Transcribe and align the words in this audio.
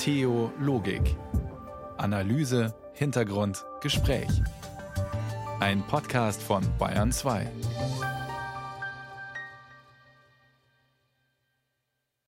Theologik. 0.00 1.14
Analyse, 1.98 2.74
Hintergrund, 2.94 3.66
Gespräch. 3.82 4.30
Ein 5.60 5.86
Podcast 5.86 6.42
von 6.42 6.64
Bayern 6.78 7.12
2. 7.12 7.46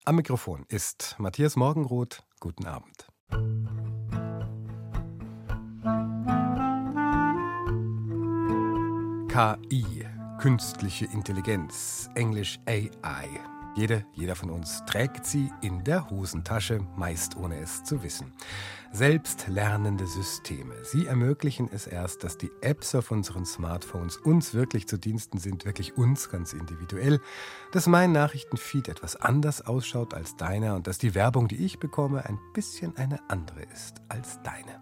Am 0.03 0.15
Mikrofon 0.17 0.65
ist 0.67 1.15
Matthias 1.17 1.55
Morgenroth. 1.55 2.25
Guten 2.41 2.67
Abend. 2.67 3.07
KI, 9.29 10.05
künstliche 10.41 11.05
Intelligenz, 11.05 12.09
Englisch 12.15 12.59
AI. 12.65 13.29
Jede, 13.73 14.05
jeder 14.13 14.35
von 14.35 14.49
uns 14.49 14.83
trägt 14.85 15.25
sie 15.25 15.49
in 15.61 15.85
der 15.85 16.09
Hosentasche, 16.09 16.85
meist 16.97 17.37
ohne 17.37 17.57
es 17.59 17.85
zu 17.85 18.03
wissen. 18.03 18.33
Selbstlernende 18.91 20.07
Systeme. 20.07 20.75
Sie 20.83 21.05
ermöglichen 21.05 21.69
es 21.71 21.87
erst, 21.87 22.25
dass 22.25 22.37
die 22.37 22.51
Apps 22.61 22.93
auf 22.95 23.11
unseren 23.11 23.45
Smartphones 23.45 24.17
uns 24.17 24.53
wirklich 24.53 24.89
zu 24.89 24.97
Diensten 24.97 25.37
sind, 25.37 25.63
wirklich 25.63 25.95
uns 25.95 26.29
ganz 26.29 26.51
individuell, 26.51 27.21
dass 27.71 27.87
mein 27.87 28.11
Nachrichtenfeed 28.11 28.89
etwas 28.89 29.15
anders 29.15 29.65
ausschaut 29.65 30.13
als 30.13 30.35
deiner 30.35 30.75
und 30.75 30.87
dass 30.87 30.97
die 30.97 31.15
Werbung, 31.15 31.47
die 31.47 31.63
ich 31.63 31.79
bekomme, 31.79 32.25
ein 32.25 32.39
bisschen 32.53 32.97
eine 32.97 33.21
andere 33.29 33.61
ist 33.73 34.01
als 34.09 34.41
deine. 34.43 34.81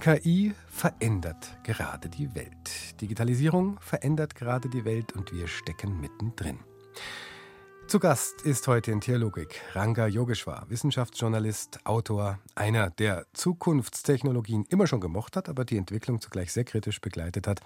KI 0.00 0.52
verändert 0.68 1.58
gerade 1.64 2.10
die 2.10 2.34
Welt. 2.34 3.00
Digitalisierung 3.00 3.78
verändert 3.80 4.34
gerade 4.34 4.68
die 4.68 4.84
Welt 4.84 5.12
und 5.12 5.32
wir 5.32 5.48
stecken 5.48 5.98
mittendrin. 5.98 6.58
Zu 7.86 7.98
Gast 7.98 8.42
ist 8.42 8.66
heute 8.68 8.90
in 8.90 9.00
Theologik 9.00 9.60
Ranga 9.74 10.06
Yogeshwar, 10.06 10.64
Wissenschaftsjournalist, 10.68 11.84
Autor, 11.84 12.38
einer, 12.54 12.90
der 12.90 13.26
Zukunftstechnologien 13.34 14.64
immer 14.70 14.86
schon 14.86 15.00
gemocht 15.00 15.36
hat, 15.36 15.48
aber 15.48 15.64
die 15.64 15.76
Entwicklung 15.76 16.20
zugleich 16.20 16.52
sehr 16.52 16.64
kritisch 16.64 17.00
begleitet 17.00 17.46
hat. 17.46 17.60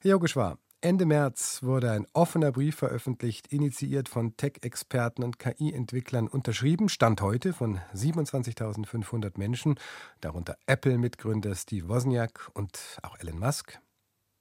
Herr 0.00 0.12
Yogeshwar, 0.12 0.58
Ende 0.80 1.06
März 1.06 1.62
wurde 1.62 1.92
ein 1.92 2.08
offener 2.12 2.50
Brief 2.50 2.74
veröffentlicht, 2.74 3.52
initiiert 3.52 4.08
von 4.08 4.36
Tech-Experten 4.36 5.22
und 5.22 5.38
KI-Entwicklern, 5.38 6.26
unterschrieben, 6.26 6.88
Stand 6.88 7.20
heute 7.20 7.52
von 7.52 7.78
27.500 7.94 9.38
Menschen, 9.38 9.76
darunter 10.20 10.56
Apple-Mitgründer 10.66 11.54
Steve 11.54 11.88
Wozniak 11.88 12.50
und 12.54 12.98
auch 13.02 13.16
Elon 13.20 13.38
Musk. 13.38 13.78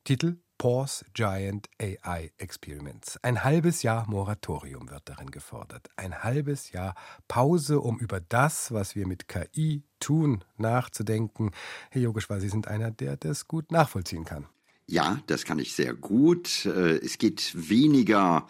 Titel 0.03 0.37
Pause 0.61 1.05
Giant 1.15 1.71
AI 1.81 2.31
Experiments. 2.37 3.17
Ein 3.23 3.43
halbes 3.43 3.81
Jahr 3.81 4.07
Moratorium 4.07 4.91
wird 4.91 5.01
darin 5.09 5.31
gefordert. 5.31 5.89
Ein 5.95 6.23
halbes 6.23 6.71
Jahr 6.71 6.93
Pause, 7.27 7.79
um 7.79 7.97
über 7.97 8.19
das, 8.19 8.71
was 8.71 8.95
wir 8.95 9.07
mit 9.07 9.27
KI 9.27 9.81
tun, 9.99 10.43
nachzudenken. 10.57 11.49
Herr 11.89 12.03
Yogeshwar, 12.03 12.39
Sie 12.39 12.49
sind 12.49 12.67
einer, 12.67 12.91
der 12.91 13.17
das 13.17 13.47
gut 13.47 13.71
nachvollziehen 13.71 14.23
kann. 14.23 14.45
Ja, 14.85 15.19
das 15.25 15.45
kann 15.45 15.57
ich 15.57 15.73
sehr 15.73 15.95
gut. 15.95 16.67
Äh, 16.67 16.97
es 16.97 17.17
geht 17.17 17.53
weniger 17.55 18.45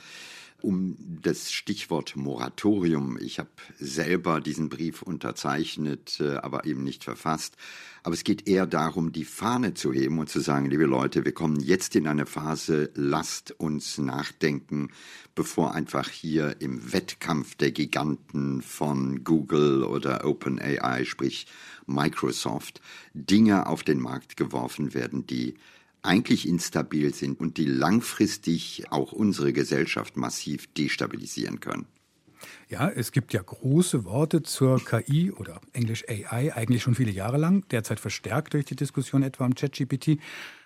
um 0.64 0.96
das 1.00 1.52
Stichwort 1.52 2.16
Moratorium. 2.16 3.18
Ich 3.20 3.40
habe 3.40 3.50
selber 3.80 4.42
diesen 4.42 4.70
Brief 4.70 5.02
unterzeichnet, 5.02 6.20
äh, 6.20 6.36
aber 6.36 6.66
eben 6.66 6.84
nicht 6.84 7.04
verfasst. 7.04 7.56
Aber 8.04 8.14
es 8.14 8.24
geht 8.24 8.48
eher 8.48 8.66
darum, 8.66 9.12
die 9.12 9.26
Fahne 9.26 9.74
zu 9.74 9.94
heben 9.94 10.20
und 10.20 10.30
zu 10.30 10.40
sagen, 10.40 10.70
liebe 10.70 10.86
Leute, 10.86 11.24
wir 11.24 11.34
kommen 11.34 11.60
jetzt 11.60 11.96
in 11.96 12.08
eine 12.08 12.26
Phase, 12.26 12.90
lasst 12.96 13.52
uns 13.60 13.98
nachdenken, 14.00 14.90
bevor 15.36 15.76
einfach 15.76 16.10
hier 16.10 16.56
im 16.60 16.94
Wettkampf 16.94 17.56
der 17.56 17.72
Giganten 17.72 18.62
von 18.62 19.24
Google 19.24 19.84
oder 19.84 20.26
OpenAI, 20.26 21.06
sprich 21.06 21.46
Microsoft, 21.86 22.82
Dinge 23.14 23.68
auf 23.68 23.84
den 23.84 24.00
Markt 24.00 24.36
geworfen 24.36 24.94
werden, 24.94 25.28
die 25.28 25.56
eigentlich 26.04 26.48
instabil 26.48 27.14
sind 27.14 27.40
und 27.40 27.58
die 27.58 27.66
langfristig 27.66 28.86
auch 28.90 29.12
unsere 29.12 29.54
Gesellschaft 29.54 30.18
massiv 30.18 30.68
destabilisieren 30.74 31.60
können. 31.60 31.86
Ja, 32.70 32.90
es 32.90 33.12
gibt 33.12 33.34
ja 33.34 33.42
große 33.42 34.06
Worte 34.06 34.42
zur 34.42 34.84
KI 34.84 35.32
oder 35.32 35.62
Englisch 35.74 36.06
AI 36.08 36.56
eigentlich 36.56 36.82
schon 36.82 36.96
viele 36.96 37.12
Jahre 37.12 37.38
lang, 37.38 37.68
derzeit 37.70 38.00
verstärkt 38.00 38.54
durch 38.54 38.66
die 38.66 38.76
Diskussion 38.76 39.24
etwa 39.24 39.46
um 39.46 39.54
ChatGPT. 39.54 40.20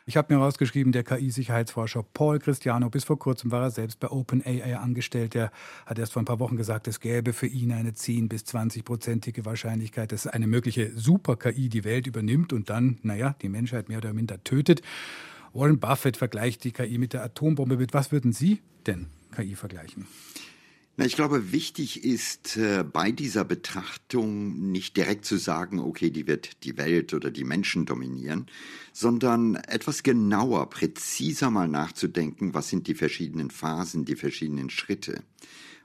Ich 0.08 0.18
habe 0.18 0.32
mir 0.32 0.40
rausgeschrieben, 0.40 0.92
der 0.92 1.04
KI-Sicherheitsforscher 1.04 2.04
Paul 2.04 2.38
Cristiano, 2.38 2.92
bis 2.92 3.06
vor 3.06 3.18
kurzem 3.18 3.50
war 3.50 3.64
er 3.64 3.72
selbst 3.72 4.00
bei 4.00 4.08
OpenAI 4.08 4.78
angestellt. 4.78 5.34
Der 5.34 5.52
hat 5.88 5.98
erst 5.98 6.14
vor 6.14 6.22
ein 6.22 6.26
paar 6.26 6.40
Wochen 6.40 6.58
gesagt, 6.58 6.88
es 6.88 7.00
gäbe 7.00 7.34
für 7.34 7.48
ihn 7.48 7.72
eine 7.72 7.96
10 7.96 8.30
bis 8.30 8.44
20-prozentige 8.44 9.46
Wahrscheinlichkeit, 9.46 10.12
dass 10.12 10.28
eine 10.28 10.46
mögliche 10.46 10.92
Super-KI 10.96 11.70
die 11.70 11.84
Welt 11.84 12.06
übernimmt 12.06 12.54
und 12.54 12.70
dann, 12.70 13.00
naja, 13.02 13.36
die 13.42 13.50
Menschheit 13.50 13.90
mehr 13.90 13.98
oder 13.98 14.14
minder 14.14 14.44
tötet. 14.44 14.84
Warren 15.54 15.80
Buffett 15.80 16.18
vergleicht 16.18 16.66
die 16.66 16.72
KI 16.72 17.00
mit 17.00 17.14
der 17.14 17.24
Atombombe. 17.24 17.78
Mit 17.78 17.96
was 17.96 18.12
würden 18.12 18.32
Sie 18.32 18.62
denn 18.86 19.08
KI 19.36 19.56
vergleichen? 19.56 20.06
Na, 20.98 21.06
ich 21.06 21.18
glaube, 21.18 21.52
wichtig 21.52 22.06
ist 22.06 22.56
äh, 22.56 22.86
bei 22.90 23.12
dieser 23.12 23.44
Betrachtung 23.44 24.72
nicht 24.72 24.96
direkt 24.96 25.26
zu 25.26 25.36
sagen, 25.36 25.80
okay, 25.80 26.10
die 26.10 26.26
wird 26.26 26.64
die 26.64 26.78
Welt 26.78 27.14
oder 27.14 27.32
die 27.32 27.44
Menschen 27.44 27.86
dominieren, 27.86 28.46
sondern 28.94 29.56
etwas 29.56 30.04
genauer, 30.04 30.70
präziser 30.70 31.52
mal 31.52 31.68
nachzudenken, 31.68 32.54
was 32.54 32.70
sind 32.70 32.88
die 32.88 32.96
verschiedenen 32.96 33.52
Phasen, 33.52 34.06
die 34.06 34.16
verschiedenen 34.16 34.70
Schritte. 34.70 35.22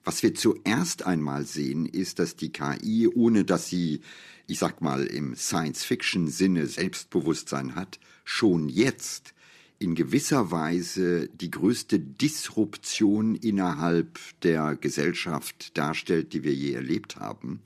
Was 0.05 0.23
wir 0.23 0.33
zuerst 0.33 1.05
einmal 1.05 1.45
sehen, 1.45 1.87
ist, 1.87 2.21
dass 2.21 2.37
die 2.37 2.53
KI, 2.53 3.09
ohne 3.09 3.45
dass 3.45 3.69
sie, 3.69 4.03
ich 4.47 4.61
sag 4.61 4.81
mal, 4.81 5.05
im 5.07 5.35
Science-Fiction-Sinne 5.35 6.69
Selbstbewusstsein 6.69 7.75
hat, 7.75 7.99
schon 8.25 8.69
jetzt 8.69 9.35
in 9.81 9.95
gewisser 9.95 10.51
Weise 10.51 11.29
die 11.29 11.51
größte 11.51 11.99
Disruption 11.99 13.35
innerhalb 13.35 14.19
der 14.43 14.77
Gesellschaft 14.77 15.77
darstellt, 15.77 16.35
die 16.35 16.45
wir 16.45 16.55
je 16.55 16.75
erlebt 16.75 17.17
haben. 17.17 17.61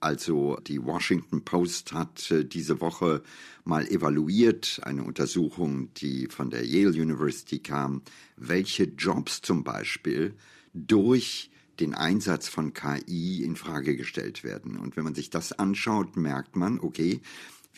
Also 0.00 0.58
die 0.66 0.82
Washington 0.82 1.44
Post 1.44 1.92
hat 1.92 2.30
äh, 2.30 2.44
diese 2.44 2.80
Woche 2.80 3.22
mal 3.64 3.86
evaluiert, 3.86 4.80
eine 4.84 5.02
Untersuchung, 5.02 5.92
die 5.94 6.28
von 6.28 6.50
der 6.50 6.64
Yale 6.64 6.90
University 6.90 7.58
kam, 7.58 8.02
welche 8.36 8.84
Jobs 8.84 9.42
zum 9.42 9.62
Beispiel 9.62 10.34
durch 10.72 11.50
den 11.80 11.94
Einsatz 11.94 12.48
von 12.48 12.72
KI 12.72 13.44
in 13.44 13.56
Frage 13.56 13.96
gestellt 13.96 14.42
werden. 14.42 14.78
Und 14.78 14.96
wenn 14.96 15.04
man 15.04 15.14
sich 15.14 15.30
das 15.30 15.52
anschaut, 15.52 16.16
merkt 16.16 16.56
man, 16.56 16.80
okay, 16.80 17.20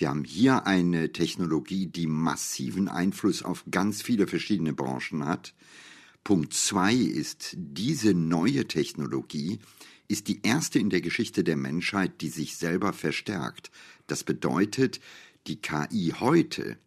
wir 0.01 0.09
haben 0.09 0.25
hier 0.25 0.67
eine 0.67 1.13
Technologie, 1.13 1.87
die 1.87 2.07
massiven 2.07 2.89
Einfluss 2.89 3.43
auf 3.43 3.65
ganz 3.71 4.01
viele 4.01 4.27
verschiedene 4.27 4.73
Branchen 4.73 5.27
hat. 5.27 5.55
Punkt 6.25 6.55
zwei 6.55 6.95
ist, 6.95 7.55
diese 7.59 8.15
neue 8.15 8.67
Technologie 8.67 9.59
ist 10.09 10.29
die 10.29 10.41
erste 10.43 10.79
in 10.79 10.89
der 10.89 11.03
Geschichte 11.03 11.45
der 11.45 11.57
Menschheit, 11.57 12.23
die 12.23 12.31
sich 12.31 12.57
selber 12.57 12.95
verstärkt. 12.95 13.71
Das 14.07 14.25
bedeutet, 14.25 15.01
die 15.47 15.61
KI 15.61 16.15
heute 16.19 16.79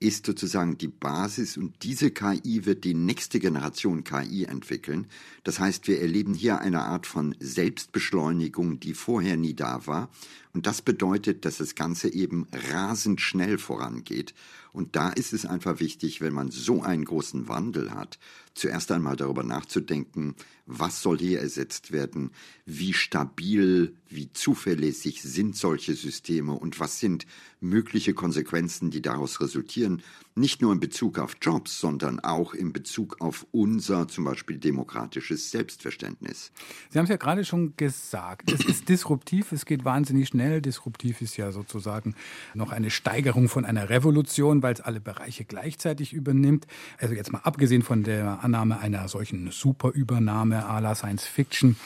ist 0.00 0.24
sozusagen 0.24 0.78
die 0.78 0.88
Basis 0.88 1.58
und 1.58 1.82
diese 1.82 2.10
KI 2.10 2.64
wird 2.64 2.84
die 2.84 2.94
nächste 2.94 3.38
Generation 3.38 4.02
KI 4.02 4.44
entwickeln. 4.44 5.06
Das 5.44 5.60
heißt, 5.60 5.88
wir 5.88 6.00
erleben 6.00 6.32
hier 6.32 6.60
eine 6.60 6.82
Art 6.82 7.06
von 7.06 7.36
Selbstbeschleunigung, 7.38 8.80
die 8.80 8.94
vorher 8.94 9.36
nie 9.36 9.54
da 9.54 9.86
war. 9.86 10.10
Und 10.52 10.66
das 10.66 10.82
bedeutet, 10.82 11.44
dass 11.44 11.58
das 11.58 11.74
Ganze 11.74 12.12
eben 12.12 12.46
rasend 12.72 13.20
schnell 13.20 13.58
vorangeht. 13.58 14.34
Und 14.72 14.96
da 14.96 15.10
ist 15.10 15.32
es 15.32 15.46
einfach 15.46 15.80
wichtig, 15.80 16.20
wenn 16.20 16.32
man 16.32 16.50
so 16.50 16.82
einen 16.82 17.04
großen 17.04 17.48
Wandel 17.48 17.92
hat, 17.92 18.18
zuerst 18.54 18.92
einmal 18.92 19.16
darüber 19.16 19.42
nachzudenken, 19.42 20.34
was 20.66 21.02
soll 21.02 21.18
hier 21.18 21.40
ersetzt 21.40 21.92
werden, 21.92 22.30
wie 22.66 22.92
stabil, 22.92 23.96
wie 24.08 24.32
zuverlässig 24.32 25.22
sind 25.22 25.56
solche 25.56 25.94
Systeme 25.94 26.52
und 26.52 26.78
was 26.78 27.00
sind 27.00 27.26
mögliche 27.60 28.14
Konsequenzen, 28.14 28.90
die 28.90 29.02
daraus 29.02 29.40
resultieren, 29.40 30.02
nicht 30.34 30.62
nur 30.62 30.72
in 30.72 30.80
Bezug 30.80 31.18
auf 31.18 31.36
Jobs, 31.40 31.80
sondern 31.80 32.20
auch 32.20 32.54
in 32.54 32.72
Bezug 32.72 33.20
auf 33.20 33.46
unser 33.50 34.08
zum 34.08 34.24
Beispiel 34.24 34.58
demokratisches 34.58 35.50
Selbstverständnis. 35.50 36.52
Sie 36.90 36.98
haben 36.98 37.04
es 37.04 37.10
ja 37.10 37.16
gerade 37.16 37.44
schon 37.44 37.76
gesagt, 37.76 38.52
es 38.52 38.64
ist 38.64 38.88
disruptiv, 38.88 39.52
es 39.52 39.64
geht 39.64 39.84
wahnsinnig 39.84 40.28
schnell. 40.28 40.39
Disruptiv 40.60 41.20
ist 41.20 41.36
ja 41.36 41.52
sozusagen 41.52 42.14
noch 42.54 42.72
eine 42.72 42.90
Steigerung 42.90 43.48
von 43.48 43.64
einer 43.64 43.90
Revolution, 43.90 44.62
weil 44.62 44.74
es 44.74 44.80
alle 44.80 45.00
Bereiche 45.00 45.44
gleichzeitig 45.44 46.12
übernimmt. 46.12 46.66
Also 46.98 47.14
jetzt 47.14 47.32
mal 47.32 47.40
abgesehen 47.40 47.82
von 47.82 48.02
der 48.02 48.42
Annahme 48.42 48.80
einer 48.80 49.08
solchen 49.08 49.50
Superübernahme 49.50 50.66
à 50.66 50.80
la 50.80 50.94
Science 50.94 51.24
Fiction, 51.26 51.76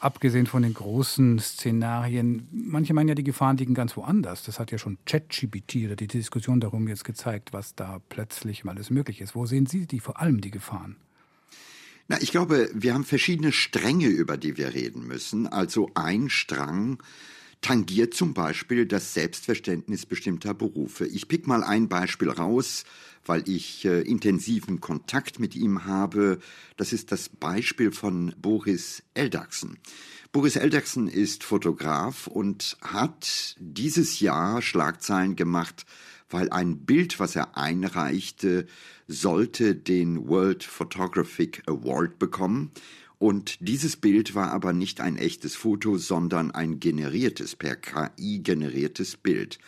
abgesehen 0.00 0.46
von 0.46 0.62
den 0.62 0.74
großen 0.74 1.38
Szenarien, 1.38 2.48
manche 2.52 2.94
meinen 2.94 3.08
ja, 3.08 3.14
die 3.14 3.24
Gefahren 3.24 3.56
liegen 3.56 3.74
ganz 3.74 3.96
woanders. 3.96 4.44
Das 4.44 4.58
hat 4.58 4.70
ja 4.70 4.78
schon 4.78 4.98
ChatGPT 5.06 5.86
oder 5.86 5.96
die 5.96 6.06
Diskussion 6.06 6.60
darum 6.60 6.88
jetzt 6.88 7.04
gezeigt, 7.04 7.52
was 7.52 7.74
da 7.74 8.00
plötzlich 8.08 8.64
alles 8.64 8.90
möglich 8.90 9.20
ist. 9.20 9.34
Wo 9.34 9.46
sehen 9.46 9.66
Sie 9.66 9.86
die 9.86 10.00
vor 10.00 10.20
allem 10.20 10.40
die 10.40 10.50
Gefahren? 10.50 10.96
Na, 12.08 12.16
ich 12.22 12.30
glaube, 12.30 12.70
wir 12.72 12.94
haben 12.94 13.04
verschiedene 13.04 13.52
Stränge, 13.52 14.06
über 14.06 14.38
die 14.38 14.56
wir 14.56 14.72
reden 14.72 15.06
müssen. 15.06 15.46
Also 15.46 15.90
ein 15.94 16.30
Strang, 16.30 17.02
tangiert 17.60 18.14
zum 18.14 18.34
Beispiel 18.34 18.86
das 18.86 19.14
Selbstverständnis 19.14 20.06
bestimmter 20.06 20.54
Berufe. 20.54 21.06
Ich 21.06 21.28
pick 21.28 21.46
mal 21.46 21.64
ein 21.64 21.88
Beispiel 21.88 22.30
raus, 22.30 22.84
weil 23.26 23.48
ich 23.48 23.84
äh, 23.84 24.00
intensiven 24.02 24.80
Kontakt 24.80 25.38
mit 25.38 25.54
ihm 25.54 25.84
habe. 25.84 26.38
Das 26.76 26.92
ist 26.92 27.12
das 27.12 27.28
Beispiel 27.28 27.92
von 27.92 28.34
Boris 28.40 29.02
Eldachsen. 29.14 29.78
Boris 30.30 30.56
Eldachsen 30.56 31.08
ist 31.08 31.42
Fotograf 31.42 32.26
und 32.26 32.76
hat 32.82 33.56
dieses 33.58 34.20
Jahr 34.20 34.62
Schlagzeilen 34.62 35.36
gemacht, 35.36 35.86
weil 36.30 36.50
ein 36.50 36.84
Bild, 36.84 37.18
was 37.18 37.34
er 37.34 37.56
einreichte, 37.56 38.66
sollte 39.06 39.74
den 39.74 40.28
World 40.28 40.64
Photographic 40.64 41.62
Award 41.66 42.18
bekommen. 42.18 42.70
Und 43.18 43.58
dieses 43.60 43.96
Bild 43.96 44.34
war 44.34 44.52
aber 44.52 44.72
nicht 44.72 45.00
ein 45.00 45.16
echtes 45.16 45.56
Foto, 45.56 45.98
sondern 45.98 46.52
ein 46.52 46.78
generiertes, 46.78 47.56
per 47.56 47.74
KI 47.74 48.38
generiertes 48.40 49.16
Bild. 49.16 49.58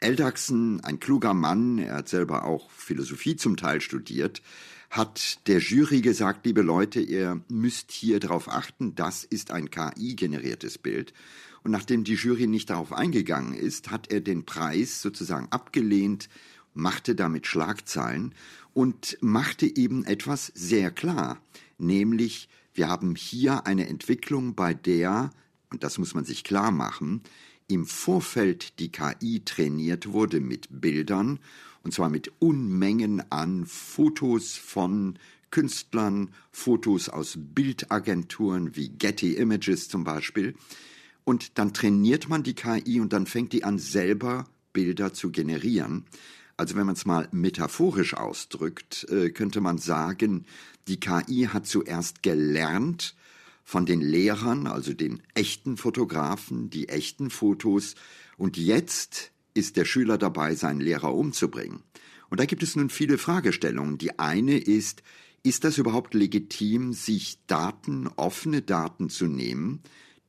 Eldachsen, 0.00 0.80
ein 0.82 1.00
kluger 1.00 1.34
Mann, 1.34 1.78
er 1.78 1.96
hat 1.96 2.08
selber 2.08 2.44
auch 2.44 2.70
Philosophie 2.70 3.36
zum 3.36 3.56
Teil 3.56 3.80
studiert, 3.80 4.42
hat 4.90 5.46
der 5.48 5.58
Jury 5.58 6.00
gesagt, 6.00 6.46
liebe 6.46 6.62
Leute, 6.62 7.00
ihr 7.00 7.42
müsst 7.48 7.90
hier 7.90 8.20
darauf 8.20 8.48
achten, 8.48 8.94
das 8.94 9.24
ist 9.24 9.50
ein 9.50 9.70
KI-generiertes 9.70 10.78
Bild. 10.78 11.12
Und 11.62 11.70
nachdem 11.70 12.04
die 12.04 12.14
Jury 12.14 12.46
nicht 12.46 12.70
darauf 12.70 12.92
eingegangen 12.92 13.54
ist, 13.54 13.90
hat 13.90 14.12
er 14.12 14.20
den 14.20 14.44
Preis 14.44 15.00
sozusagen 15.02 15.48
abgelehnt, 15.50 16.28
machte 16.74 17.14
damit 17.14 17.46
Schlagzeilen 17.46 18.34
und 18.72 19.16
machte 19.20 19.66
eben 19.66 20.04
etwas 20.04 20.52
sehr 20.54 20.90
klar, 20.90 21.40
nämlich 21.78 22.48
wir 22.74 22.88
haben 22.88 23.14
hier 23.14 23.66
eine 23.66 23.88
Entwicklung, 23.88 24.54
bei 24.54 24.74
der, 24.74 25.30
und 25.70 25.84
das 25.84 25.98
muss 25.98 26.14
man 26.14 26.24
sich 26.24 26.44
klar 26.44 26.70
machen, 26.70 27.22
im 27.68 27.86
Vorfeld 27.86 28.78
die 28.78 28.92
KI 28.92 29.42
trainiert 29.44 30.12
wurde 30.12 30.40
mit 30.40 30.68
Bildern 30.70 31.38
und 31.82 31.92
zwar 31.92 32.10
mit 32.10 32.32
Unmengen 32.40 33.22
an 33.30 33.66
Fotos 33.66 34.56
von 34.56 35.18
Künstlern, 35.50 36.30
Fotos 36.50 37.08
aus 37.08 37.38
Bildagenturen 37.38 38.74
wie 38.74 38.88
Getty 38.88 39.34
Images 39.34 39.88
zum 39.88 40.02
Beispiel. 40.02 40.56
Und 41.22 41.58
dann 41.58 41.72
trainiert 41.72 42.28
man 42.28 42.42
die 42.42 42.54
KI 42.54 43.00
und 43.00 43.12
dann 43.12 43.26
fängt 43.26 43.52
die 43.52 43.64
an, 43.64 43.78
selber 43.78 44.46
Bilder 44.72 45.12
zu 45.12 45.30
generieren. 45.30 46.04
Also 46.56 46.76
wenn 46.76 46.86
man 46.86 46.96
es 46.96 47.06
mal 47.06 47.28
metaphorisch 47.32 48.14
ausdrückt, 48.14 49.06
äh, 49.10 49.30
könnte 49.30 49.60
man 49.60 49.78
sagen, 49.78 50.44
die 50.88 51.00
KI 51.00 51.48
hat 51.52 51.66
zuerst 51.66 52.22
gelernt 52.22 53.14
von 53.64 53.86
den 53.86 54.00
Lehrern, 54.00 54.66
also 54.66 54.92
den 54.92 55.22
echten 55.34 55.76
Fotografen, 55.76 56.70
die 56.70 56.88
echten 56.88 57.30
Fotos, 57.30 57.94
und 58.36 58.56
jetzt 58.56 59.32
ist 59.54 59.76
der 59.76 59.84
Schüler 59.84 60.18
dabei, 60.18 60.54
seinen 60.54 60.80
Lehrer 60.80 61.14
umzubringen. 61.14 61.82
Und 62.28 62.40
da 62.40 62.46
gibt 62.46 62.62
es 62.62 62.76
nun 62.76 62.90
viele 62.90 63.16
Fragestellungen. 63.16 63.96
Die 63.96 64.18
eine 64.18 64.58
ist, 64.58 65.02
ist 65.42 65.64
das 65.64 65.78
überhaupt 65.78 66.14
legitim, 66.14 66.92
sich 66.92 67.38
Daten, 67.46 68.08
offene 68.16 68.60
Daten 68.60 69.08
zu 69.08 69.26
nehmen, 69.26 69.80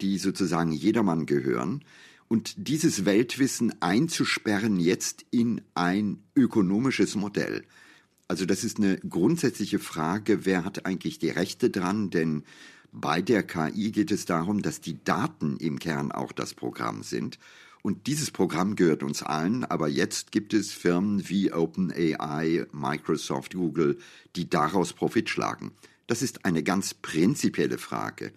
die 0.01 0.18
sozusagen 0.18 0.72
jedermann 0.72 1.25
gehören, 1.25 1.84
und 2.28 2.56
dieses 2.58 3.06
Weltwissen 3.06 3.81
einzusperren 3.81 4.80
jetzt 4.80 5.25
in 5.30 5.62
ein 5.75 6.24
ökonomisches 6.36 7.16
Modell? 7.16 7.63
Also 8.27 8.45
das 8.45 8.63
ist 8.63 8.77
eine 8.77 8.98
grundsätzliche 8.98 9.80
Frage, 9.80 10.45
wer 10.45 10.66
hat 10.66 10.86
eigentlich 10.86 11.19
die 11.19 11.30
Rechte 11.30 11.69
dran, 11.69 12.10
denn 12.10 12.44
bei 12.92 13.22
der 13.22 13.44
KI 13.44 13.92
geht 13.92 14.12
es 14.12 14.25
darum, 14.25 14.62
dass 14.62 14.81
die 14.81 15.04
Daten 15.04 15.57
im 15.57 15.80
Kern 15.80 16.12
auch 16.12 16.31
das 16.31 16.54
Programm 16.54 17.04
sind 17.04 17.38
und 17.86 18.07
dieses 18.07 18.31
Programm 18.31 18.75
gehört 18.75 19.04
uns 19.04 19.22
allen, 19.22 19.63
aber 19.63 19.88
jetzt 19.88 20.31
gibt 20.31 20.56
es 20.56 20.72
Firmen 20.72 21.30
wie 21.30 21.54
OpenAI, 21.54 22.66
Microsoft, 22.72 23.54
Google, 23.54 24.00
die 24.36 24.50
daraus 24.50 24.94
Profit 24.94 25.30
schlagen. 25.30 25.72
Das 26.07 26.24
ist 26.24 26.45
eine 26.45 26.63
ganz 26.63 26.95
prinzipielle 26.95 27.77
Frage. 27.77 28.31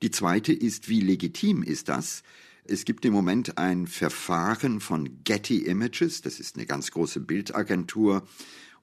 Die 0.00 0.10
zweite 0.10 0.54
ist, 0.54 0.88
wie 0.88 1.00
legitim 1.00 1.62
ist 1.62 1.90
das? 1.90 2.22
Es 2.64 2.86
gibt 2.86 3.04
im 3.04 3.12
Moment 3.12 3.58
ein 3.58 3.86
Verfahren 3.86 4.80
von 4.80 5.22
Getty 5.24 5.66
Images, 5.66 6.22
das 6.22 6.40
ist 6.40 6.56
eine 6.56 6.64
ganz 6.64 6.90
große 6.90 7.20
Bildagentur, 7.20 8.26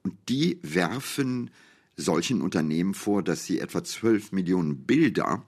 und 0.04 0.16
die 0.30 0.60
werfen 0.64 1.52
solchen 1.96 2.42
Unternehmen 2.42 2.94
vor, 2.94 3.24
dass 3.24 3.46
sie 3.46 3.60
etwa 3.60 3.84
12 3.84 4.32
Millionen 4.32 4.86
Bilder 4.86 5.46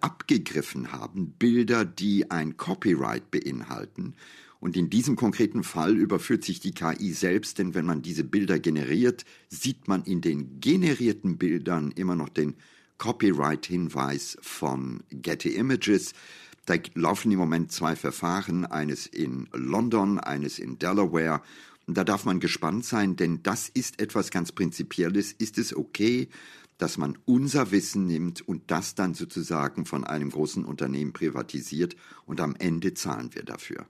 abgegriffen 0.00 0.92
haben, 0.92 1.32
Bilder, 1.38 1.84
die 1.84 2.30
ein 2.30 2.56
Copyright 2.56 3.30
beinhalten. 3.30 4.14
Und 4.58 4.76
in 4.76 4.90
diesem 4.90 5.16
konkreten 5.16 5.64
Fall 5.64 5.96
überführt 5.96 6.44
sich 6.44 6.60
die 6.60 6.72
KI 6.72 7.12
selbst, 7.12 7.58
denn 7.58 7.74
wenn 7.74 7.84
man 7.84 8.02
diese 8.02 8.24
Bilder 8.24 8.58
generiert, 8.60 9.24
sieht 9.48 9.88
man 9.88 10.04
in 10.04 10.20
den 10.20 10.60
generierten 10.60 11.36
Bildern 11.36 11.90
immer 11.90 12.14
noch 12.14 12.28
den 12.28 12.54
Copyright-Hinweis 12.98 14.38
von 14.40 15.02
Getty 15.10 15.56
Images. 15.56 16.12
Da 16.66 16.74
laufen 16.94 17.32
im 17.32 17.38
Moment 17.40 17.72
zwei 17.72 17.96
Verfahren, 17.96 18.64
eines 18.64 19.08
in 19.08 19.48
London, 19.52 20.20
eines 20.20 20.60
in 20.60 20.78
Delaware. 20.78 21.42
Da 21.86 22.04
darf 22.04 22.24
man 22.24 22.40
gespannt 22.40 22.84
sein, 22.84 23.16
denn 23.16 23.42
das 23.42 23.68
ist 23.68 24.00
etwas 24.00 24.30
ganz 24.30 24.52
Prinzipielles. 24.52 25.32
Ist 25.32 25.58
es 25.58 25.74
okay, 25.74 26.28
dass 26.78 26.96
man 26.98 27.18
unser 27.24 27.70
Wissen 27.70 28.06
nimmt 28.06 28.40
und 28.40 28.70
das 28.70 28.94
dann 28.94 29.14
sozusagen 29.14 29.84
von 29.84 30.04
einem 30.04 30.30
großen 30.30 30.64
Unternehmen 30.64 31.12
privatisiert 31.12 31.96
und 32.26 32.40
am 32.40 32.56
Ende 32.56 32.94
zahlen 32.94 33.34
wir 33.34 33.44
dafür. 33.44 33.86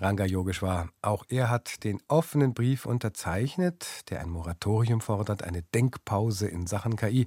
Ranga 0.00 0.24
Yogeshwar, 0.24 0.90
auch 1.02 1.24
er 1.28 1.50
hat 1.50 1.82
den 1.82 2.00
offenen 2.06 2.54
Brief 2.54 2.86
unterzeichnet, 2.86 4.08
der 4.10 4.20
ein 4.20 4.30
Moratorium 4.30 5.00
fordert, 5.00 5.42
eine 5.42 5.62
Denkpause 5.62 6.46
in 6.46 6.66
Sachen 6.66 6.96
KI. 6.96 7.26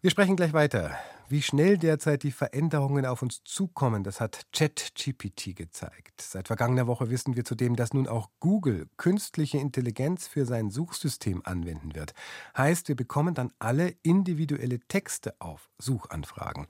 Wir 0.00 0.10
sprechen 0.10 0.36
gleich 0.36 0.52
weiter. 0.52 0.96
Wie 1.28 1.42
schnell 1.42 1.76
derzeit 1.76 2.22
die 2.22 2.30
Veränderungen 2.30 3.04
auf 3.04 3.20
uns 3.20 3.42
zukommen, 3.42 4.04
das 4.04 4.20
hat 4.20 4.46
ChatGPT 4.52 5.56
gezeigt. 5.56 6.20
Seit 6.20 6.46
vergangener 6.46 6.86
Woche 6.86 7.10
wissen 7.10 7.34
wir 7.34 7.44
zudem, 7.44 7.74
dass 7.74 7.92
nun 7.92 8.06
auch 8.06 8.30
Google 8.38 8.86
künstliche 8.96 9.58
Intelligenz 9.58 10.28
für 10.28 10.46
sein 10.46 10.70
Suchsystem 10.70 11.42
anwenden 11.44 11.96
wird. 11.96 12.14
Heißt, 12.56 12.86
wir 12.86 12.94
bekommen 12.94 13.34
dann 13.34 13.50
alle 13.58 13.96
individuelle 14.04 14.78
Texte 14.78 15.34
auf 15.40 15.68
Suchanfragen. 15.78 16.68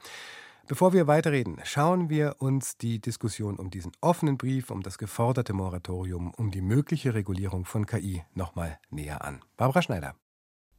Bevor 0.66 0.94
wir 0.94 1.06
weiterreden, 1.06 1.60
schauen 1.64 2.08
wir 2.08 2.36
uns 2.38 2.78
die 2.78 2.98
Diskussion 2.98 3.58
um 3.58 3.69
diesen 3.69 3.92
offenen 4.00 4.38
Brief, 4.38 4.70
um 4.70 4.82
das 4.82 4.96
geforderte 4.96 5.52
Moratorium, 5.52 6.32
um 6.32 6.50
die 6.50 6.62
mögliche 6.62 7.12
Regulierung 7.12 7.66
von 7.66 7.85
KI 7.85 8.25
nochmal 8.32 8.78
näher 8.88 9.23
an. 9.23 9.40
Barbara 9.58 9.82
Schneider. 9.82 10.14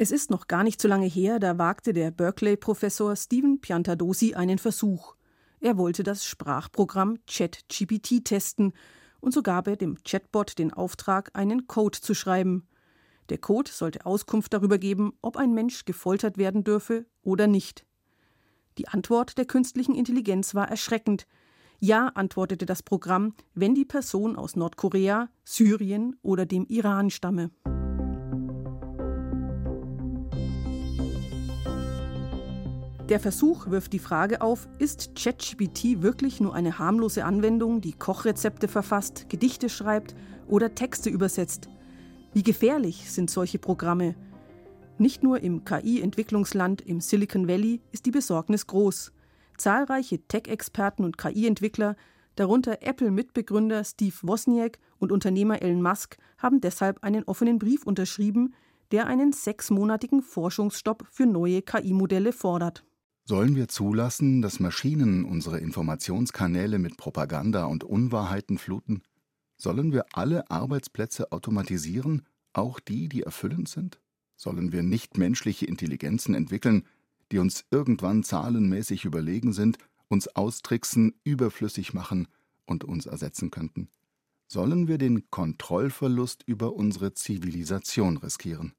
Es 0.02 0.12
ist 0.12 0.32
noch 0.32 0.48
gar 0.48 0.64
nicht 0.64 0.82
so 0.82 0.88
lange 0.88 1.08
her, 1.08 1.40
da 1.40 1.58
wagte 1.58 1.92
der 1.92 2.10
Berkeley-Professor 2.10 3.18
Stephen 3.18 3.60
Piantadosi 3.60 4.34
einen 4.34 4.58
Versuch. 4.58 5.18
Er 5.60 5.78
wollte 5.78 6.04
das 6.04 6.24
Sprachprogramm 6.24 7.18
ChatGPT 7.28 8.24
testen 8.24 8.72
und 9.20 9.34
so 9.34 9.44
gab 9.44 9.68
er 9.68 9.76
dem 9.76 9.98
Chatbot 10.06 10.58
den 10.58 10.72
Auftrag, 10.72 11.32
einen 11.34 11.68
Code 11.68 12.00
zu 12.00 12.14
schreiben. 12.14 12.66
Der 13.28 13.40
Code 13.40 13.70
sollte 13.70 14.06
Auskunft 14.06 14.54
darüber 14.54 14.78
geben, 14.78 15.12
ob 15.22 15.36
ein 15.36 15.54
Mensch 15.54 15.84
gefoltert 15.84 16.38
werden 16.38 16.64
dürfe 16.64 17.06
oder 17.22 17.48
nicht. 17.48 17.86
Die 18.78 18.88
Antwort 18.88 19.38
der 19.38 19.48
künstlichen 19.48 19.96
Intelligenz 19.96 20.56
war 20.56 20.70
erschreckend. 20.70 21.28
Ja, 21.80 22.08
antwortete 22.16 22.66
das 22.66 22.84
Programm, 22.84 23.34
wenn 23.54 23.76
die 23.76 23.84
Person 23.84 24.38
aus 24.38 24.56
Nordkorea, 24.56 25.28
Syrien 25.44 26.16
oder 26.22 26.46
dem 26.46 26.66
Iran 26.68 27.10
stamme. 27.10 27.52
Der 33.10 33.20
Versuch 33.20 33.72
wirft 33.72 33.94
die 33.94 34.00
Frage 34.00 34.42
auf, 34.42 34.68
ist 34.78 35.16
ChatGPT 35.16 36.04
wirklich 36.04 36.40
nur 36.40 36.54
eine 36.54 36.78
harmlose 36.78 37.26
Anwendung, 37.26 37.82
die 37.82 37.94
Kochrezepte 37.94 38.68
verfasst, 38.68 39.26
Gedichte 39.30 39.68
schreibt 39.68 40.16
oder 40.48 40.76
Texte 40.76 41.10
übersetzt? 41.10 41.70
Wie 42.34 42.44
gefährlich 42.44 43.12
sind 43.12 43.32
solche 43.32 43.58
Programme? 43.58 44.14
Nicht 45.00 45.24
nur 45.24 45.42
im 45.42 45.66
KI-Entwicklungsland 45.66 46.82
im 46.82 47.02
Silicon 47.02 47.48
Valley 47.48 47.82
ist 47.92 48.06
die 48.06 48.12
Besorgnis 48.12 48.68
groß. 48.68 49.12
Zahlreiche 49.58 50.20
Tech-Experten 50.28 51.04
und 51.04 51.18
KI-Entwickler, 51.18 51.96
darunter 52.36 52.84
Apple-Mitbegründer 52.84 53.84
Steve 53.86 54.16
Wozniak 54.22 54.78
und 55.00 55.12
Unternehmer 55.12 55.64
Elon 55.64 55.82
Musk, 55.82 56.18
haben 56.38 56.62
deshalb 56.62 57.04
einen 57.04 57.24
offenen 57.24 57.58
Brief 57.58 57.88
unterschrieben, 57.88 58.54
der 58.92 59.08
einen 59.08 59.34
sechsmonatigen 59.34 60.22
Forschungsstopp 60.22 61.08
für 61.10 61.26
neue 61.26 61.64
KI-Modelle 61.64 62.34
fordert. 62.34 62.84
Sollen 63.30 63.56
wir 63.56 63.68
zulassen, 63.68 64.42
dass 64.42 64.60
Maschinen 64.60 65.24
unsere 65.24 65.60
Informationskanäle 65.60 66.80
mit 66.80 66.98
Propaganda 66.98 67.66
und 67.66 67.84
Unwahrheiten 67.84 68.58
fluten? 68.58 69.04
Sollen 69.56 69.94
wir 69.94 70.06
alle 70.14 70.50
Arbeitsplätze 70.50 71.32
automatisieren, 71.32 72.26
auch 72.54 72.80
die, 72.80 73.08
die 73.08 73.22
erfüllend 73.22 73.70
sind? 73.70 74.02
Sollen 74.36 74.72
wir 74.72 74.82
nichtmenschliche 74.82 75.68
Intelligenzen 75.68 76.34
entwickeln, 76.34 76.88
die 77.32 77.38
uns 77.38 77.66
irgendwann 77.70 78.24
zahlenmäßig 78.24 79.06
überlegen 79.06 79.54
sind, 79.54 79.78
uns 80.08 80.36
austricksen, 80.36 81.14
überflüssig 81.24 81.94
machen 81.94 82.30
und 82.66 82.84
uns 82.84 83.06
ersetzen 83.06 83.52
könnten, 83.52 83.90
sollen 84.48 84.88
wir 84.88 84.98
den 84.98 85.30
Kontrollverlust 85.30 86.42
über 86.48 86.74
unsere 86.74 87.14
Zivilisation 87.14 88.18
riskieren. 88.18 88.74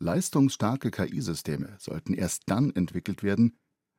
Leistungsstarke 0.00 0.90
KI-Systeme 0.90 1.76
sollten 1.78 2.12
erst 2.12 2.42
dann 2.44 2.76
entwickelt 2.76 3.22
werden, 3.22 3.56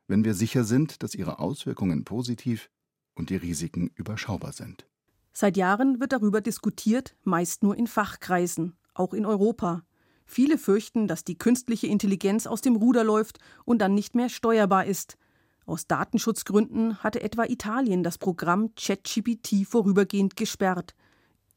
wenn 0.08 0.24
wir 0.24 0.34
sicher 0.34 0.64
sind, 0.64 1.04
dass 1.04 1.16
ihre 1.16 1.40
Auswirkungen 1.40 2.04
positiv 2.04 2.70
und 3.16 3.30
die 3.30 3.36
Risiken 3.36 3.92
überschaubar 3.96 4.54
sind. 4.54 4.88
Seit 5.34 5.58
Jahren 5.58 6.00
wird 6.00 6.14
darüber 6.14 6.42
diskutiert, 6.42 7.16
meist 7.24 7.62
nur 7.64 7.76
in 7.76 7.88
Fachkreisen, 7.88 8.76
auch 8.94 9.14
in 9.14 9.26
Europa. 9.26 9.84
Viele 10.26 10.58
fürchten, 10.58 11.08
dass 11.08 11.24
die 11.24 11.38
künstliche 11.38 11.88
Intelligenz 11.88 12.48
aus 12.48 12.62
dem 12.62 12.76
Ruder 12.76 13.04
läuft 13.04 13.40
und 13.64 13.80
dann 13.80 13.94
nicht 13.94 14.16
mehr 14.16 14.30
steuerbar 14.30 14.86
ist. 14.86 15.18
Aus 15.66 15.88
Datenschutzgründen 15.88 17.04
hatte 17.04 17.22
etwa 17.22 17.46
Italien 17.46 18.04
das 18.04 18.18
Programm 18.18 18.74
ChatGPT 18.76 19.68
vorübergehend 19.68 20.36
gesperrt. 20.36 20.96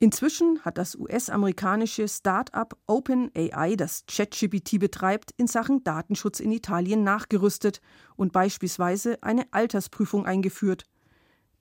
Inzwischen 0.03 0.65
hat 0.65 0.79
das 0.79 0.97
US-amerikanische 0.97 2.09
Start-up 2.09 2.75
OpenAI, 2.87 3.77
das 3.77 4.05
ChatGPT 4.07 4.79
betreibt, 4.81 5.33
in 5.37 5.47
Sachen 5.47 5.85
Datenschutz 5.85 6.41
in 6.41 6.53
Italien 6.53 7.05
nachgerüstet 7.05 7.83
und 8.17 8.33
beispielsweise 8.33 9.23
eine 9.23 9.45
Altersprüfung 9.53 10.25
eingeführt. 10.25 10.87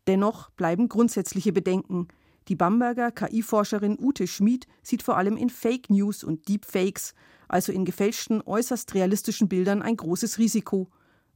Dennoch 0.07 0.51
bleiben 0.51 0.87
grundsätzliche 0.87 1.51
Bedenken. 1.51 2.07
Die 2.47 2.55
Bamberger 2.55 3.11
KI-Forscherin 3.11 3.97
Ute 3.99 4.25
Schmid 4.25 4.67
sieht 4.83 5.03
vor 5.03 5.17
allem 5.17 5.35
in 5.35 5.49
Fake 5.49 5.89
News 5.89 6.23
und 6.23 6.47
Deepfakes, 6.47 7.15
also 7.49 7.73
in 7.73 7.83
gefälschten, 7.83 8.41
äußerst 8.41 8.93
realistischen 8.93 9.49
Bildern, 9.49 9.81
ein 9.81 9.97
großes 9.97 10.37
Risiko. 10.37 10.89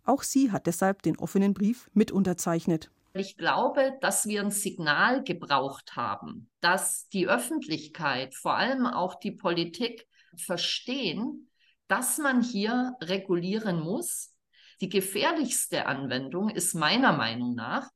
Auch 0.05 0.23
sie 0.23 0.53
hat 0.53 0.67
deshalb 0.67 1.01
den 1.01 1.17
offenen 1.17 1.53
Brief 1.53 1.89
mit 1.93 2.13
unterzeichnet. 2.13 2.91
Ich 3.15 3.37
glaube, 3.37 3.95
dass 4.01 4.25
wir 4.27 4.41
ein 4.41 4.49
Signal 4.49 5.23
gebraucht 5.23 5.95
haben, 5.95 6.49
dass 6.61 7.07
die 7.09 7.27
Öffentlichkeit, 7.27 8.33
vor 8.33 8.55
allem 8.55 8.87
auch 8.87 9.15
die 9.15 9.31
Politik, 9.31 10.07
verstehen, 10.35 11.51
dass 11.87 12.17
man 12.17 12.41
hier 12.41 12.95
regulieren 13.01 13.79
muss. 13.79 14.35
Die 14.81 14.89
gefährlichste 14.89 15.85
Anwendung 15.85 16.49
ist 16.49 16.73
meiner 16.73 17.13
Meinung 17.13 17.53
nach, 17.53 17.87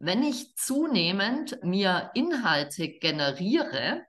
wenn 0.00 0.24
ich 0.24 0.56
zunehmend 0.56 1.62
mir 1.62 2.10
Inhalte 2.14 2.88
generiere, 2.88 4.02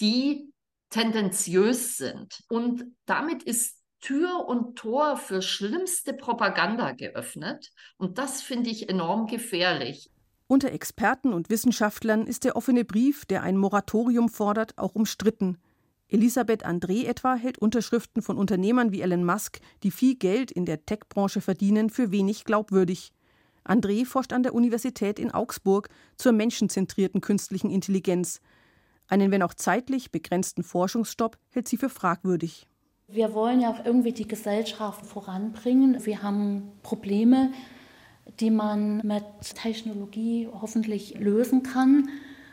die 0.00 0.52
tendenziös 0.90 1.96
sind. 1.96 2.42
Und 2.48 2.84
damit 3.04 3.44
ist 3.44 3.77
Tür 4.00 4.46
und 4.46 4.76
Tor 4.76 5.16
für 5.16 5.42
schlimmste 5.42 6.12
Propaganda 6.12 6.92
geöffnet. 6.92 7.70
Und 7.96 8.18
das 8.18 8.40
finde 8.40 8.70
ich 8.70 8.88
enorm 8.88 9.26
gefährlich. 9.26 10.10
Unter 10.46 10.72
Experten 10.72 11.34
und 11.34 11.50
Wissenschaftlern 11.50 12.26
ist 12.26 12.44
der 12.44 12.56
offene 12.56 12.84
Brief, 12.84 13.26
der 13.26 13.42
ein 13.42 13.56
Moratorium 13.56 14.28
fordert, 14.28 14.78
auch 14.78 14.94
umstritten. 14.94 15.58
Elisabeth 16.08 16.64
André 16.64 17.06
etwa 17.06 17.34
hält 17.34 17.58
Unterschriften 17.58 18.22
von 18.22 18.38
Unternehmern 18.38 18.92
wie 18.92 19.02
Elon 19.02 19.24
Musk, 19.24 19.60
die 19.82 19.90
viel 19.90 20.14
Geld 20.14 20.50
in 20.50 20.64
der 20.64 20.86
Tech-Branche 20.86 21.42
verdienen, 21.42 21.90
für 21.90 22.10
wenig 22.10 22.44
glaubwürdig. 22.44 23.12
André 23.62 24.06
forscht 24.06 24.32
an 24.32 24.42
der 24.42 24.54
Universität 24.54 25.18
in 25.18 25.30
Augsburg 25.30 25.90
zur 26.16 26.32
menschenzentrierten 26.32 27.20
künstlichen 27.20 27.68
Intelligenz. 27.68 28.40
Einen, 29.06 29.30
wenn 29.30 29.42
auch 29.42 29.52
zeitlich 29.52 30.10
begrenzten 30.10 30.62
Forschungsstopp 30.62 31.36
hält 31.50 31.68
sie 31.68 31.76
für 31.76 31.90
fragwürdig. 31.90 32.66
Wir 33.10 33.32
wollen 33.32 33.62
ja 33.62 33.74
irgendwie 33.86 34.12
die 34.12 34.28
Gesellschaft 34.28 35.06
voranbringen. 35.06 36.04
Wir 36.04 36.22
haben 36.22 36.72
Probleme, 36.82 37.52
die 38.38 38.50
man 38.50 38.98
mit 38.98 39.24
Technologie 39.54 40.46
hoffentlich 40.52 41.18
lösen 41.18 41.62
kann. 41.62 42.10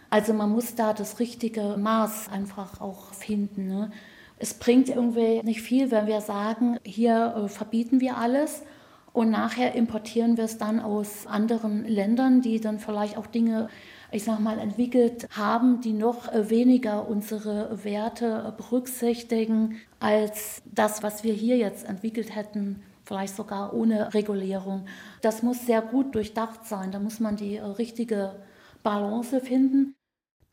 Also 0.09 0.31
man 0.33 0.51
muss 0.51 0.73
da 0.75 0.93
das 0.93 1.19
richtige 1.19 1.75
Maß 1.77 2.29
einfach 2.29 2.79
auch 2.79 3.13
finden. 3.13 3.67
Ne? 3.67 3.91
Es 4.39 4.53
bringt 4.53 4.87
irgendwie 4.87 5.43
nicht 5.43 5.61
viel, 5.61 5.91
wenn 5.91 6.07
wir 6.07 6.21
sagen, 6.21 6.79
hier 6.85 7.35
äh, 7.35 7.49
verbieten 7.49 7.99
wir 7.99 8.15
alles 8.15 8.63
und 9.11 9.31
nachher 9.31 9.75
importieren 9.75 10.37
wir 10.37 10.45
es 10.45 10.57
dann 10.57 10.79
aus 10.79 11.27
anderen 11.27 11.85
Ländern, 11.85 12.41
die 12.41 12.61
dann 12.61 12.79
vielleicht 12.79 13.17
auch 13.17 13.27
Dinge 13.27 13.67
ich 14.15 14.23
sag 14.23 14.39
mal, 14.39 14.59
entwickelt 14.59 15.27
haben, 15.31 15.81
die 15.81 15.91
noch 15.91 16.31
äh, 16.31 16.49
weniger 16.49 17.07
unsere 17.07 17.83
Werte 17.83 18.53
berücksichtigen 18.57 19.81
als 19.99 20.61
das, 20.65 21.03
was 21.03 21.23
wir 21.23 21.33
hier 21.33 21.57
jetzt 21.57 21.85
entwickelt 21.85 22.33
hätten, 22.33 22.81
vielleicht 23.03 23.35
sogar 23.35 23.73
ohne 23.73 24.13
Regulierung. 24.13 24.85
Das 25.21 25.43
muss 25.43 25.65
sehr 25.65 25.81
gut 25.81 26.15
durchdacht 26.15 26.65
sein. 26.65 26.91
Da 26.91 26.99
muss 26.99 27.19
man 27.19 27.35
die 27.35 27.57
äh, 27.57 27.63
richtige 27.63 28.35
Balance 28.83 29.41
finden. 29.41 29.95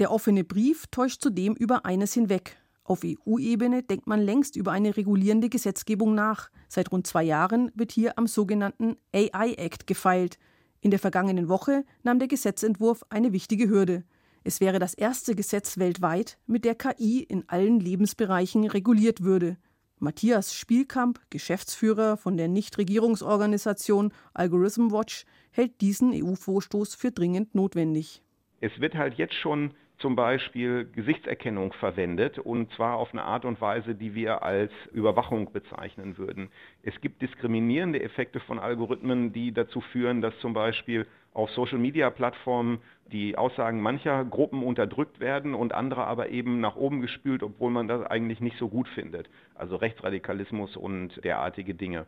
Der 0.00 0.11
offene 0.11 0.42
Brief 0.42 0.87
täuscht 0.90 1.23
zudem 1.23 1.54
über 1.54 1.87
eines 1.87 2.14
hinweg. 2.14 2.57
Auf 2.83 3.02
EU-Ebene 3.04 3.85
denkt 3.85 4.09
man 4.09 4.21
längst 4.21 4.57
über 4.57 4.73
eine 4.73 4.97
regulierende 4.97 5.49
Gesetzgebung 5.49 6.16
nach. 6.16 6.50
Seit 6.69 6.90
rund 6.90 7.07
zwei 7.07 7.23
Jahren 7.23 7.71
wird 7.76 7.92
hier 7.92 8.19
am 8.19 8.26
sogenannten 8.26 8.97
AI 9.14 9.52
Act 9.52 9.87
gefeilt, 9.87 10.38
in 10.83 10.91
der 10.91 10.99
vergangenen 10.99 11.49
Woche 11.49 11.85
nahm 12.03 12.19
der 12.19 12.27
Gesetzentwurf 12.27 13.05
eine 13.09 13.33
wichtige 13.33 13.69
Hürde. 13.69 14.03
Es 14.43 14.61
wäre 14.61 14.81
das 14.81 14.95
erste 14.95 15.37
Gesetz 15.37 15.79
weltweit, 15.79 16.39
mit 16.47 16.65
der 16.65 16.75
KI 16.75 17.23
in 17.23 17.49
allen 17.49 17.79
Lebensbereichen 17.79 18.65
reguliert 18.65 19.23
würde. 19.23 19.57
Matthias 20.01 20.53
Spielkamp, 20.53 21.21
Geschäftsführer 21.31 22.17
von 22.17 22.37
der 22.37 22.49
Nichtregierungsorganisation 22.49 24.12
Algorithm 24.35 24.91
Watch, 24.91 25.25
hält 25.53 25.81
diesen 25.81 26.12
EU-Vorstoß 26.12 26.97
für 26.97 27.12
dringend 27.12 27.55
notwendig. 27.55 28.21
Es 28.61 28.73
wird 28.81 28.95
halt 28.95 29.15
jetzt 29.19 29.35
schon 29.35 29.75
zum 30.02 30.16
Beispiel 30.16 30.85
Gesichtserkennung 30.92 31.73
verwendet 31.75 32.38
und 32.38 32.71
zwar 32.73 32.97
auf 32.97 33.12
eine 33.12 33.23
Art 33.23 33.47
und 33.47 33.61
Weise, 33.61 33.94
die 33.94 34.14
wir 34.14 34.42
als 34.42 34.73
Überwachung 34.92 35.52
bezeichnen 35.52 36.18
würden. 36.18 36.50
Es 36.82 37.00
gibt 37.00 37.23
diskriminierende 37.23 38.02
Effekte 38.02 38.40
von 38.40 38.59
Algorithmen, 38.59 39.32
die 39.32 39.52
dazu 39.52 39.80
führen, 39.80 40.21
dass 40.21 40.38
zum 40.40 40.52
Beispiel 40.52 41.06
auf 41.32 41.50
Social-Media-Plattformen 41.52 42.82
die 43.11 43.38
Aussagen 43.38 43.80
mancher 43.80 44.25
Gruppen 44.25 44.62
unterdrückt 44.62 45.21
werden 45.21 45.54
und 45.54 45.73
andere 45.73 46.04
aber 46.04 46.28
eben 46.28 46.61
nach 46.61 46.76
oben 46.76 47.00
gespült, 47.00 47.42
obwohl 47.42 47.71
man 47.71 47.88
das 47.88 48.04
eigentlich 48.04 48.40
nicht 48.40 48.59
so 48.59 48.68
gut 48.68 48.88
findet. 48.88 49.30
Also 49.54 49.76
Rechtsradikalismus 49.76 50.76
und 50.76 51.25
derartige 51.25 51.75
Dinge. 51.75 52.06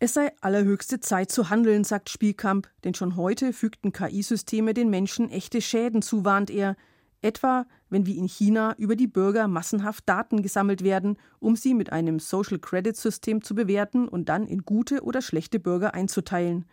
Es 0.00 0.14
sei 0.14 0.32
allerhöchste 0.40 1.00
Zeit 1.00 1.30
zu 1.30 1.50
handeln, 1.50 1.82
sagt 1.84 2.08
Spielkamp, 2.08 2.68
denn 2.84 2.94
schon 2.94 3.16
heute 3.16 3.52
fügten 3.52 3.92
KI-Systeme 3.92 4.72
den 4.72 4.90
Menschen 4.90 5.28
echte 5.28 5.60
Schäden 5.60 6.02
zu, 6.02 6.24
warnt 6.24 6.50
er. 6.50 6.76
Etwa, 7.20 7.66
wenn 7.90 8.06
wie 8.06 8.16
in 8.16 8.28
China 8.28 8.74
über 8.78 8.94
die 8.94 9.08
Bürger 9.08 9.48
massenhaft 9.48 10.08
Daten 10.08 10.42
gesammelt 10.42 10.84
werden, 10.84 11.18
um 11.40 11.56
sie 11.56 11.74
mit 11.74 11.92
einem 11.92 12.20
Social 12.20 12.58
Credit 12.58 12.96
System 12.96 13.42
zu 13.42 13.54
bewerten 13.54 14.06
und 14.06 14.28
dann 14.28 14.46
in 14.46 14.62
gute 14.64 15.02
oder 15.02 15.20
schlechte 15.20 15.58
Bürger 15.58 15.94
einzuteilen. 15.94 16.64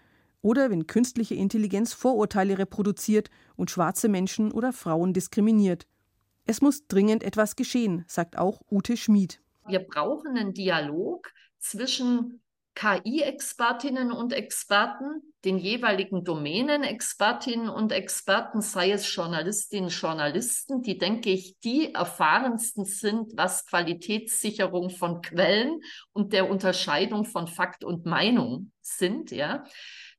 Oder 0.42 0.70
wenn 0.70 0.86
künstliche 0.86 1.34
Intelligenz 1.34 1.94
Vorurteile 1.94 2.60
reproduziert 2.60 3.32
und 3.56 3.72
schwarze 3.72 4.08
Menschen 4.08 4.52
oder 4.52 4.72
Frauen 4.72 5.14
diskriminiert. 5.14 5.88
Es 6.46 6.62
muss 6.62 6.88
dringend 6.88 7.24
etwas 7.24 7.56
geschehen, 7.56 8.06
sagt 8.08 8.38
auch 8.38 8.62
Ute 8.70 8.98
Schmid. 8.98 9.42
Wir 9.68 9.80
brauchen 9.80 10.38
einen 10.38 10.54
Dialog 10.54 11.32
zwischen 11.58 12.42
KI-Expertinnen 12.76 14.12
und 14.12 14.34
Experten, 14.34 15.22
den 15.46 15.58
jeweiligen 15.58 16.24
Domänenexpertinnen 16.24 17.70
und 17.70 17.92
Experten, 17.92 18.62
sei 18.62 18.92
es 18.92 19.14
Journalistinnen, 19.14 19.90
Journalisten, 19.90 20.82
die, 20.82 20.98
denke 20.98 21.30
ich, 21.30 21.58
die 21.64 21.94
erfahrensten 21.94 22.84
sind, 22.84 23.32
was 23.36 23.66
Qualitätssicherung 23.66 24.90
von 24.90 25.22
Quellen 25.22 25.82
und 26.12 26.34
der 26.34 26.50
Unterscheidung 26.50 27.26
von 27.26 27.48
Fakt 27.48 27.84
und 27.84 28.06
Meinung 28.06 28.72
sind, 28.82 29.32
ja. 29.32 29.64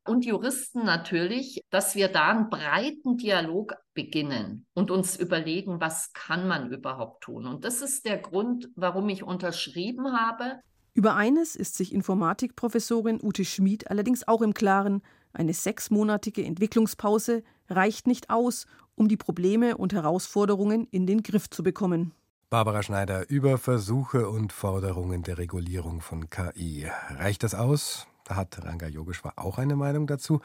Und 0.06 0.25
Juristen 0.25 0.84
natürlich, 0.84 1.64
dass 1.70 1.96
wir 1.96 2.08
da 2.08 2.28
einen 2.30 2.48
breiten 2.48 3.16
Dialog 3.16 3.75
beginnen 3.92 4.66
und 4.72 4.92
uns 4.92 5.16
überlegen, 5.16 5.80
was 5.80 6.12
kann 6.12 6.46
man 6.46 6.70
überhaupt 6.70 7.25
tun. 7.25 7.46
Und 7.46 7.64
das 7.64 7.82
ist 7.82 8.06
der 8.06 8.18
Grund, 8.18 8.68
warum 8.76 9.08
ich 9.08 9.25
unterschrieben 9.25 10.16
habe. 10.16 10.60
Über 10.96 11.14
eines 11.14 11.56
ist 11.56 11.74
sich 11.74 11.92
Informatikprofessorin 11.92 13.20
Ute 13.22 13.44
Schmid 13.44 13.90
allerdings 13.90 14.26
auch 14.26 14.40
im 14.40 14.54
Klaren. 14.54 15.02
Eine 15.34 15.52
sechsmonatige 15.52 16.42
Entwicklungspause 16.42 17.42
reicht 17.68 18.06
nicht 18.06 18.30
aus, 18.30 18.64
um 18.94 19.06
die 19.06 19.18
Probleme 19.18 19.76
und 19.76 19.92
Herausforderungen 19.92 20.88
in 20.90 21.06
den 21.06 21.22
Griff 21.22 21.50
zu 21.50 21.62
bekommen. 21.62 22.12
Barbara 22.48 22.82
Schneider 22.82 23.28
über 23.28 23.58
Versuche 23.58 24.30
und 24.30 24.54
Forderungen 24.54 25.22
der 25.22 25.36
Regulierung 25.36 26.00
von 26.00 26.30
KI. 26.30 26.86
Reicht 27.10 27.42
das 27.42 27.54
aus? 27.54 28.06
Da 28.24 28.36
hat 28.36 28.64
Ranga 28.64 28.86
Yogeshwar 28.86 29.34
auch 29.36 29.58
eine 29.58 29.76
Meinung 29.76 30.06
dazu. 30.06 30.40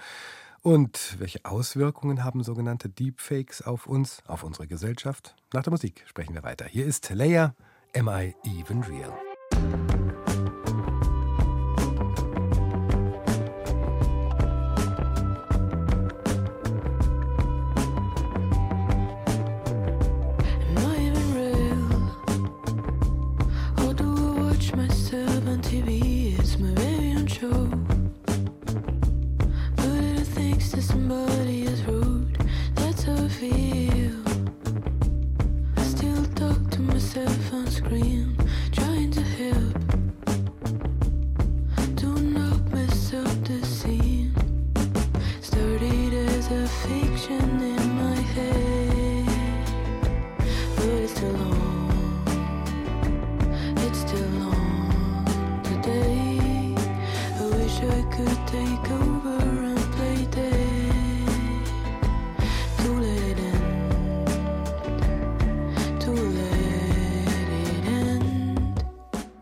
Und 0.62 1.15
welche 1.17 1.46
Auswirkungen 1.46 2.25
haben 2.25 2.43
sogenannte 2.43 2.89
Deepfakes 2.89 3.62
auf 3.62 3.88
uns, 3.88 4.22
auf 4.27 4.43
unsere 4.43 4.67
Gesellschaft? 4.67 5.34
Nach 5.53 5.63
der 5.63 5.72
Musik 5.72 6.03
sprechen 6.08 6.34
wir 6.34 6.43
weiter. 6.43 6.65
Hier 6.65 6.86
ist 6.86 7.10
Leia, 7.10 7.55
Am 7.96 8.10
I 8.10 8.36
Even 8.43 8.84
Real? 8.84 9.31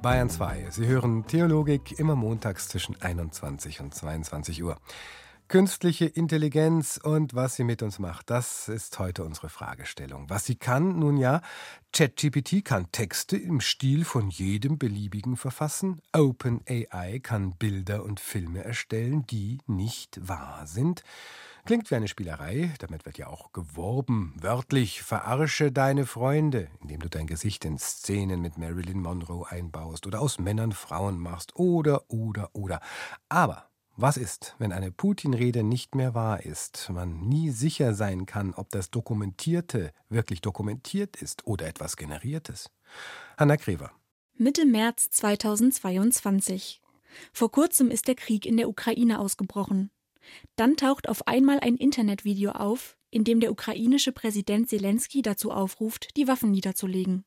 Bayern 0.10 0.32
2. 0.32 0.72
Sie 0.72 0.88
hören 0.88 1.28
Theologik 1.28 2.00
immer 2.00 2.16
montags 2.16 2.68
zwischen 2.68 3.00
21 3.00 3.80
und 3.80 3.94
22 3.94 4.64
Uhr. 4.64 4.80
Künstliche 5.48 6.06
Intelligenz 6.08 6.98
und 6.98 7.36
was 7.36 7.58
sie 7.58 7.64
mit 7.64 7.84
uns 7.84 8.00
macht, 8.00 8.32
das 8.32 8.70
ist 8.70 8.98
heute 8.98 9.24
unsere 9.24 9.50
Fragestellung. 9.50 10.28
Was 10.28 10.46
sie 10.48 10.56
kann, 10.56 10.98
nun 10.98 11.18
ja, 11.18 11.42
ChatGPT 11.94 12.66
kann 12.66 12.92
Texte 12.92 13.38
im 13.38 13.62
Stil 13.62 14.04
von 14.04 14.32
jedem 14.32 14.80
beliebigen 14.80 15.38
verfassen. 15.38 16.02
OpenAI 16.12 17.20
kann 17.22 17.54
Bilder 17.54 18.04
und 18.04 18.20
Filme 18.20 18.64
erstellen, 18.64 19.28
die 19.28 19.60
nicht 19.68 20.28
wahr 20.28 20.66
sind. 20.66 21.04
Klingt 21.70 21.92
wie 21.92 21.96
eine 21.96 22.08
Spielerei, 22.08 22.74
damit 22.80 23.06
wird 23.06 23.20
ja 23.20 23.28
auch 23.28 23.54
geworben. 23.54 24.34
Wörtlich, 24.42 25.04
verarsche 25.04 25.72
deine 25.72 26.08
Freunde, 26.08 26.68
indem 26.82 27.00
du 27.00 27.10
dein 27.10 27.28
Gesicht 27.28 27.64
in 27.64 27.78
Szenen 27.78 28.42
mit 28.42 28.58
Marilyn 28.58 29.00
Monroe 29.00 29.46
einbaust 29.48 30.08
oder 30.08 30.20
aus 30.20 30.40
Männern 30.40 30.72
Frauen 30.72 31.20
machst 31.20 31.56
oder, 31.58 32.10
oder, 32.10 32.50
oder. 32.54 32.80
Aber 33.30 33.70
was 33.96 34.18
ist, 34.18 34.56
wenn 34.58 34.72
eine 34.72 34.92
Putin-Rede 34.92 35.62
nicht 35.62 35.94
mehr 35.94 36.16
wahr 36.16 36.44
ist, 36.44 36.90
man 36.92 37.28
nie 37.28 37.52
sicher 37.52 37.94
sein 37.94 38.26
kann, 38.26 38.56
ob 38.56 38.72
das 38.72 38.90
Dokumentierte 38.90 39.94
wirklich 40.10 40.42
dokumentiert 40.42 41.18
ist 41.18 41.46
oder 41.46 41.68
etwas 41.68 41.98
Generiertes? 41.98 42.72
Hanna 43.38 43.58
Krever. 43.58 43.92
Mitte 44.40 44.66
März 44.66 45.12
2022. 45.12 46.82
Vor 47.32 47.52
kurzem 47.52 47.92
ist 47.92 48.08
der 48.08 48.16
Krieg 48.16 48.48
in 48.48 48.58
der 48.58 48.70
Ukraine 48.70 49.20
ausgebrochen. 49.20 49.92
Dann 50.56 50.78
taucht 50.78 51.10
auf 51.10 51.28
einmal 51.28 51.60
ein 51.60 51.76
Internetvideo 51.76 52.52
auf, 52.52 52.98
in 53.12 53.24
dem 53.24 53.40
der 53.40 53.52
ukrainische 53.52 54.12
Präsident 54.12 54.70
Zelensky 54.70 55.22
dazu 55.22 55.52
aufruft, 55.52 56.16
die 56.18 56.28
Waffen 56.28 56.52
niederzulegen. 56.52 57.26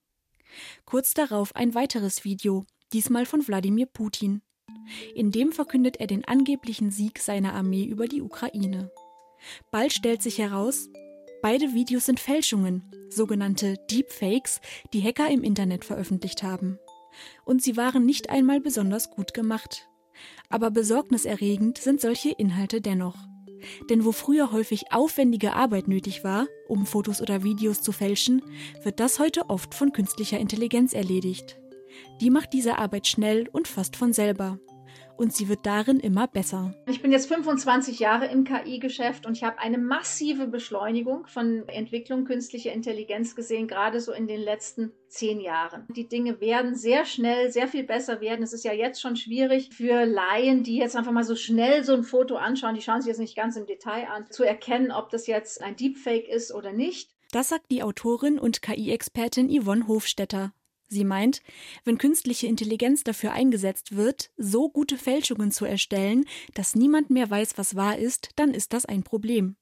Kurz 0.85 1.15
darauf 1.15 1.57
ein 1.57 1.75
weiteres 1.75 2.25
Video, 2.25 2.65
diesmal 2.93 3.27
von 3.27 3.47
Wladimir 3.47 3.87
Putin. 3.87 4.43
In 5.15 5.31
dem 5.31 5.53
verkündet 5.53 5.99
er 5.99 6.07
den 6.07 6.25
angeblichen 6.25 6.91
Sieg 6.91 7.19
seiner 7.19 7.55
Armee 7.55 7.85
über 7.85 8.07
die 8.07 8.23
Ukraine. 8.23 8.91
Bald 9.71 9.93
stellt 9.93 10.23
sich 10.23 10.39
heraus, 10.39 10.89
beide 11.43 11.75
Videos 11.75 12.07
sind 12.07 12.21
Fälschungen, 12.21 12.83
sogenannte 13.11 13.77
Deepfakes, 13.91 14.61
die 14.93 15.03
Hacker 15.03 15.29
im 15.31 15.43
Internet 15.43 15.85
veröffentlicht 15.85 16.43
haben. 16.43 16.79
Und 17.45 17.63
sie 17.63 17.77
waren 17.77 18.07
nicht 18.07 18.31
einmal 18.31 18.61
besonders 18.61 19.11
gut 19.11 19.35
gemacht. 19.35 19.89
Aber 20.49 20.71
besorgniserregend 20.71 21.79
sind 21.79 22.01
solche 22.01 22.31
Inhalte 22.31 22.81
dennoch. 22.81 23.17
Denn 23.91 24.05
wo 24.05 24.13
früher 24.13 24.53
häufig 24.53 24.93
aufwendige 24.93 25.55
Arbeit 25.55 25.89
nötig 25.89 26.25
war, 26.25 26.47
um 26.69 26.85
Fotos 26.85 27.21
oder 27.23 27.45
Videos 27.45 27.81
zu 27.81 27.93
fälschen, 27.93 28.43
wird 28.83 29.01
das 29.01 29.19
heute 29.19 29.49
oft 29.51 29.75
von 29.75 29.93
künstlicher 29.93 30.39
Intelligenz 30.39 30.93
erledigt. 30.93 31.59
Die 32.21 32.31
macht 32.31 32.53
diese 32.53 32.79
Arbeit 32.79 33.07
schnell 33.07 33.49
und 33.53 33.69
fast 33.69 33.97
von 33.97 34.13
selber 34.13 34.59
und 35.17 35.33
sie 35.33 35.49
wird 35.49 35.67
darin 35.67 36.01
immer 36.01 36.27
besser. 36.27 36.75
Ich 36.87 37.03
bin 37.03 37.13
jetzt 37.13 37.29
25 37.29 37.99
Jahre 37.99 38.27
im 38.27 38.45
KI-Geschäft 38.45 39.27
und 39.27 39.37
ich 39.37 39.45
habe 39.45 39.59
eine 39.59 39.79
massive 39.79 40.47
Beschleunigung 40.47 41.27
von 41.27 41.69
Entwicklung 41.69 42.25
künstlicher 42.25 42.73
Intelligenz 42.73 43.35
gesehen, 43.35 43.69
gerade 43.69 44.01
so 44.01 44.13
in 44.13 44.27
den 44.27 44.41
letzten 44.41 44.93
zehn 45.09 45.41
Jahren. 45.41 45.87
Die 45.95 46.09
Dinge 46.09 46.41
werden 46.41 46.75
sehr 46.75 47.05
schnell, 47.05 47.53
sehr 47.53 47.69
viel 47.69 47.85
besser 47.85 48.21
werden. 48.21 48.43
Es 48.43 48.53
ist 48.53 48.65
ja 48.65 48.73
jetzt 48.73 49.01
schon 49.01 49.17
schwierig 49.17 49.71
für 49.73 50.05
Laien, 50.07 50.63
die 50.63 50.79
jetzt 50.79 50.97
einfach 50.97 51.13
mal 51.13 51.25
so 51.25 51.37
schnell 51.37 51.85
so 51.85 51.95
ein 51.95 52.03
Foto 52.03 52.37
anschauen, 52.37 52.75
die 52.75 52.83
schauen 52.83 53.01
sich 53.01 53.09
jetzt 53.09 53.21
nicht 53.21 53.37
ganz 53.37 53.57
im 53.57 53.67
Detail 53.67 54.09
an, 54.09 54.27
zu 54.31 54.45
erkennen, 54.45 54.91
ob 54.91 55.11
das 55.11 55.27
jetzt 55.27 55.63
ein 55.63 55.77
Deepfake 55.77 56.29
ist 56.29 56.53
oder 56.53 56.73
nicht. 56.73 57.11
Das 57.31 57.49
sagt 57.49 57.71
die 57.71 57.83
Autorin 57.83 58.39
und 58.39 58.61
KI-Expertin 58.61 59.49
Yvonne 59.49 59.87
Hofstetter. 59.89 60.53
Sie 60.93 61.05
meint, 61.05 61.41
wenn 61.85 61.97
künstliche 61.97 62.47
Intelligenz 62.47 63.03
dafür 63.03 63.33
eingesetzt 63.33 63.97
wird, 63.97 64.31
so 64.37 64.69
gute 64.69 64.99
Fälschungen 64.99 65.51
zu 65.51 65.65
erstellen, 65.65 66.27
dass 66.53 66.75
niemand 66.75 67.09
mehr 67.09 67.31
weiß, 67.31 67.57
was 67.57 67.77
wahr 67.77 67.99
ist, 67.99 68.29
dann 68.37 68.53
ist 68.53 68.75
das 68.75 68.85
ein 68.85 69.03
Problem. 69.03 69.57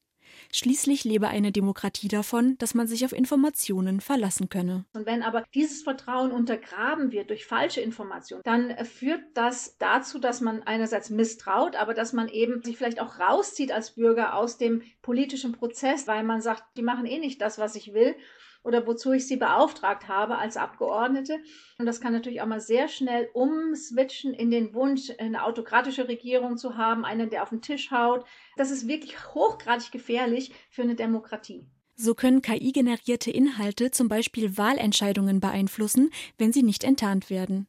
Schließlich 0.53 1.05
lebe 1.05 1.29
eine 1.29 1.53
Demokratie 1.53 2.09
davon, 2.09 2.59
dass 2.59 2.75
man 2.75 2.89
sich 2.89 3.05
auf 3.05 3.13
Informationen 3.13 4.01
verlassen 4.01 4.49
könne. 4.49 4.87
Und 4.93 5.07
wenn 5.07 5.23
aber 5.23 5.45
dieses 5.55 5.83
Vertrauen 5.83 6.33
untergraben 6.33 7.13
wird 7.13 7.31
durch 7.31 7.47
falsche 7.47 7.81
Informationen, 7.81 8.43
dann 8.45 8.85
führt 8.85 9.23
das 9.35 9.77
dazu, 9.79 10.19
dass 10.19 10.41
man 10.41 10.65
einerseits 10.65 11.11
misstraut, 11.11 11.77
aber 11.77 11.95
dass 11.95 12.13
man 12.13 12.29
eben 12.29 12.63
sich 12.65 12.77
vielleicht 12.77 13.01
auch 13.01 13.21
rauszieht 13.21 13.71
als 13.71 13.93
Bürger 13.93 14.35
aus 14.35 14.59
dem 14.59 14.83
politischen 15.03 15.53
Prozess, 15.53 16.09
weil 16.09 16.25
man 16.25 16.41
sagt, 16.41 16.65
die 16.77 16.83
machen 16.83 17.07
eh 17.07 17.19
nicht 17.19 17.41
das, 17.41 17.59
was 17.59 17.77
ich 17.77 17.95
will 17.95 18.17
oder 18.63 18.87
wozu 18.87 19.13
ich 19.13 19.27
sie 19.27 19.37
beauftragt 19.37 20.09
habe 20.09 20.39
als 20.39 20.57
Abgeordnete. 20.57 21.39
Und 21.79 21.87
das 21.87 22.01
kann 22.01 22.13
natürlich 22.13 22.43
auch 22.43 22.47
mal 22.47 22.61
sehr 22.61 22.89
schnell 22.89 23.29
umswitchen 23.33 24.35
in 24.35 24.51
den 24.51 24.75
Wunsch, 24.75 25.11
eine 25.19 25.45
autokratische 25.45 26.09
Regierung 26.09 26.57
zu 26.57 26.77
haben, 26.77 27.05
einen, 27.05 27.31
der 27.31 27.43
auf 27.43 27.51
den 27.51 27.63
Tisch 27.63 27.91
haut. 27.91 28.25
Das 28.57 28.71
ist 28.71 28.89
wirklich 28.89 29.35
hochgradig 29.35 29.91
gefährlich 29.91 30.53
für 30.71 30.83
eine 30.83 30.95
Demokratie. 30.95 31.67
So 31.97 32.15
können 32.15 32.41
KI-generierte 32.41 33.31
Inhalte 33.31 33.91
zum 33.91 34.09
Beispiel 34.09 34.57
Wahlentscheidungen 34.57 35.41
beeinflussen, 35.41 36.11
wenn 36.39 36.53
sie 36.53 36.63
nicht 36.63 36.83
enttarnt 36.83 37.29
werden. 37.29 37.67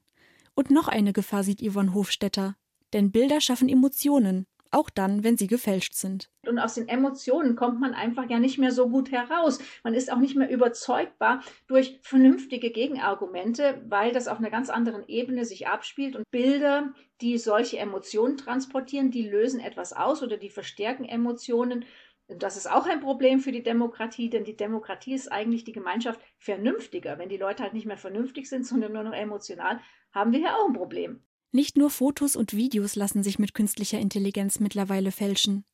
Und 0.54 0.71
noch 0.71 0.88
eine 0.88 1.12
Gefahr 1.13 1.43
sieht 1.43 1.62
Yvonne 1.62 1.93
Hofstetter. 1.93 2.56
Denn 2.93 3.12
Bilder 3.12 3.41
schaffen 3.41 3.69
Emotionen, 3.69 4.47
auch 4.71 4.89
dann, 4.89 5.23
wenn 5.23 5.38
sie 5.38 5.47
gefälscht 5.47 5.93
sind. 5.93 6.29
Und 6.47 6.60
aus 6.60 6.75
den 6.75 6.88
Emotionen 6.88 7.55
kommt 7.55 7.79
man 7.79 7.93
einfach 7.93 8.29
ja 8.29 8.39
nicht 8.39 8.57
mehr 8.57 8.71
so 8.71 8.89
gut 8.89 9.12
heraus. 9.12 9.60
Man 9.84 9.93
ist 9.93 10.12
auch 10.12 10.17
nicht 10.17 10.36
mehr 10.36 10.49
überzeugbar 10.49 11.43
durch 11.67 11.99
vernünftige 12.01 12.71
Gegenargumente, 12.71 13.81
weil 13.88 14.12
das 14.12 14.27
auf 14.27 14.39
einer 14.39 14.49
ganz 14.49 14.69
anderen 14.69 15.07
Ebene 15.07 15.45
sich 15.45 15.67
abspielt. 15.67 16.15
Und 16.15 16.29
Bilder, 16.31 16.93
die 17.21 17.38
solche 17.38 17.77
Emotionen 17.77 18.38
transportieren, 18.38 19.12
die 19.12 19.27
lösen 19.27 19.60
etwas 19.60 19.93
aus 19.93 20.23
oder 20.23 20.38
die 20.38 20.49
verstärken 20.49 21.05
Emotionen. 21.05 21.86
Das 22.27 22.55
ist 22.55 22.71
auch 22.71 22.88
ein 22.88 23.01
Problem 23.01 23.41
für 23.41 23.51
die 23.51 23.63
Demokratie, 23.63 24.29
denn 24.29 24.45
die 24.45 24.55
Demokratie 24.55 25.13
ist 25.13 25.31
eigentlich 25.31 25.65
die 25.65 25.73
Gemeinschaft 25.73 26.21
vernünftiger. 26.38 27.19
Wenn 27.19 27.29
die 27.29 27.38
Leute 27.38 27.63
halt 27.63 27.73
nicht 27.73 27.86
mehr 27.86 27.97
vernünftig 27.97 28.47
sind, 28.47 28.65
sondern 28.65 28.93
nur 28.93 29.03
noch 29.03 29.13
emotional, 29.13 29.81
haben 30.13 30.31
wir 30.31 30.39
hier 30.39 30.55
auch 30.55 30.67
ein 30.67 30.73
Problem. 30.73 31.23
Nicht 31.54 31.78
nur 31.78 31.90
Fotos 31.90 32.38
und 32.38 32.54
Videos 32.56 32.96
lassen 32.96 33.24
sich 33.24 33.38
mit 33.38 33.54
künstlicher 33.54 34.00
Intelligenz 34.00 34.60
mittlerweile 34.62 35.12
fälschen. 35.12 35.66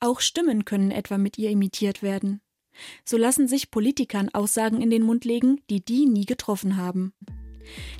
Auch 0.00 0.20
Stimmen 0.20 0.64
können 0.64 0.90
etwa 0.90 1.16
mit 1.16 1.38
ihr 1.38 1.50
imitiert 1.50 2.02
werden. 2.02 2.40
So 3.04 3.16
lassen 3.16 3.46
sich 3.46 3.70
Politikern 3.70 4.30
Aussagen 4.30 4.80
in 4.80 4.90
den 4.90 5.02
Mund 5.02 5.24
legen, 5.24 5.60
die 5.70 5.84
die 5.84 6.06
nie 6.06 6.24
getroffen 6.24 6.76
haben. 6.76 7.12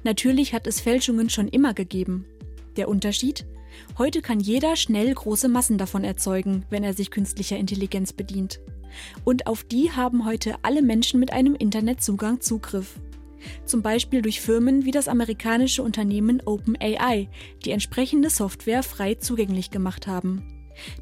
Natürlich 0.02 0.52
hat 0.52 0.66
es 0.66 0.80
Fälschungen 0.80 1.30
schon 1.30 1.46
immer 1.46 1.74
gegeben. 1.74 2.26
Der 2.76 2.88
Unterschied? 2.88 3.46
Heute 3.98 4.20
kann 4.20 4.40
jeder 4.40 4.74
schnell 4.74 5.14
große 5.14 5.48
Massen 5.48 5.78
davon 5.78 6.02
erzeugen, 6.02 6.64
wenn 6.70 6.82
er 6.82 6.94
sich 6.94 7.12
künstlicher 7.12 7.56
Intelligenz 7.56 8.12
bedient. 8.12 8.60
Und 9.24 9.46
auf 9.46 9.62
die 9.62 9.92
haben 9.92 10.24
heute 10.24 10.56
alle 10.62 10.82
Menschen 10.82 11.20
mit 11.20 11.32
einem 11.32 11.54
Internetzugang 11.54 12.40
Zugriff 12.40 12.98
zum 13.64 13.82
Beispiel 13.82 14.22
durch 14.22 14.40
Firmen 14.40 14.84
wie 14.84 14.90
das 14.90 15.08
amerikanische 15.08 15.82
Unternehmen 15.82 16.42
OpenAI, 16.44 17.28
die 17.64 17.70
entsprechende 17.70 18.30
Software 18.30 18.82
frei 18.82 19.14
zugänglich 19.14 19.70
gemacht 19.70 20.06
haben. 20.06 20.42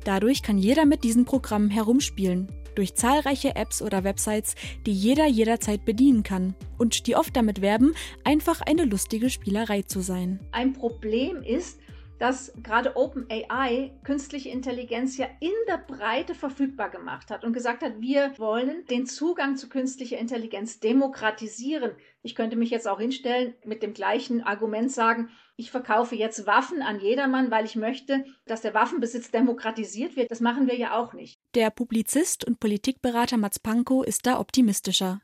Dadurch 0.05 0.42
kann 0.42 0.59
jeder 0.59 0.85
mit 0.85 1.05
diesen 1.05 1.24
Programmen 1.24 1.70
herumspielen, 1.70 2.48
durch 2.74 2.94
zahlreiche 2.94 3.57
Apps 3.57 3.83
oder 3.83 4.05
Websites, 4.05 4.55
die 4.87 4.92
jeder 4.92 5.26
jederzeit 5.26 5.85
bedienen 5.85 6.22
kann 6.22 6.55
und 6.79 7.07
die 7.07 7.16
oft 7.16 7.37
damit 7.37 7.61
werben, 7.61 7.94
einfach 8.24 8.61
eine 8.61 8.85
lustige 8.85 9.31
Spielerei 9.31 9.83
zu 9.83 10.00
sein. 10.00 10.40
Ein 10.53 10.72
Problem 10.72 11.42
ist, 11.42 11.80
dass 12.21 12.53
gerade 12.63 12.97
OpenAI 12.97 13.99
künstliche 14.05 14.51
Intelligenz 14.51 15.17
ja 15.17 15.27
in 15.41 15.55
der 15.67 15.79
Breite 15.79 16.35
verfügbar 16.35 16.91
gemacht 16.91 17.31
hat 17.31 17.45
und 17.45 17.55
gesagt 17.55 17.83
hat, 17.83 18.01
wir 18.01 18.39
wollen 18.39 18.85
den 18.91 19.07
Zugang 19.07 19.57
zu 19.57 19.71
künstlicher 19.71 20.19
Intelligenz 20.19 20.81
demokratisieren. 20.81 21.93
Ich 22.23 22.35
könnte 22.35 22.57
mich 22.57 22.69
jetzt 22.69 22.87
auch 22.87 23.01
hinstellen 23.01 23.55
mit 23.65 23.83
dem 23.83 23.95
gleichen 23.95 24.43
Argument 24.43 24.93
sagen, 24.93 25.31
ich 25.57 25.71
verkaufe 25.71 26.15
jetzt 26.15 26.47
Waffen 26.47 26.83
an 26.83 27.01
jedermann, 27.01 27.51
weil 27.51 27.65
ich 27.65 27.75
möchte, 27.75 28.27
dass 28.45 28.61
der 28.61 28.75
Waffenbesitz 28.75 29.31
demokratisiert 29.31 30.15
wird. 30.15 30.31
Das 30.31 30.41
machen 30.41 30.67
wir 30.67 30.77
ja 30.77 31.01
auch 31.01 31.15
nicht. 31.15 31.41
Der 31.55 31.71
Publizist 31.71 32.47
und 32.47 32.61
Politikberater 32.61 33.39
Mats 33.39 33.59
Pankow 33.59 34.07
ist 34.07 34.27
da 34.27 34.39
optimistischer. 34.39 35.23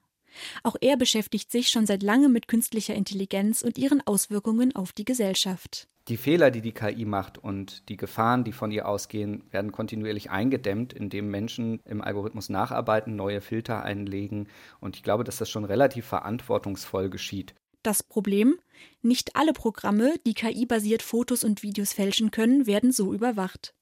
Auch 0.62 0.76
er 0.80 0.96
beschäftigt 0.96 1.50
sich 1.50 1.68
schon 1.68 1.84
seit 1.84 2.02
langem 2.02 2.32
mit 2.32 2.48
künstlicher 2.48 2.94
Intelligenz 2.94 3.60
und 3.60 3.76
ihren 3.76 4.06
Auswirkungen 4.06 4.74
auf 4.74 4.92
die 4.92 5.04
Gesellschaft. 5.04 5.88
Die 6.08 6.16
Fehler, 6.16 6.52
die 6.52 6.60
die 6.60 6.72
KI 6.72 7.04
macht 7.04 7.36
und 7.36 7.88
die 7.88 7.96
Gefahren, 7.96 8.44
die 8.44 8.52
von 8.52 8.70
ihr 8.70 8.86
ausgehen, 8.86 9.42
werden 9.50 9.72
kontinuierlich 9.72 10.30
eingedämmt, 10.30 10.92
indem 10.92 11.30
Menschen 11.32 11.80
im 11.84 12.00
Algorithmus 12.00 12.48
nacharbeiten, 12.48 13.16
neue 13.16 13.40
Filter 13.40 13.82
einlegen. 13.82 14.46
Und 14.78 14.94
ich 14.94 15.02
glaube, 15.02 15.24
dass 15.24 15.38
das 15.38 15.50
schon 15.50 15.64
relativ 15.64 16.06
verantwortungsvoll 16.06 17.10
geschieht. 17.10 17.56
Das 17.82 18.04
Problem? 18.04 18.56
Nicht 19.02 19.34
alle 19.34 19.52
Programme, 19.52 20.14
die 20.24 20.34
KI-basiert 20.34 21.02
Fotos 21.02 21.42
und 21.42 21.64
Videos 21.64 21.92
fälschen 21.92 22.30
können, 22.30 22.68
werden 22.68 22.92
so 22.92 23.12
überwacht. 23.12 23.74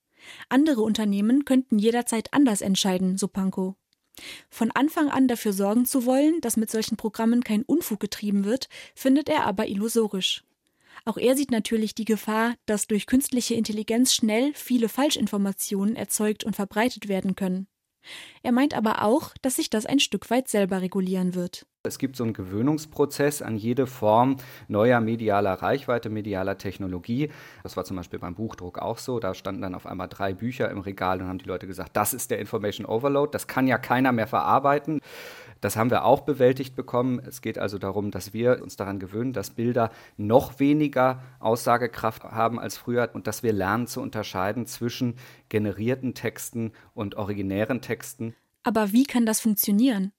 Andere 0.48 0.80
Unternehmen 0.80 1.44
könnten 1.44 1.78
jederzeit 1.78 2.32
anders 2.32 2.62
entscheiden, 2.62 3.18
so 3.18 3.28
Pankow. 3.28 3.74
Von 4.48 4.70
Anfang 4.70 5.10
an 5.10 5.28
dafür 5.28 5.52
sorgen 5.52 5.84
zu 5.84 6.06
wollen, 6.06 6.40
dass 6.40 6.56
mit 6.56 6.70
solchen 6.70 6.96
Programmen 6.96 7.44
kein 7.44 7.64
Unfug 7.64 8.00
getrieben 8.00 8.44
wird, 8.44 8.68
findet 8.94 9.28
er 9.28 9.44
aber 9.44 9.66
illusorisch. 9.66 10.42
Auch 11.06 11.18
er 11.18 11.36
sieht 11.36 11.50
natürlich 11.50 11.94
die 11.94 12.06
Gefahr, 12.06 12.54
dass 12.64 12.86
durch 12.86 13.06
künstliche 13.06 13.54
Intelligenz 13.54 14.14
schnell 14.14 14.52
viele 14.54 14.88
Falschinformationen 14.88 15.96
erzeugt 15.96 16.44
und 16.44 16.56
verbreitet 16.56 17.08
werden 17.08 17.34
können. 17.34 17.66
Er 18.42 18.52
meint 18.52 18.74
aber 18.74 19.02
auch, 19.02 19.32
dass 19.42 19.56
sich 19.56 19.70
das 19.70 19.86
ein 19.86 19.98
Stück 19.98 20.30
weit 20.30 20.48
selber 20.48 20.80
regulieren 20.82 21.34
wird. 21.34 21.66
Es 21.86 21.98
gibt 21.98 22.16
so 22.16 22.24
einen 22.24 22.32
Gewöhnungsprozess 22.32 23.42
an 23.42 23.56
jede 23.56 23.86
Form 23.86 24.38
neuer 24.68 25.00
medialer 25.00 25.52
Reichweite, 25.52 26.08
medialer 26.08 26.56
Technologie. 26.56 27.30
Das 27.62 27.76
war 27.76 27.84
zum 27.84 27.98
Beispiel 27.98 28.18
beim 28.18 28.34
Buchdruck 28.34 28.78
auch 28.78 28.96
so. 28.96 29.20
Da 29.20 29.34
standen 29.34 29.60
dann 29.60 29.74
auf 29.74 29.84
einmal 29.84 30.08
drei 30.08 30.32
Bücher 30.32 30.70
im 30.70 30.78
Regal 30.78 31.20
und 31.20 31.28
haben 31.28 31.38
die 31.38 31.44
Leute 31.44 31.66
gesagt, 31.66 31.94
das 31.94 32.14
ist 32.14 32.30
der 32.30 32.38
Information 32.38 32.86
Overload, 32.86 33.32
das 33.32 33.48
kann 33.48 33.66
ja 33.66 33.76
keiner 33.76 34.12
mehr 34.12 34.26
verarbeiten. 34.26 35.00
Das 35.64 35.76
haben 35.76 35.90
wir 35.90 36.04
auch 36.04 36.20
bewältigt 36.20 36.76
bekommen. 36.76 37.22
Es 37.26 37.40
geht 37.40 37.58
also 37.58 37.78
darum, 37.78 38.10
dass 38.10 38.34
wir 38.34 38.62
uns 38.62 38.76
daran 38.76 38.98
gewöhnen, 38.98 39.32
dass 39.32 39.48
Bilder 39.48 39.90
noch 40.18 40.60
weniger 40.60 41.22
Aussagekraft 41.40 42.22
haben 42.22 42.60
als 42.60 42.76
früher 42.76 43.08
und 43.14 43.26
dass 43.26 43.42
wir 43.42 43.54
lernen 43.54 43.86
zu 43.86 44.02
unterscheiden 44.02 44.66
zwischen 44.66 45.14
generierten 45.48 46.12
Texten 46.12 46.72
und 46.92 47.14
originären 47.14 47.80
Texten. 47.80 48.34
Aber 48.62 48.92
wie 48.92 49.04
kann 49.04 49.24
das 49.24 49.40
funktionieren? 49.40 50.12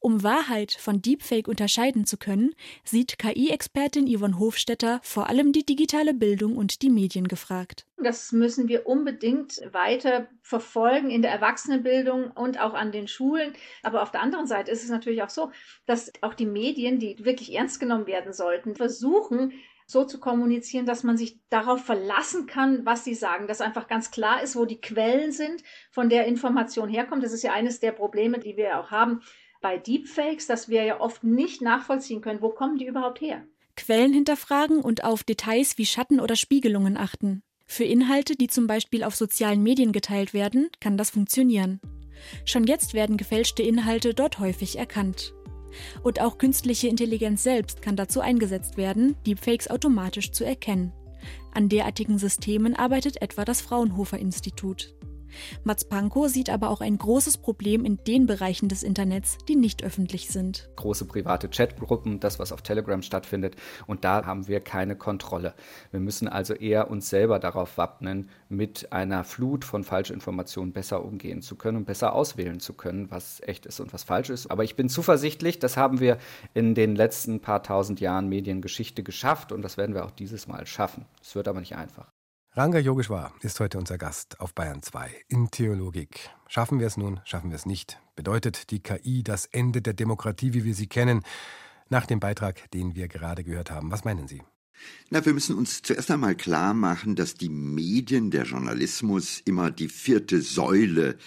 Um 0.00 0.22
Wahrheit 0.22 0.72
von 0.72 1.02
Deepfake 1.02 1.48
unterscheiden 1.48 2.06
zu 2.06 2.16
können, 2.16 2.54
sieht 2.84 3.18
KI-Expertin 3.18 4.06
Yvonne 4.06 4.38
Hofstetter 4.38 5.00
vor 5.02 5.28
allem 5.28 5.52
die 5.52 5.66
digitale 5.66 6.14
Bildung 6.14 6.56
und 6.56 6.82
die 6.82 6.90
Medien 6.90 7.28
gefragt. 7.28 7.86
Das 7.96 8.32
müssen 8.32 8.68
wir 8.68 8.86
unbedingt 8.86 9.60
weiter 9.72 10.28
verfolgen 10.42 11.10
in 11.10 11.22
der 11.22 11.32
Erwachsenenbildung 11.32 12.30
und 12.30 12.60
auch 12.60 12.74
an 12.74 12.92
den 12.92 13.08
Schulen. 13.08 13.54
Aber 13.82 14.02
auf 14.02 14.10
der 14.10 14.22
anderen 14.22 14.46
Seite 14.46 14.70
ist 14.70 14.84
es 14.84 14.90
natürlich 14.90 15.22
auch 15.22 15.30
so, 15.30 15.50
dass 15.86 16.12
auch 16.20 16.34
die 16.34 16.46
Medien, 16.46 16.98
die 16.98 17.24
wirklich 17.24 17.54
ernst 17.54 17.80
genommen 17.80 18.06
werden 18.06 18.32
sollten, 18.32 18.76
versuchen, 18.76 19.52
so 19.86 20.04
zu 20.04 20.18
kommunizieren, 20.18 20.84
dass 20.84 21.04
man 21.04 21.16
sich 21.16 21.38
darauf 21.48 21.84
verlassen 21.84 22.46
kann, 22.46 22.84
was 22.84 23.04
sie 23.04 23.14
sagen, 23.14 23.46
dass 23.46 23.60
einfach 23.60 23.86
ganz 23.86 24.10
klar 24.10 24.42
ist, 24.42 24.56
wo 24.56 24.64
die 24.64 24.80
Quellen 24.80 25.30
sind, 25.30 25.62
von 25.90 26.08
der 26.08 26.26
Information 26.26 26.88
herkommt. 26.88 27.22
Das 27.22 27.32
ist 27.32 27.44
ja 27.44 27.52
eines 27.52 27.78
der 27.78 27.92
Probleme, 27.92 28.40
die 28.40 28.56
wir 28.56 28.80
auch 28.80 28.90
haben 28.90 29.22
bei 29.66 29.78
Deepfakes, 29.78 30.46
dass 30.46 30.68
wir 30.68 30.84
ja 30.84 31.00
oft 31.00 31.24
nicht 31.24 31.60
nachvollziehen 31.60 32.20
können, 32.20 32.40
wo 32.40 32.50
kommen 32.50 32.78
die 32.78 32.86
überhaupt 32.86 33.20
her. 33.20 33.42
Quellen 33.74 34.12
hinterfragen 34.12 34.80
und 34.80 35.02
auf 35.02 35.24
Details 35.24 35.76
wie 35.76 35.86
Schatten 35.86 36.20
oder 36.20 36.36
Spiegelungen 36.36 36.96
achten. 36.96 37.42
Für 37.66 37.82
Inhalte, 37.82 38.36
die 38.36 38.46
zum 38.46 38.68
Beispiel 38.68 39.02
auf 39.02 39.16
sozialen 39.16 39.64
Medien 39.64 39.90
geteilt 39.90 40.32
werden, 40.32 40.68
kann 40.78 40.96
das 40.96 41.10
funktionieren. 41.10 41.80
Schon 42.44 42.62
jetzt 42.62 42.94
werden 42.94 43.16
gefälschte 43.16 43.64
Inhalte 43.64 44.14
dort 44.14 44.38
häufig 44.38 44.78
erkannt. 44.78 45.34
Und 46.04 46.20
auch 46.20 46.38
künstliche 46.38 46.86
Intelligenz 46.86 47.42
selbst 47.42 47.82
kann 47.82 47.96
dazu 47.96 48.20
eingesetzt 48.20 48.76
werden, 48.76 49.16
Deepfakes 49.26 49.68
automatisch 49.68 50.30
zu 50.30 50.44
erkennen. 50.44 50.92
An 51.54 51.68
derartigen 51.68 52.18
Systemen 52.18 52.76
arbeitet 52.76 53.20
etwa 53.20 53.44
das 53.44 53.62
Fraunhofer 53.62 54.20
Institut. 54.20 54.95
Mats 55.64 55.84
Pankow 55.84 56.28
sieht 56.28 56.50
aber 56.50 56.70
auch 56.70 56.80
ein 56.80 56.98
großes 56.98 57.38
Problem 57.38 57.84
in 57.84 57.98
den 58.06 58.26
Bereichen 58.26 58.68
des 58.68 58.82
Internets, 58.82 59.38
die 59.48 59.56
nicht 59.56 59.84
öffentlich 59.84 60.28
sind. 60.28 60.68
Große 60.76 61.04
private 61.04 61.48
Chatgruppen, 61.48 62.20
das, 62.20 62.38
was 62.38 62.52
auf 62.52 62.62
Telegram 62.62 63.02
stattfindet, 63.02 63.56
und 63.86 64.04
da 64.04 64.24
haben 64.24 64.48
wir 64.48 64.60
keine 64.60 64.96
Kontrolle. 64.96 65.54
Wir 65.90 66.00
müssen 66.00 66.28
also 66.28 66.54
eher 66.54 66.90
uns 66.90 67.08
selber 67.10 67.38
darauf 67.38 67.78
wappnen, 67.78 68.30
mit 68.48 68.92
einer 68.92 69.24
Flut 69.24 69.64
von 69.64 69.84
Falschinformationen 69.84 70.72
besser 70.72 71.04
umgehen 71.04 71.42
zu 71.42 71.56
können 71.56 71.78
und 71.78 71.84
besser 71.84 72.14
auswählen 72.14 72.60
zu 72.60 72.74
können, 72.74 73.10
was 73.10 73.40
echt 73.40 73.66
ist 73.66 73.80
und 73.80 73.92
was 73.92 74.04
falsch 74.04 74.30
ist. 74.30 74.50
Aber 74.50 74.64
ich 74.64 74.76
bin 74.76 74.88
zuversichtlich, 74.88 75.58
das 75.58 75.76
haben 75.76 76.00
wir 76.00 76.18
in 76.54 76.74
den 76.74 76.96
letzten 76.96 77.40
paar 77.40 77.62
tausend 77.62 78.00
Jahren 78.00 78.28
Mediengeschichte 78.28 79.02
geschafft 79.02 79.52
und 79.52 79.62
das 79.62 79.76
werden 79.76 79.94
wir 79.94 80.04
auch 80.04 80.10
dieses 80.10 80.46
Mal 80.46 80.66
schaffen. 80.66 81.04
Es 81.20 81.34
wird 81.34 81.48
aber 81.48 81.60
nicht 81.60 81.76
einfach. 81.76 82.15
Ranga 82.58 82.78
Yogeshwar 82.78 83.34
ist 83.42 83.60
heute 83.60 83.76
unser 83.76 83.98
Gast 83.98 84.40
auf 84.40 84.54
Bayern 84.54 84.82
2 84.82 85.10
in 85.28 85.50
Theologik. 85.50 86.30
Schaffen 86.48 86.80
wir 86.80 86.86
es 86.86 86.96
nun, 86.96 87.20
schaffen 87.26 87.50
wir 87.50 87.56
es 87.56 87.66
nicht? 87.66 88.00
Bedeutet 88.14 88.70
die 88.70 88.80
KI 88.80 89.22
das 89.22 89.44
Ende 89.44 89.82
der 89.82 89.92
Demokratie, 89.92 90.54
wie 90.54 90.64
wir 90.64 90.74
sie 90.74 90.86
kennen? 90.86 91.20
Nach 91.90 92.06
dem 92.06 92.18
Beitrag, 92.18 92.70
den 92.70 92.94
wir 92.94 93.08
gerade 93.08 93.44
gehört 93.44 93.70
haben, 93.70 93.90
was 93.90 94.06
meinen 94.06 94.26
Sie? 94.26 94.40
Na, 95.10 95.26
wir 95.26 95.34
müssen 95.34 95.54
uns 95.54 95.82
zuerst 95.82 96.10
einmal 96.10 96.34
klar 96.34 96.72
machen, 96.72 97.14
dass 97.14 97.34
die 97.34 97.50
Medien, 97.50 98.30
der 98.30 98.44
Journalismus 98.44 99.42
immer 99.44 99.70
die 99.70 99.88
vierte 99.88 100.40
Säule 100.40 101.18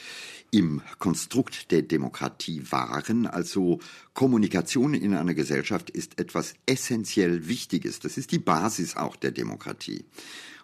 im 0.50 0.82
Konstrukt 0.98 1.70
der 1.70 1.84
Demokratie 1.84 2.64
waren. 2.72 3.28
Also 3.28 3.78
Kommunikation 4.16 4.96
in 4.96 5.14
einer 5.14 5.36
Gesellschaft 5.36 5.92
ist 5.92 6.20
etwas 6.20 6.56
essentiell 6.66 7.48
Wichtiges. 7.48 8.00
Das 8.00 8.18
ist 8.18 8.32
die 8.32 8.40
Basis 8.40 8.98
auch 8.98 9.16
der 9.16 9.30
Demokratie. 9.30 10.06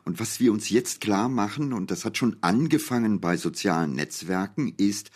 Und 0.06 0.20
was 0.20 0.40
wir 0.40 0.54
uns 0.54 0.70
jetzt 0.70 1.02
klar 1.02 1.30
machen, 1.30 1.74
und 1.74 1.90
das 1.90 2.06
hat 2.06 2.18
schon 2.18 2.38
angefangen 2.42 3.20
bei 3.20 3.38
sozialen 3.38 3.94
Netzwerken, 3.94 4.74
ist, 4.78 5.10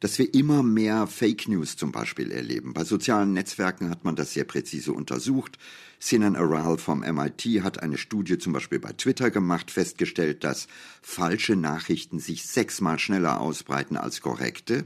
dass 0.00 0.16
wir 0.18 0.32
immer 0.32 0.62
mehr 0.62 1.08
Fake 1.08 1.48
News 1.48 1.76
zum 1.76 1.90
Beispiel 1.90 2.30
erleben. 2.30 2.72
Bei 2.72 2.84
sozialen 2.84 3.32
Netzwerken 3.32 3.90
hat 3.90 4.04
man 4.04 4.14
das 4.14 4.32
sehr 4.32 4.44
präzise 4.44 4.92
untersucht. 4.92 5.58
Sinan 5.98 6.36
Aral 6.36 6.78
vom 6.78 7.00
MIT 7.00 7.64
hat 7.64 7.82
eine 7.82 7.98
Studie 7.98 8.38
zum 8.38 8.52
Beispiel 8.52 8.78
bei 8.78 8.92
Twitter 8.92 9.32
gemacht, 9.32 9.72
festgestellt, 9.72 10.44
dass 10.44 10.68
falsche 11.02 11.56
Nachrichten 11.56 12.20
sich 12.20 12.46
sechsmal 12.46 13.00
schneller 13.00 13.40
ausbreiten 13.40 13.96
als 13.96 14.20
korrekte. 14.20 14.84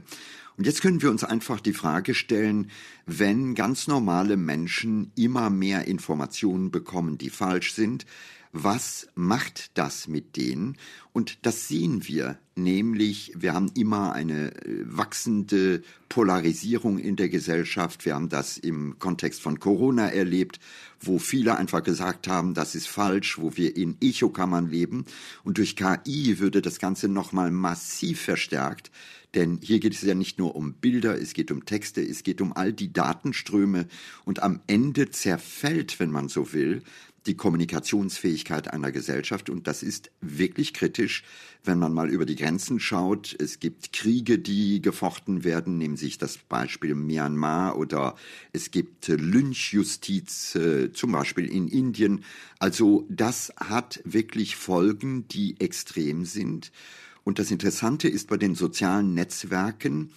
Und 0.57 0.65
jetzt 0.65 0.81
können 0.81 1.01
wir 1.01 1.11
uns 1.11 1.23
einfach 1.23 1.59
die 1.61 1.73
Frage 1.73 2.15
stellen, 2.15 2.71
wenn 3.05 3.53
ganz 3.53 3.87
normale 3.87 4.37
Menschen 4.37 5.11
immer 5.15 5.51
mehr 5.51 5.87
Informationen 5.87 6.71
bekommen, 6.71 7.19
die 7.19 7.29
falsch 7.29 7.73
sind, 7.73 8.05
was 8.53 9.07
macht 9.15 9.71
das 9.77 10.07
mit 10.07 10.37
denen? 10.37 10.77
Und 11.11 11.45
das 11.45 11.67
sehen 11.67 12.07
wir, 12.07 12.37
nämlich 12.55 13.33
wir 13.35 13.53
haben 13.53 13.71
immer 13.75 14.13
eine 14.13 14.55
äh, 14.63 14.83
wachsende 14.85 15.81
Polarisierung 16.07 16.99
in 16.99 17.15
der 17.15 17.29
Gesellschaft. 17.29 18.05
Wir 18.05 18.13
haben 18.13 18.29
das 18.29 18.59
im 18.59 18.99
Kontext 18.99 19.41
von 19.41 19.59
Corona 19.59 20.07
erlebt, 20.09 20.59
wo 21.01 21.17
viele 21.17 21.57
einfach 21.57 21.81
gesagt 21.81 22.27
haben, 22.27 22.53
das 22.53 22.75
ist 22.75 22.87
falsch, 22.87 23.39
wo 23.39 23.57
wir 23.57 23.75
in 23.75 23.97
Echokammern 23.99 24.69
leben. 24.69 25.05
Und 25.43 25.57
durch 25.57 25.75
KI 25.75 26.37
würde 26.37 26.61
das 26.61 26.77
Ganze 26.77 27.07
nochmal 27.07 27.49
massiv 27.49 28.21
verstärkt. 28.21 28.91
Denn 29.33 29.57
hier 29.63 29.79
geht 29.79 29.95
es 29.95 30.03
ja 30.03 30.13
nicht 30.13 30.37
nur 30.37 30.55
um 30.55 30.73
Bilder, 30.73 31.19
es 31.19 31.33
geht 31.33 31.49
um 31.49 31.65
Texte, 31.65 32.01
es 32.01 32.21
geht 32.21 32.39
um 32.39 32.53
all 32.53 32.71
die 32.71 32.93
Datenströme 32.93 33.87
und 34.25 34.43
am 34.43 34.59
Ende 34.67 35.09
zerfällt, 35.09 35.99
wenn 35.99 36.11
man 36.11 36.29
so 36.29 36.53
will, 36.53 36.83
die 37.25 37.35
Kommunikationsfähigkeit 37.35 38.71
einer 38.71 38.91
Gesellschaft. 38.91 39.49
Und 39.49 39.67
das 39.67 39.83
ist 39.83 40.11
wirklich 40.21 40.73
kritisch, 40.73 41.23
wenn 41.63 41.79
man 41.79 41.93
mal 41.93 42.09
über 42.09 42.25
die 42.25 42.35
Grenzen 42.35 42.79
schaut. 42.79 43.35
Es 43.39 43.59
gibt 43.59 43.93
Kriege, 43.93 44.39
die 44.39 44.81
gefochten 44.81 45.43
werden, 45.43 45.77
nehmen 45.77 45.95
sich 45.95 46.17
das 46.17 46.37
Beispiel 46.37 46.95
Myanmar 46.95 47.77
oder 47.77 48.15
es 48.51 48.71
gibt 48.71 49.07
Lynchjustiz, 49.07 50.55
äh, 50.55 50.91
zum 50.91 51.13
Beispiel 51.13 51.45
in 51.45 51.67
Indien. 51.67 52.23
Also 52.59 53.05
das 53.09 53.53
hat 53.57 54.01
wirklich 54.03 54.55
Folgen, 54.55 55.27
die 55.29 55.59
extrem 55.59 56.25
sind. 56.25 56.71
Und 57.23 57.39
das 57.39 57.51
Interessante 57.51 58.09
ist 58.09 58.27
bei 58.27 58.37
den 58.37 58.55
sozialen 58.55 59.13
Netzwerken, 59.13 60.11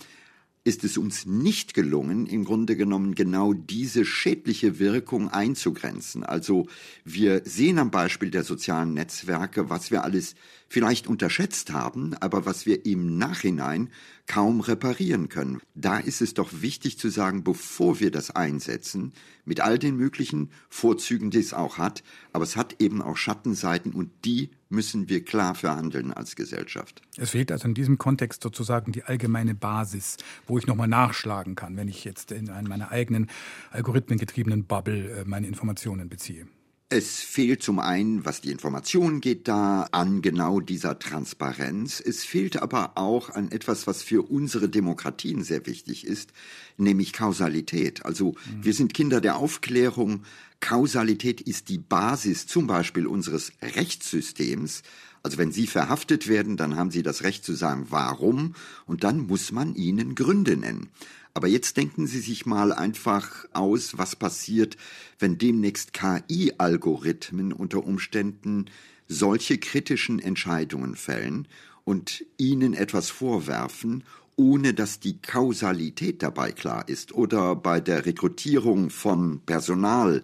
ist 0.67 0.83
es 0.83 0.99
uns 0.99 1.27
nicht 1.27 1.75
gelungen, 1.75 2.27
im 2.27 2.45
Grunde 2.45 2.77
genommen 2.77 3.15
genau 3.15 3.53
diese 3.53 4.05
schädliche 4.05 4.81
Wirkung 4.81 5.29
einzugrenzen. 5.29 6.25
Also 6.25 6.67
wir 7.05 7.43
sehen 7.45 7.79
am 7.79 7.93
Beispiel 7.93 8.33
der 8.33 8.43
sozialen 8.43 8.93
Netzwerke, 8.93 9.71
was 9.71 9.93
wir 9.93 10.03
alles 10.03 10.35
vielleicht 10.69 11.07
unterschätzt 11.07 11.73
haben, 11.73 12.15
aber 12.15 12.45
was 12.47 12.67
wir 12.67 12.87
im 12.87 13.19
Nachhinein 13.19 13.91
kaum 14.27 14.61
reparieren 14.61 15.29
können. 15.29 15.61
Da 15.75 15.99
ist 15.99 16.21
es 16.21 16.35
doch 16.35 16.51
wichtig 16.61 16.99
zu 16.99 17.09
sagen, 17.09 17.45
bevor 17.45 18.01
wir 18.01 18.11
das 18.11 18.31
einsetzen, 18.31 19.13
mit 19.45 19.61
all 19.61 19.79
den 19.79 19.97
möglichen 19.97 20.51
Vorzügen, 20.69 21.31
die 21.31 21.39
es 21.39 21.55
auch 21.55 21.79
hat, 21.79 22.03
aber 22.33 22.45
es 22.45 22.57
hat 22.57 22.81
eben 22.81 23.01
auch 23.01 23.17
Schattenseiten 23.17 23.93
und 23.93 24.11
die 24.25 24.51
müssen 24.69 25.09
wir 25.09 25.25
klar 25.25 25.55
verhandeln 25.55 26.13
als 26.13 26.35
Gesellschaft. 26.35 27.03
Es 27.17 27.31
fehlt 27.31 27.53
also 27.53 27.69
in 27.69 27.75
diesem 27.75 27.99
Kontext 27.99 28.43
sozusagen 28.43 28.91
die 28.91 29.05
allgemeine 29.05 29.55
Basis, 29.55 30.17
wo 30.47 30.59
ich 30.59 30.67
nochmal 30.67 30.89
nachschlagen 30.89 31.55
kann, 31.55 31.77
wenn 31.77 31.87
ich 31.87 32.05
jetzt 32.05 32.33
in 32.33 32.47
meiner 32.47 32.91
eigenen 32.91 33.31
algorithmengetriebenen 33.71 34.65
Bubble 34.65 35.21
äh, 35.21 35.25
meine 35.25 35.47
Informationen 35.47 36.09
beziehe. 36.09 36.49
Es 36.89 37.19
fehlt 37.19 37.65
zum 37.65 37.81
einen, 37.81 38.25
was 38.25 38.43
die 38.43 38.53
Information 38.53 39.21
geht, 39.21 39.49
da 39.49 39.89
an 39.91 40.23
genau 40.23 40.61
dieser 40.61 41.01
Transparenz. 41.01 42.01
Es 42.01 42.25
fehlt 42.25 42.63
aber 42.63 42.97
auch 42.97 43.31
an 43.31 43.51
etwas, 43.51 43.89
was 43.89 44.05
für 44.05 44.23
unsere 44.23 44.69
Demokratien 44.69 45.43
sehr 45.43 45.67
wichtig 45.67 46.07
ist, 46.07 46.31
nämlich 46.77 47.13
Kausalität. 47.13 48.05
Also 48.05 48.37
mhm. 48.47 48.63
wir 48.65 48.73
sind 48.73 48.95
Kinder 48.95 49.21
der 49.21 49.37
Aufklärung. 49.37 50.23
Kausalität 50.61 51.41
ist 51.41 51.71
die 51.71 51.79
Basis 51.79 52.47
zum 52.47 52.69
Beispiel 52.69 53.09
unseres 53.09 53.51
Rechtssystems. 53.61 54.83
Also 55.25 55.39
wenn 55.39 55.51
Sie 55.51 55.67
verhaftet 55.67 56.29
werden, 56.29 56.57
dann 56.57 56.77
haben 56.77 56.93
Sie 56.93 57.03
das 57.03 57.25
Recht 57.25 57.45
zu 57.45 57.55
sagen, 57.55 57.87
warum, 57.91 58.55
und 58.87 59.03
dann 59.03 59.27
muss 59.27 59.51
man 59.51 59.75
Ihnen 59.75 60.15
Gründe 60.15 60.57
nennen. 60.57 60.91
Aber 61.37 61.49
jetzt 61.49 61.77
denken 61.77 62.07
Sie 62.07 62.21
sich 62.21 62.47
mal 62.47 62.73
einfach 62.73 63.45
aus, 63.53 63.99
was 63.99 64.17
passiert, 64.17 64.79
wenn 65.19 65.37
demnächst 65.37 65.93
KI-Algorithmen 65.93 67.53
unter 67.53 67.85
Umständen 67.85 68.71
solche 69.07 69.59
kritischen 69.59 70.19
Entscheidungen 70.19 70.97
fällen 70.97 71.47
und 71.85 72.25
Ihnen 72.39 72.73
etwas 72.73 73.11
vorwerfen, 73.11 74.03
ohne 74.37 74.73
dass 74.73 74.99
die 74.99 75.21
Kausalität 75.21 76.23
dabei 76.23 76.53
klar 76.53 76.89
ist. 76.89 77.13
Oder 77.13 77.55
bei 77.55 77.81
der 77.81 78.07
Rekrutierung 78.07 78.89
von 78.89 79.41
Personal, 79.41 80.23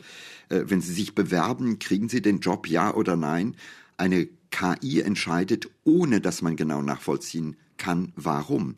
äh, 0.49 0.63
wenn 0.65 0.81
Sie 0.81 0.95
sich 0.95 1.15
bewerben, 1.15 1.79
kriegen 1.79 2.09
Sie 2.09 2.23
den 2.23 2.41
Job, 2.41 2.67
ja 2.67 2.95
oder 2.95 3.17
nein? 3.17 3.55
Eine 3.99 4.31
KI 4.51 5.03
entscheidet, 5.03 5.69
ohne 5.85 6.23
dass 6.23 6.41
man 6.41 6.57
genau 6.57 6.81
nachvollziehen 6.81 7.59
kann, 7.77 8.15
warum 8.17 8.77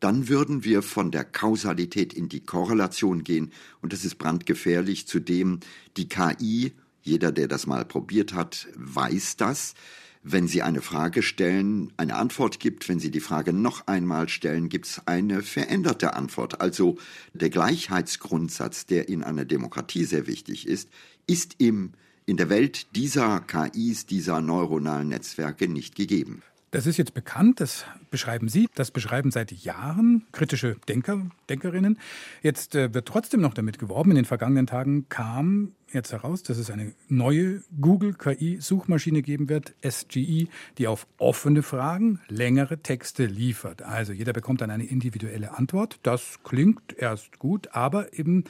dann 0.00 0.28
würden 0.28 0.64
wir 0.64 0.82
von 0.82 1.10
der 1.10 1.24
Kausalität 1.24 2.12
in 2.12 2.28
die 2.28 2.40
Korrelation 2.40 3.22
gehen 3.22 3.52
und 3.82 3.92
das 3.92 4.04
ist 4.04 4.16
brandgefährlich. 4.16 5.06
Zudem 5.06 5.60
die 5.96 6.08
KI, 6.08 6.72
jeder, 7.02 7.32
der 7.32 7.48
das 7.48 7.66
mal 7.66 7.84
probiert 7.84 8.32
hat, 8.34 8.66
weiß 8.74 9.36
das. 9.36 9.74
Wenn 10.22 10.48
Sie 10.48 10.60
eine 10.60 10.82
Frage 10.82 11.22
stellen, 11.22 11.94
eine 11.96 12.16
Antwort 12.16 12.60
gibt, 12.60 12.90
wenn 12.90 12.98
Sie 12.98 13.10
die 13.10 13.20
Frage 13.20 13.54
noch 13.54 13.86
einmal 13.86 14.28
stellen, 14.28 14.68
gibt 14.68 14.86
es 14.86 15.06
eine 15.06 15.42
veränderte 15.42 16.12
Antwort. 16.12 16.60
Also 16.60 16.98
der 17.32 17.48
Gleichheitsgrundsatz, 17.48 18.84
der 18.84 19.08
in 19.08 19.22
einer 19.22 19.46
Demokratie 19.46 20.04
sehr 20.04 20.26
wichtig 20.26 20.66
ist, 20.66 20.90
ist 21.26 21.54
im, 21.56 21.92
in 22.26 22.36
der 22.36 22.50
Welt 22.50 22.94
dieser 22.96 23.40
KIs, 23.40 24.04
dieser 24.04 24.42
neuronalen 24.42 25.08
Netzwerke 25.08 25.68
nicht 25.68 25.94
gegeben. 25.94 26.42
Das 26.72 26.86
ist 26.86 26.98
jetzt 26.98 27.14
bekannt, 27.14 27.60
das 27.60 27.84
beschreiben 28.12 28.48
Sie, 28.48 28.68
das 28.76 28.92
beschreiben 28.92 29.32
seit 29.32 29.50
Jahren 29.50 30.26
kritische 30.30 30.76
Denker, 30.88 31.26
Denkerinnen. 31.48 31.98
Jetzt 32.42 32.76
äh, 32.76 32.94
wird 32.94 33.08
trotzdem 33.08 33.40
noch 33.40 33.54
damit 33.54 33.80
geworben. 33.80 34.10
In 34.10 34.16
den 34.16 34.24
vergangenen 34.24 34.68
Tagen 34.68 35.08
kam 35.08 35.72
jetzt 35.92 36.12
heraus, 36.12 36.44
dass 36.44 36.58
es 36.58 36.70
eine 36.70 36.92
neue 37.08 37.64
Google-KI-Suchmaschine 37.80 39.22
geben 39.22 39.48
wird, 39.48 39.74
SGE, 39.84 40.46
die 40.78 40.86
auf 40.86 41.08
offene 41.18 41.64
Fragen 41.64 42.20
längere 42.28 42.78
Texte 42.78 43.26
liefert. 43.26 43.82
Also 43.82 44.12
jeder 44.12 44.32
bekommt 44.32 44.60
dann 44.60 44.70
eine 44.70 44.84
individuelle 44.84 45.58
Antwort. 45.58 45.98
Das 46.04 46.38
klingt 46.44 46.96
erst 46.96 47.40
gut, 47.40 47.74
aber 47.74 48.16
eben 48.16 48.44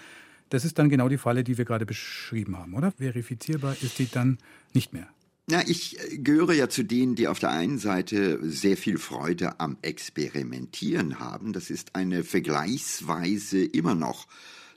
das 0.51 0.67
ist 0.67 0.79
dann 0.79 0.91
genau 0.91 1.09
die 1.09 1.17
Falle, 1.17 1.43
die 1.43 1.57
wir 1.57 1.65
gerade 1.65 1.87
beschrieben 1.87 2.59
haben, 2.59 2.75
oder? 2.75 2.91
Verifizierbar 2.91 3.77
ist 3.81 3.99
die 3.99 4.11
dann 4.11 4.37
nicht 4.75 4.93
mehr. 4.93 5.09
Ja, 5.51 5.65
ich 5.67 5.99
äh, 5.99 6.19
gehöre 6.19 6.55
ja 6.55 6.69
zu 6.69 6.85
denen, 6.85 7.17
die 7.17 7.27
auf 7.27 7.41
der 7.41 7.51
einen 7.51 7.79
Seite 7.79 8.39
sehr 8.49 8.77
viel 8.77 8.99
Freude 8.99 9.59
am 9.59 9.79
Experimentieren 9.83 11.19
haben. 11.19 11.53
Das 11.53 11.71
ist 11.71 11.97
eine 11.97 12.23
vergleichsweise 12.23 13.65
immer 13.65 13.97
noch 13.97 14.29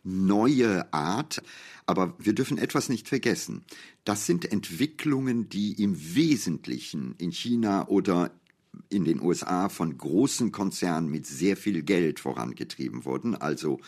neue 0.03 0.91
Art. 0.91 1.43
Aber 1.85 2.15
wir 2.17 2.33
dürfen 2.33 2.57
etwas 2.57 2.89
nicht 2.89 3.07
vergessen. 3.07 3.63
Das 4.03 4.25
sind 4.25 4.51
Entwicklungen, 4.51 5.47
die 5.47 5.73
im 5.73 6.15
Wesentlichen 6.15 7.13
in 7.19 7.31
China 7.31 7.87
oder 7.87 8.31
in 8.89 9.05
den 9.05 9.21
USA 9.21 9.69
von 9.69 9.95
großen 9.95 10.51
Konzernen 10.51 11.11
mit 11.11 11.27
sehr 11.27 11.55
viel 11.55 11.83
Geld 11.83 12.19
vorangetrieben 12.19 13.05
wurden. 13.05 13.35
Also 13.35 13.79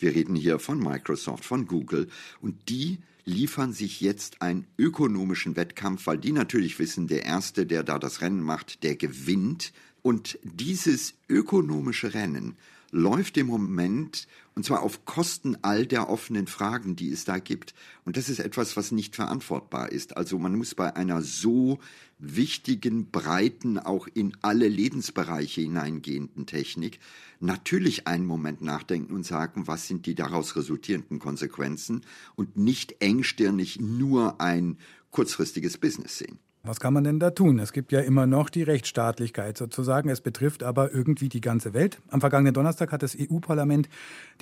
wir 0.00 0.12
reden 0.12 0.34
hier 0.34 0.58
von 0.58 0.80
Microsoft, 0.80 1.44
von 1.44 1.66
Google. 1.66 2.08
Und 2.40 2.68
die 2.68 2.98
liefern 3.24 3.72
sich 3.72 4.00
jetzt 4.00 4.42
einen 4.42 4.66
ökonomischen 4.78 5.56
Wettkampf, 5.56 6.06
weil 6.06 6.18
die 6.18 6.32
natürlich 6.32 6.78
wissen, 6.78 7.06
der 7.06 7.24
Erste, 7.24 7.66
der 7.66 7.82
da 7.82 7.98
das 7.98 8.20
Rennen 8.20 8.42
macht, 8.42 8.82
der 8.82 8.96
gewinnt. 8.96 9.72
Und 10.02 10.38
dieses 10.42 11.14
ökonomische 11.28 12.14
Rennen 12.14 12.56
läuft 12.92 13.36
im 13.38 13.48
Moment 13.48 14.28
und 14.54 14.64
zwar 14.64 14.82
auf 14.82 15.04
Kosten 15.06 15.56
all 15.62 15.86
der 15.86 16.10
offenen 16.10 16.46
Fragen, 16.46 16.94
die 16.94 17.10
es 17.10 17.24
da 17.24 17.38
gibt. 17.38 17.74
Und 18.04 18.18
das 18.18 18.28
ist 18.28 18.38
etwas, 18.38 18.76
was 18.76 18.92
nicht 18.92 19.16
verantwortbar 19.16 19.90
ist. 19.90 20.16
Also 20.16 20.38
man 20.38 20.54
muss 20.54 20.74
bei 20.74 20.94
einer 20.94 21.22
so 21.22 21.78
wichtigen, 22.18 23.10
breiten, 23.10 23.78
auch 23.78 24.06
in 24.12 24.36
alle 24.42 24.68
Lebensbereiche 24.68 25.62
hineingehenden 25.62 26.44
Technik 26.44 27.00
natürlich 27.40 28.06
einen 28.06 28.26
Moment 28.26 28.60
nachdenken 28.60 29.14
und 29.14 29.24
sagen, 29.24 29.66
was 29.66 29.88
sind 29.88 30.04
die 30.04 30.14
daraus 30.14 30.54
resultierenden 30.54 31.18
Konsequenzen 31.18 32.02
und 32.36 32.56
nicht 32.56 32.96
engstirnig 33.00 33.80
nur 33.80 34.40
ein 34.40 34.76
kurzfristiges 35.10 35.78
Business 35.78 36.18
sehen. 36.18 36.38
Was 36.64 36.78
kann 36.78 36.94
man 36.94 37.02
denn 37.02 37.18
da 37.18 37.30
tun? 37.30 37.58
Es 37.58 37.72
gibt 37.72 37.90
ja 37.90 37.98
immer 37.98 38.28
noch 38.28 38.48
die 38.48 38.62
Rechtsstaatlichkeit 38.62 39.58
sozusagen. 39.58 40.08
Es 40.08 40.20
betrifft 40.20 40.62
aber 40.62 40.94
irgendwie 40.94 41.28
die 41.28 41.40
ganze 41.40 41.74
Welt. 41.74 42.00
Am 42.08 42.20
vergangenen 42.20 42.54
Donnerstag 42.54 42.92
hat 42.92 43.02
das 43.02 43.16
EU-Parlament 43.18 43.88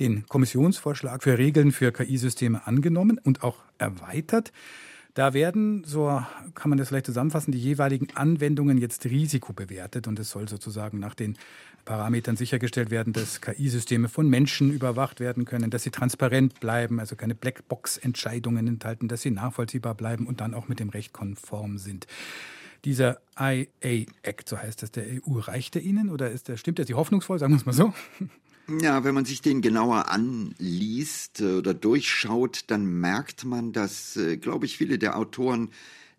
den 0.01 0.27
Kommissionsvorschlag 0.27 1.23
für 1.23 1.39
Regeln 1.39 1.73
für 1.73 1.93
KI-Systeme 1.93 2.67
angenommen 2.67 3.19
und 3.25 3.43
auch 3.43 3.57
erweitert. 3.79 4.53
Da 5.15 5.35
werden, 5.35 5.83
so 5.85 6.23
kann 6.55 6.71
man 6.71 6.79
das 6.79 6.89
vielleicht 6.89 7.07
zusammenfassen, 7.07 7.51
die 7.51 7.59
jeweiligen 7.59 8.09
Anwendungen 8.15 8.79
jetzt 8.79 9.07
risikobewertet 9.07 10.07
und 10.07 10.19
es 10.19 10.31
soll 10.31 10.49
sozusagen 10.49 11.01
nach 11.01 11.15
den 11.15 11.37
Parametern 11.85 12.37
sichergestellt 12.37 12.91
werden, 12.91 13.13
dass 13.13 13.41
KI-Systeme 13.41 14.09
von 14.09 14.29
Menschen 14.29 14.71
überwacht 14.73 15.19
werden 15.19 15.45
können, 15.45 15.71
dass 15.71 15.83
sie 15.83 15.91
transparent 15.91 16.61
bleiben, 16.61 17.01
also 17.01 17.17
keine 17.17 17.35
Blackbox-Entscheidungen 17.35 18.69
enthalten, 18.69 19.09
dass 19.09 19.23
sie 19.23 19.31
nachvollziehbar 19.31 19.95
bleiben 19.95 20.27
und 20.27 20.41
dann 20.41 20.55
auch 20.55 20.69
mit 20.69 20.79
dem 20.79 20.91
Recht 20.91 21.13
konform 21.13 21.79
sind. 21.79 22.07
Dieser 22.85 23.21
IA-Act, 23.39 24.49
so 24.49 24.59
heißt 24.59 24.83
das 24.83 24.91
der 24.91 25.05
EU, 25.07 25.39
reicht 25.39 25.77
er 25.77 25.83
Ihnen 25.83 26.09
oder 26.11 26.31
ist 26.31 26.49
der, 26.49 26.57
stimmt 26.57 26.79
er 26.79 26.87
Sie 26.87 26.95
hoffnungsvoll, 26.95 27.39
sagen 27.39 27.53
wir 27.53 27.59
es 27.59 27.67
mal 27.67 27.73
so? 27.73 27.93
Ja, 28.83 29.03
wenn 29.03 29.15
man 29.15 29.25
sich 29.25 29.43
den 29.43 29.63
genauer 29.63 30.11
anliest 30.11 31.41
äh, 31.41 31.55
oder 31.57 31.75
durchschaut, 31.75 32.65
dann 32.69 32.87
merkt 32.87 33.45
man, 33.45 33.73
dass, 33.73 34.17
äh, 34.17 34.37
glaube 34.37 34.67
ich, 34.67 34.77
viele 34.77 34.97
der 34.97 35.17
Autoren 35.17 35.71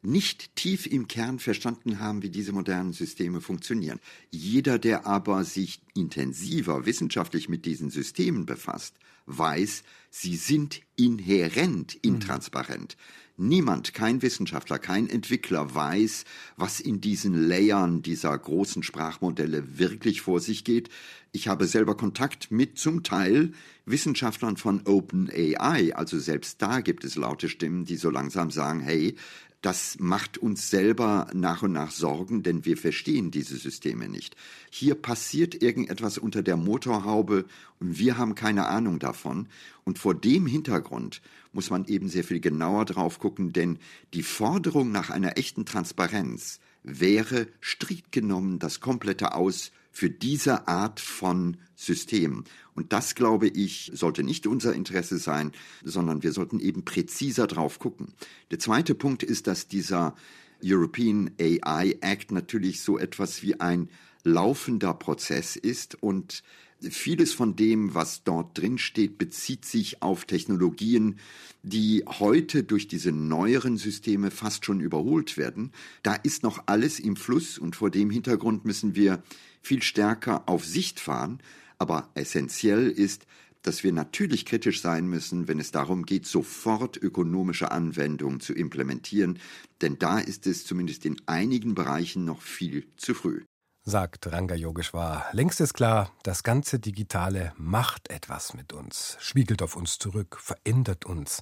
nicht 0.02 0.56
tief 0.56 0.86
im 0.86 1.08
Kern 1.08 1.40
verstanden 1.40 2.00
haben, 2.00 2.24
wie 2.24 2.30
diese 2.30 2.52
modernen 2.52 2.92
Systeme 2.92 3.40
funktionieren. 3.40 4.00
Jeder, 4.32 4.80
der 4.80 5.06
aber 5.06 5.44
sich 5.44 5.82
intensiver 5.96 6.86
wissenschaftlich 6.86 7.48
mit 7.48 7.66
diesen 7.66 7.90
Systemen 7.90 8.46
befasst, 8.46 8.96
weiß, 9.28 9.84
sie 10.10 10.36
sind 10.36 10.82
inhärent 10.96 11.94
intransparent. 11.94 12.98
Mhm. 12.98 13.31
Niemand, 13.42 13.96
kein 13.96 14.22
Wissenschaftler, 14.22 14.78
kein 14.78 15.10
Entwickler 15.10 15.74
weiß, 15.74 16.26
was 16.58 16.80
in 16.80 17.02
diesen 17.02 17.34
Layern 17.34 18.04
dieser 18.04 18.38
großen 18.38 18.84
Sprachmodelle 18.84 19.80
wirklich 19.80 20.22
vor 20.22 20.40
sich 20.40 20.64
geht. 20.64 20.90
Ich 21.32 21.48
habe 21.48 21.66
selber 21.66 21.98
Kontakt 21.98 22.52
mit 22.52 22.78
zum 22.78 23.02
Teil 23.02 23.54
Wissenschaftlern 23.88 24.58
von 24.58 24.82
OpenAI. 24.86 25.96
Also 25.96 26.20
selbst 26.20 26.62
da 26.62 26.82
gibt 26.82 27.04
es 27.04 27.16
laute 27.16 27.50
Stimmen, 27.50 27.84
die 27.84 27.96
so 27.96 28.12
langsam 28.12 28.52
sagen, 28.52 28.80
hey, 28.80 29.16
das 29.62 29.98
macht 30.00 30.38
uns 30.38 30.70
selber 30.70 31.28
nach 31.34 31.64
und 31.64 31.72
nach 31.72 31.92
Sorgen, 31.92 32.44
denn 32.44 32.66
wir 32.66 32.78
verstehen 32.78 33.32
diese 33.32 33.58
Systeme 33.58 34.08
nicht. 34.08 34.36
Hier 34.70 34.94
passiert 34.94 35.64
irgendetwas 35.64 36.20
unter 36.20 36.44
der 36.44 36.58
Motorhaube 36.58 37.46
und 37.80 37.98
wir 37.98 38.20
haben 38.20 38.36
keine 38.36 38.68
Ahnung 38.68 39.00
davon. 39.00 39.48
Und 39.84 39.98
vor 39.98 40.14
dem 40.14 40.46
Hintergrund 40.46 41.22
muss 41.54 41.70
man 41.70 41.86
eben 41.86 42.08
sehr 42.08 42.24
viel 42.24 42.40
genauer 42.40 42.86
drauf 42.86 43.20
gucken, 43.20 43.54
denn 43.54 43.80
die 44.14 44.24
Forderung 44.24 44.92
nach 44.92 45.10
einer 45.10 45.38
echten 45.38 45.66
Transparenz 45.66 46.60
wäre 46.84 47.48
strikt 47.62 48.12
genommen 48.12 48.60
das 48.60 48.80
komplette 48.80 49.36
Aus 49.36 49.72
für 49.92 50.10
diese 50.10 50.68
Art 50.68 51.00
von 51.00 51.58
System. 51.76 52.46
Und 52.74 52.94
das, 52.94 53.16
glaube 53.16 53.48
ich, 53.48 53.92
sollte 53.94 54.24
nicht 54.24 54.48
unser 54.48 54.74
Interesse 54.74 55.18
sein, 55.18 55.52
sondern 55.84 56.24
wir 56.24 56.32
sollten 56.32 56.60
eben 56.60 56.86
präziser 56.86 57.48
drauf 57.48 57.80
gucken. 57.80 58.14
Der 58.52 58.60
zweite 58.60 58.96
Punkt 58.96 59.22
ist, 59.24 59.48
dass 59.48 59.68
dieser 59.68 60.16
European 60.64 61.32
AI 61.40 61.98
Act 62.02 62.32
natürlich 62.32 62.82
so 62.82 62.98
etwas 62.98 63.42
wie 63.42 63.60
ein 63.60 63.90
laufender 64.24 64.94
Prozess 64.94 65.56
ist 65.56 66.02
und 66.02 66.44
vieles 66.90 67.34
von 67.34 67.56
dem, 67.56 67.94
was 67.94 68.24
dort 68.24 68.58
drin 68.58 68.78
steht, 68.78 69.18
bezieht 69.18 69.66
sich 69.66 70.02
auf 70.02 70.26
Technologien, 70.26 71.20
die 71.64 72.04
heute 72.08 72.64
durch 72.64 72.88
diese 72.88 73.12
neueren 73.12 73.78
Systeme 73.78 74.32
fast 74.32 74.66
schon 74.66 74.80
überholt 74.80 75.38
werden. 75.38 75.72
Da 76.04 76.16
ist 76.16 76.44
noch 76.44 76.64
alles 76.66 77.00
im 77.00 77.16
Fluss 77.16 77.58
und 77.58 77.76
vor 77.76 77.92
dem 77.92 78.10
Hintergrund 78.10 78.66
müssen 78.66 78.96
wir 78.96 79.22
viel 79.62 79.84
stärker 79.84 80.50
auf 80.50 80.66
Sicht 80.66 81.00
fahren. 81.00 81.40
Aber 81.78 82.10
essentiell 82.16 82.90
ist, 82.90 83.26
dass 83.62 83.84
wir 83.84 83.92
natürlich 83.92 84.46
kritisch 84.46 84.82
sein 84.82 85.08
müssen, 85.08 85.48
wenn 85.48 85.60
es 85.60 85.72
darum 85.72 86.06
geht, 86.06 86.26
sofort 86.26 86.98
ökonomische 86.98 87.72
Anwendungen 87.72 88.40
zu 88.40 88.54
implementieren, 88.54 89.38
denn 89.82 90.00
da 90.00 90.20
ist 90.20 90.48
es 90.48 90.66
zumindest 90.66 91.06
in 91.06 91.18
einigen 91.28 91.76
Bereichen 91.76 92.26
noch 92.26 92.42
viel 92.42 92.88
zu 92.98 93.14
früh 93.14 93.42
sagt 93.84 94.32
Ranga 94.32 94.56
Yogeshwar. 94.56 95.26
Längst 95.32 95.62
ist 95.62 95.74
klar, 95.74 96.12
das 96.24 96.44
ganze 96.44 96.80
Digitale 96.80 97.54
macht 97.58 98.10
etwas 98.10 98.54
mit 98.54 98.74
uns, 98.74 99.18
spiegelt 99.20 99.62
auf 99.62 99.76
uns 99.76 99.98
zurück, 99.98 100.38
verändert 100.40 101.06
uns. 101.06 101.42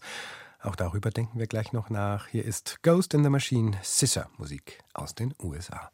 Auch 0.61 0.75
darüber 0.75 1.09
denken 1.09 1.39
wir 1.39 1.47
gleich 1.47 1.73
noch 1.73 1.89
nach. 1.89 2.27
Hier 2.27 2.45
ist 2.45 2.83
Ghost 2.83 3.13
in 3.13 3.23
the 3.23 3.29
Machine 3.29 3.77
Scissor 3.83 4.29
Musik 4.37 4.79
aus 4.93 5.15
den 5.15 5.33
USA. 5.41 5.91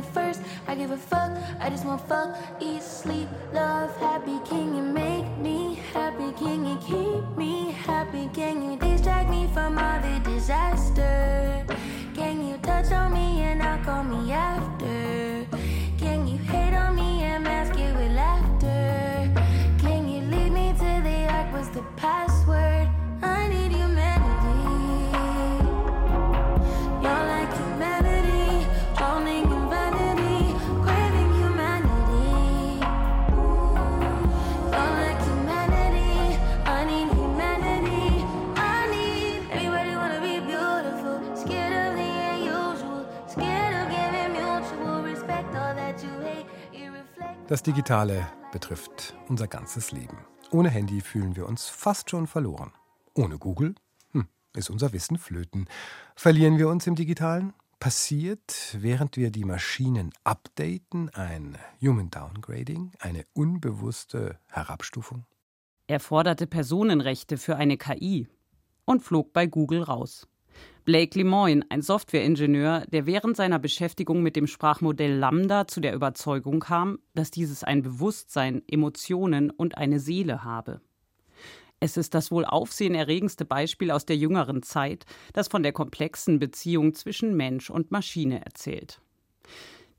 It 0.00 0.06
first. 0.12 0.40
I 0.66 0.74
give 0.74 0.90
a 0.90 0.96
fuck. 0.96 1.30
I 1.60 1.70
just 1.70 1.84
want 1.84 2.00
fuck, 2.08 2.36
eat, 2.60 2.82
sleep, 2.82 3.28
love, 3.52 3.94
happy. 3.98 4.38
Can 4.48 4.74
you 4.76 4.82
make 4.82 5.26
me 5.38 5.80
happy? 5.92 6.32
Can 6.42 6.64
you 6.64 6.76
keep 6.88 7.22
me 7.36 7.72
happy? 7.72 8.28
Can 8.32 8.56
you 8.64 8.76
distract 8.76 9.30
me 9.30 9.48
from 9.54 9.78
all 9.78 10.00
the 10.00 10.18
disaster? 10.24 11.64
Can 12.14 12.46
you 12.46 12.56
touch 12.58 12.90
on 12.92 13.12
me 13.12 13.42
and 13.42 13.58
not 13.60 13.84
call 13.84 14.04
me 14.04 14.32
after? 14.32 14.79
Das 47.50 47.64
Digitale 47.64 48.28
betrifft 48.52 49.16
unser 49.28 49.48
ganzes 49.48 49.90
Leben. 49.90 50.18
Ohne 50.52 50.70
Handy 50.70 51.00
fühlen 51.00 51.34
wir 51.34 51.48
uns 51.48 51.66
fast 51.66 52.08
schon 52.08 52.28
verloren. 52.28 52.70
Ohne 53.14 53.38
Google 53.38 53.74
hm, 54.12 54.28
ist 54.54 54.70
unser 54.70 54.92
Wissen 54.92 55.18
flöten. 55.18 55.66
Verlieren 56.14 56.58
wir 56.58 56.68
uns 56.68 56.86
im 56.86 56.94
Digitalen? 56.94 57.52
Passiert, 57.80 58.76
während 58.78 59.16
wir 59.16 59.32
die 59.32 59.44
Maschinen 59.44 60.12
updaten, 60.22 61.08
ein 61.08 61.58
Human 61.82 62.08
Downgrading, 62.08 62.92
eine 63.00 63.24
unbewusste 63.32 64.38
Herabstufung? 64.46 65.24
Er 65.88 65.98
forderte 65.98 66.46
Personenrechte 66.46 67.36
für 67.36 67.56
eine 67.56 67.78
KI 67.78 68.28
und 68.84 69.02
flog 69.02 69.32
bei 69.32 69.48
Google 69.48 69.82
raus. 69.82 70.28
Blake 70.90 71.16
Lemoyne, 71.16 71.64
ein 71.68 71.82
Softwareingenieur, 71.82 72.84
der 72.92 73.06
während 73.06 73.36
seiner 73.36 73.60
Beschäftigung 73.60 74.24
mit 74.24 74.34
dem 74.34 74.48
Sprachmodell 74.48 75.18
Lambda 75.18 75.68
zu 75.68 75.80
der 75.80 75.94
Überzeugung 75.94 76.58
kam, 76.58 76.98
dass 77.14 77.30
dieses 77.30 77.62
ein 77.62 77.82
Bewusstsein, 77.82 78.64
Emotionen 78.66 79.50
und 79.52 79.78
eine 79.78 80.00
Seele 80.00 80.42
habe. 80.42 80.80
Es 81.78 81.96
ist 81.96 82.12
das 82.12 82.32
wohl 82.32 82.44
aufsehenerregendste 82.44 83.44
Beispiel 83.44 83.92
aus 83.92 84.04
der 84.04 84.16
jüngeren 84.16 84.64
Zeit, 84.64 85.04
das 85.32 85.46
von 85.46 85.62
der 85.62 85.70
komplexen 85.70 86.40
Beziehung 86.40 86.92
zwischen 86.92 87.36
Mensch 87.36 87.70
und 87.70 87.92
Maschine 87.92 88.44
erzählt. 88.44 89.00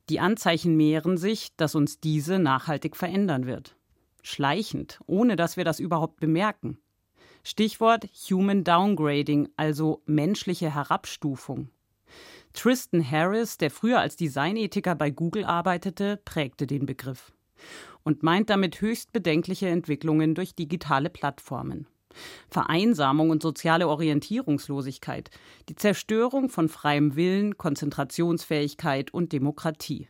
Die 0.10 0.19
Anzeichen 0.19 0.75
mehren 0.75 1.15
sich, 1.15 1.56
dass 1.56 1.73
uns 1.73 2.01
diese 2.01 2.38
nachhaltig 2.38 2.97
verändern 2.97 3.45
wird. 3.45 3.77
Schleichend, 4.23 4.99
ohne 5.08 5.38
dass 5.38 5.56
wir 5.56 5.63
das 5.63 5.80
überhaupt 5.80 6.19
bemerken. 6.19 6.80
Stichwort 7.43 8.06
Human 8.30 8.63
Downgrading, 8.63 9.49
also 9.58 10.01
menschliche 10.06 10.73
Herabstufung. 10.73 11.69
Tristan 12.54 13.10
Harris, 13.10 13.58
der 13.58 13.71
früher 13.71 13.99
als 13.99 14.15
Designethiker 14.15 14.95
bei 14.95 15.10
Google 15.10 15.45
arbeitete, 15.45 16.17
prägte 16.25 16.67
den 16.67 16.86
Begriff 16.86 17.32
und 18.04 18.23
meint 18.23 18.49
damit 18.49 18.82
höchst 18.82 19.13
bedenkliche 19.13 19.67
Entwicklungen 19.67 20.36
durch 20.36 20.56
digitale 20.56 21.10
Plattformen. 21.10 21.88
Vereinsamung 22.49 23.30
und 23.30 23.41
soziale 23.41 23.88
Orientierungslosigkeit, 23.88 25.30
die 25.69 25.75
Zerstörung 25.75 26.49
von 26.49 26.67
freiem 26.67 27.15
Willen, 27.15 27.58
Konzentrationsfähigkeit 27.58 29.13
und 29.13 29.32
Demokratie. 29.32 30.10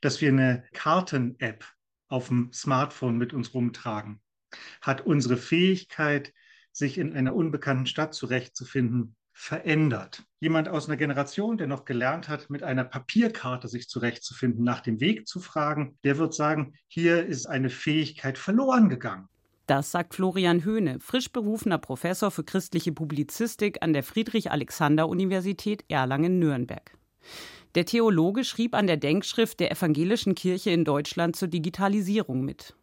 Dass 0.00 0.20
wir 0.20 0.30
eine 0.30 0.64
Karten-App 0.72 1.64
auf 2.08 2.28
dem 2.28 2.50
Smartphone 2.52 3.18
mit 3.18 3.34
uns 3.34 3.52
rumtragen, 3.52 4.20
hat 4.80 5.02
unsere 5.02 5.36
Fähigkeit, 5.36 6.32
sich 6.74 6.98
in 6.98 7.14
einer 7.14 7.34
unbekannten 7.34 7.86
Stadt 7.86 8.14
zurechtzufinden, 8.14 9.14
verändert. 9.32 10.22
Jemand 10.40 10.68
aus 10.68 10.86
einer 10.86 10.96
Generation, 10.96 11.56
der 11.56 11.66
noch 11.66 11.84
gelernt 11.84 12.28
hat, 12.28 12.50
mit 12.50 12.62
einer 12.62 12.84
Papierkarte 12.84 13.68
sich 13.68 13.88
zurechtzufinden, 13.88 14.64
nach 14.64 14.80
dem 14.80 15.00
Weg 15.00 15.26
zu 15.26 15.40
fragen, 15.40 15.98
der 16.04 16.18
wird 16.18 16.34
sagen, 16.34 16.74
hier 16.86 17.24
ist 17.26 17.46
eine 17.46 17.70
Fähigkeit 17.70 18.38
verloren 18.38 18.88
gegangen. 18.88 19.28
Das 19.66 19.90
sagt 19.90 20.14
Florian 20.14 20.64
Höhne, 20.64 21.00
frisch 21.00 21.32
berufener 21.32 21.78
Professor 21.78 22.30
für 22.30 22.44
christliche 22.44 22.92
Publizistik 22.92 23.78
an 23.80 23.92
der 23.92 24.02
Friedrich-Alexander-Universität 24.02 25.84
Erlangen-Nürnberg. 25.88 26.96
Der 27.74 27.86
Theologe 27.86 28.44
schrieb 28.44 28.74
an 28.74 28.86
der 28.86 28.98
Denkschrift 28.98 29.58
der 29.58 29.72
Evangelischen 29.72 30.34
Kirche 30.34 30.70
in 30.70 30.84
Deutschland 30.84 31.34
zur 31.34 31.48
Digitalisierung 31.48 32.44
mit. 32.44 32.76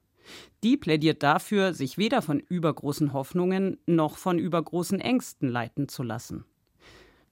Die 0.64 0.78
plädiert 0.78 1.24
dafür, 1.24 1.74
sich 1.74 1.98
weder 1.98 2.22
von 2.22 2.40
übergroßen 2.40 3.14
Hoffnungen 3.14 3.78
noch 3.86 4.18
von 4.18 4.40
übergroßen 4.40 5.00
Ängsten 5.00 5.50
leiten 5.50 5.88
zu 5.88 6.04
lassen. 6.04 6.46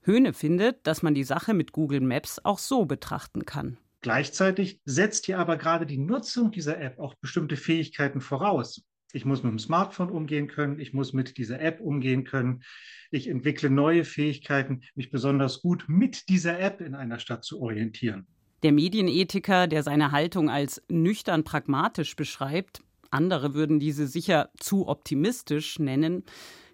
Höhne 0.01 0.33
findet, 0.33 0.87
dass 0.87 1.03
man 1.03 1.13
die 1.13 1.23
Sache 1.23 1.53
mit 1.53 1.71
Google 1.71 2.01
Maps 2.01 2.39
auch 2.43 2.57
so 2.57 2.85
betrachten 2.85 3.45
kann. 3.45 3.77
Gleichzeitig 4.01 4.79
setzt 4.85 5.25
hier 5.25 5.39
aber 5.39 5.57
gerade 5.57 5.85
die 5.85 5.97
Nutzung 5.97 6.51
dieser 6.51 6.79
App 6.79 6.99
auch 6.99 7.15
bestimmte 7.15 7.57
Fähigkeiten 7.57 8.21
voraus. 8.21 8.81
Ich 9.11 9.25
muss 9.25 9.43
mit 9.43 9.51
dem 9.51 9.59
Smartphone 9.59 10.09
umgehen 10.09 10.47
können, 10.47 10.79
ich 10.79 10.93
muss 10.93 11.13
mit 11.13 11.37
dieser 11.37 11.59
App 11.59 11.81
umgehen 11.81 12.23
können. 12.23 12.63
Ich 13.11 13.27
entwickle 13.27 13.69
neue 13.69 14.05
Fähigkeiten, 14.05 14.81
mich 14.93 15.09
besonders 15.09 15.61
gut 15.61 15.85
mit 15.87 16.29
dieser 16.29 16.59
App 16.59 16.79
in 16.79 16.95
einer 16.95 17.19
Stadt 17.19 17.43
zu 17.43 17.59
orientieren. 17.59 18.27
Der 18.61 18.71
Medienethiker, 18.71 19.67
der 19.67 19.83
seine 19.83 20.11
Haltung 20.11 20.49
als 20.49 20.81
nüchtern 20.89 21.43
pragmatisch 21.43 22.15
beschreibt, 22.15 22.81
andere 23.11 23.53
würden 23.53 23.79
diese 23.79 24.07
sicher 24.07 24.49
zu 24.57 24.87
optimistisch 24.87 25.79
nennen, 25.79 26.23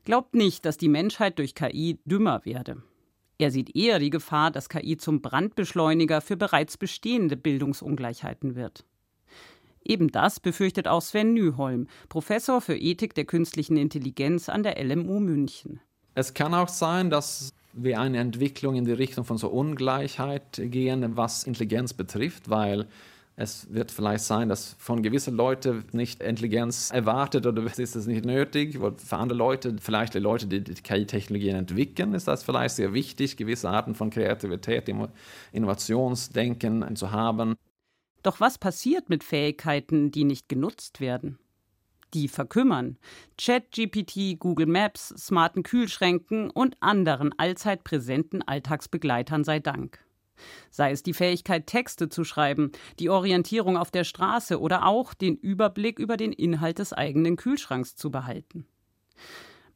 glaubt 0.03 0.35
nicht, 0.35 0.65
dass 0.65 0.77
die 0.77 0.89
Menschheit 0.89 1.39
durch 1.39 1.55
KI 1.55 1.99
dümmer 2.05 2.45
werde. 2.45 2.83
Er 3.37 3.51
sieht 3.51 3.75
eher 3.75 3.99
die 3.99 4.09
Gefahr, 4.09 4.51
dass 4.51 4.69
KI 4.69 4.97
zum 4.97 5.21
Brandbeschleuniger 5.21 6.21
für 6.21 6.37
bereits 6.37 6.77
bestehende 6.77 7.35
Bildungsungleichheiten 7.35 8.55
wird. 8.55 8.85
Eben 9.83 10.11
das 10.11 10.39
befürchtet 10.39 10.87
auch 10.87 11.01
Sven 11.01 11.33
Nyholm, 11.33 11.87
Professor 12.09 12.61
für 12.61 12.75
Ethik 12.75 13.13
der 13.13 13.25
künstlichen 13.25 13.77
Intelligenz 13.77 14.49
an 14.49 14.63
der 14.63 14.83
LMU 14.83 15.19
München. 15.19 15.79
Es 16.15 16.33
kann 16.33 16.53
auch 16.53 16.69
sein, 16.69 17.09
dass 17.09 17.53
wir 17.73 17.99
eine 17.99 18.19
Entwicklung 18.19 18.75
in 18.75 18.85
die 18.85 18.93
Richtung 18.93 19.25
von 19.25 19.37
so 19.37 19.49
Ungleichheit 19.49 20.61
gehen, 20.63 21.17
was 21.17 21.43
Intelligenz 21.43 21.93
betrifft, 21.93 22.49
weil 22.49 22.87
Es 23.37 23.73
wird 23.73 23.91
vielleicht 23.91 24.23
sein, 24.23 24.47
dass 24.47 24.75
von 24.79 25.03
gewissen 25.03 25.35
Leuten 25.35 25.83
nicht 25.91 26.23
Intelligenz 26.23 26.89
erwartet 26.91 27.45
oder 27.45 27.63
ist 27.77 27.95
es 27.95 28.07
nicht 28.07 28.25
nötig. 28.25 28.77
Für 28.77 29.17
andere 29.17 29.37
Leute, 29.37 29.75
vielleicht 29.81 30.13
die 30.13 30.19
Leute, 30.19 30.47
die, 30.47 30.63
die 30.63 30.73
KI-Technologien 30.75 31.57
entwickeln, 31.57 32.13
ist 32.13 32.27
das 32.27 32.43
vielleicht 32.43 32.75
sehr 32.75 32.93
wichtig, 32.93 33.35
gewisse 33.35 33.69
Arten 33.69 33.93
von 33.93 34.09
Kreativität, 34.09 34.89
Innovationsdenken 35.51 36.95
zu 36.95 37.11
haben. 37.11 37.55
Doch 38.23 38.39
was 38.39 38.57
passiert 38.57 39.09
mit 39.09 39.23
Fähigkeiten, 39.23 40.11
die 40.11 40.23
nicht 40.23 40.47
genutzt 40.47 41.01
werden? 41.01 41.37
Die 42.13 42.29
verkümmern. 42.29 42.97
ChatGPT, 43.37 44.39
Google 44.39 44.67
Maps, 44.67 45.09
smarten 45.09 45.63
Kühlschränken 45.63 46.49
und 46.49 46.77
anderen 46.79 47.37
allzeit 47.37 47.83
präsenten 47.83 48.41
Alltagsbegleitern 48.41 49.43
sei 49.43 49.59
Dank. 49.59 50.04
Sei 50.69 50.91
es 50.91 51.03
die 51.03 51.13
Fähigkeit, 51.13 51.67
Texte 51.67 52.09
zu 52.09 52.23
schreiben, 52.23 52.71
die 52.99 53.09
Orientierung 53.09 53.77
auf 53.77 53.91
der 53.91 54.03
Straße 54.03 54.59
oder 54.59 54.85
auch 54.85 55.13
den 55.13 55.35
Überblick 55.35 55.99
über 55.99 56.17
den 56.17 56.31
Inhalt 56.31 56.79
des 56.79 56.93
eigenen 56.93 57.35
Kühlschranks 57.35 57.95
zu 57.95 58.11
behalten. 58.11 58.65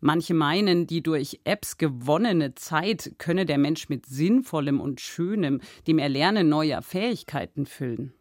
Manche 0.01 0.34
meinen, 0.34 0.88
die 0.88 1.03
durch 1.03 1.41
Apps 1.43 1.78
gewonnene 1.78 2.55
Zeit 2.55 3.16
könne 3.18 3.45
der 3.45 3.57
Mensch 3.57 3.89
mit 3.89 4.05
Sinnvollem 4.05 4.80
und 4.80 5.01
Schönem, 5.01 5.60
dem 5.88 5.99
Erlernen 5.99 6.47
neuer 6.47 6.82
Fähigkeiten 6.82 7.66
füllen. 7.66 8.14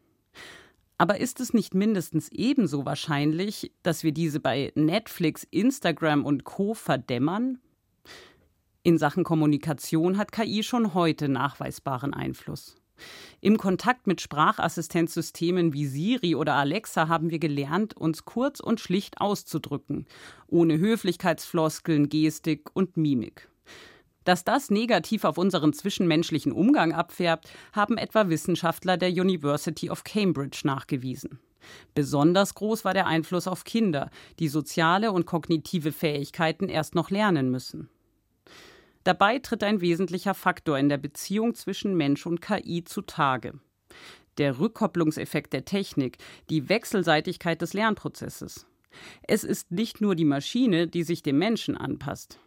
Aber 1.00 1.20
ist 1.20 1.38
es 1.38 1.54
nicht 1.54 1.74
mindestens 1.74 2.28
ebenso 2.30 2.84
wahrscheinlich, 2.84 3.72
dass 3.84 4.02
wir 4.02 4.10
diese 4.10 4.40
bei 4.40 4.72
Netflix, 4.74 5.46
Instagram 5.48 6.24
und 6.24 6.42
Co 6.42 6.74
verdämmern? 6.74 7.60
In 8.88 8.96
Sachen 8.96 9.22
Kommunikation 9.22 10.16
hat 10.16 10.32
KI 10.32 10.62
schon 10.62 10.94
heute 10.94 11.28
nachweisbaren 11.28 12.14
Einfluss. 12.14 12.76
Im 13.42 13.58
Kontakt 13.58 14.06
mit 14.06 14.22
Sprachassistenzsystemen 14.22 15.74
wie 15.74 15.84
Siri 15.84 16.34
oder 16.34 16.54
Alexa 16.54 17.06
haben 17.06 17.28
wir 17.28 17.38
gelernt, 17.38 17.94
uns 17.94 18.24
kurz 18.24 18.60
und 18.60 18.80
schlicht 18.80 19.20
auszudrücken, 19.20 20.06
ohne 20.46 20.78
Höflichkeitsfloskeln, 20.78 22.08
Gestik 22.08 22.70
und 22.72 22.96
Mimik. 22.96 23.50
Dass 24.24 24.44
das 24.44 24.70
negativ 24.70 25.24
auf 25.24 25.36
unseren 25.36 25.74
zwischenmenschlichen 25.74 26.52
Umgang 26.52 26.94
abfärbt, 26.94 27.50
haben 27.74 27.98
etwa 27.98 28.30
Wissenschaftler 28.30 28.96
der 28.96 29.10
University 29.10 29.90
of 29.90 30.02
Cambridge 30.02 30.62
nachgewiesen. 30.64 31.38
Besonders 31.94 32.54
groß 32.54 32.86
war 32.86 32.94
der 32.94 33.06
Einfluss 33.06 33.48
auf 33.48 33.64
Kinder, 33.64 34.10
die 34.38 34.48
soziale 34.48 35.12
und 35.12 35.26
kognitive 35.26 35.92
Fähigkeiten 35.92 36.70
erst 36.70 36.94
noch 36.94 37.10
lernen 37.10 37.50
müssen. 37.50 37.90
Dabei 39.08 39.38
tritt 39.38 39.64
ein 39.64 39.80
wesentlicher 39.80 40.34
Faktor 40.34 40.78
in 40.78 40.90
der 40.90 40.98
Beziehung 40.98 41.54
zwischen 41.54 41.96
Mensch 41.96 42.26
und 42.26 42.42
KI 42.42 42.84
zutage. 42.84 43.54
Der 44.36 44.58
Rückkopplungseffekt 44.58 45.54
der 45.54 45.64
Technik, 45.64 46.18
die 46.50 46.68
Wechselseitigkeit 46.68 47.62
des 47.62 47.72
Lernprozesses. 47.72 48.66
Es 49.22 49.44
ist 49.44 49.70
nicht 49.70 50.02
nur 50.02 50.14
die 50.14 50.26
Maschine, 50.26 50.88
die 50.88 51.04
sich 51.04 51.22
dem 51.22 51.38
Menschen 51.38 51.74
anpasst. 51.74 52.38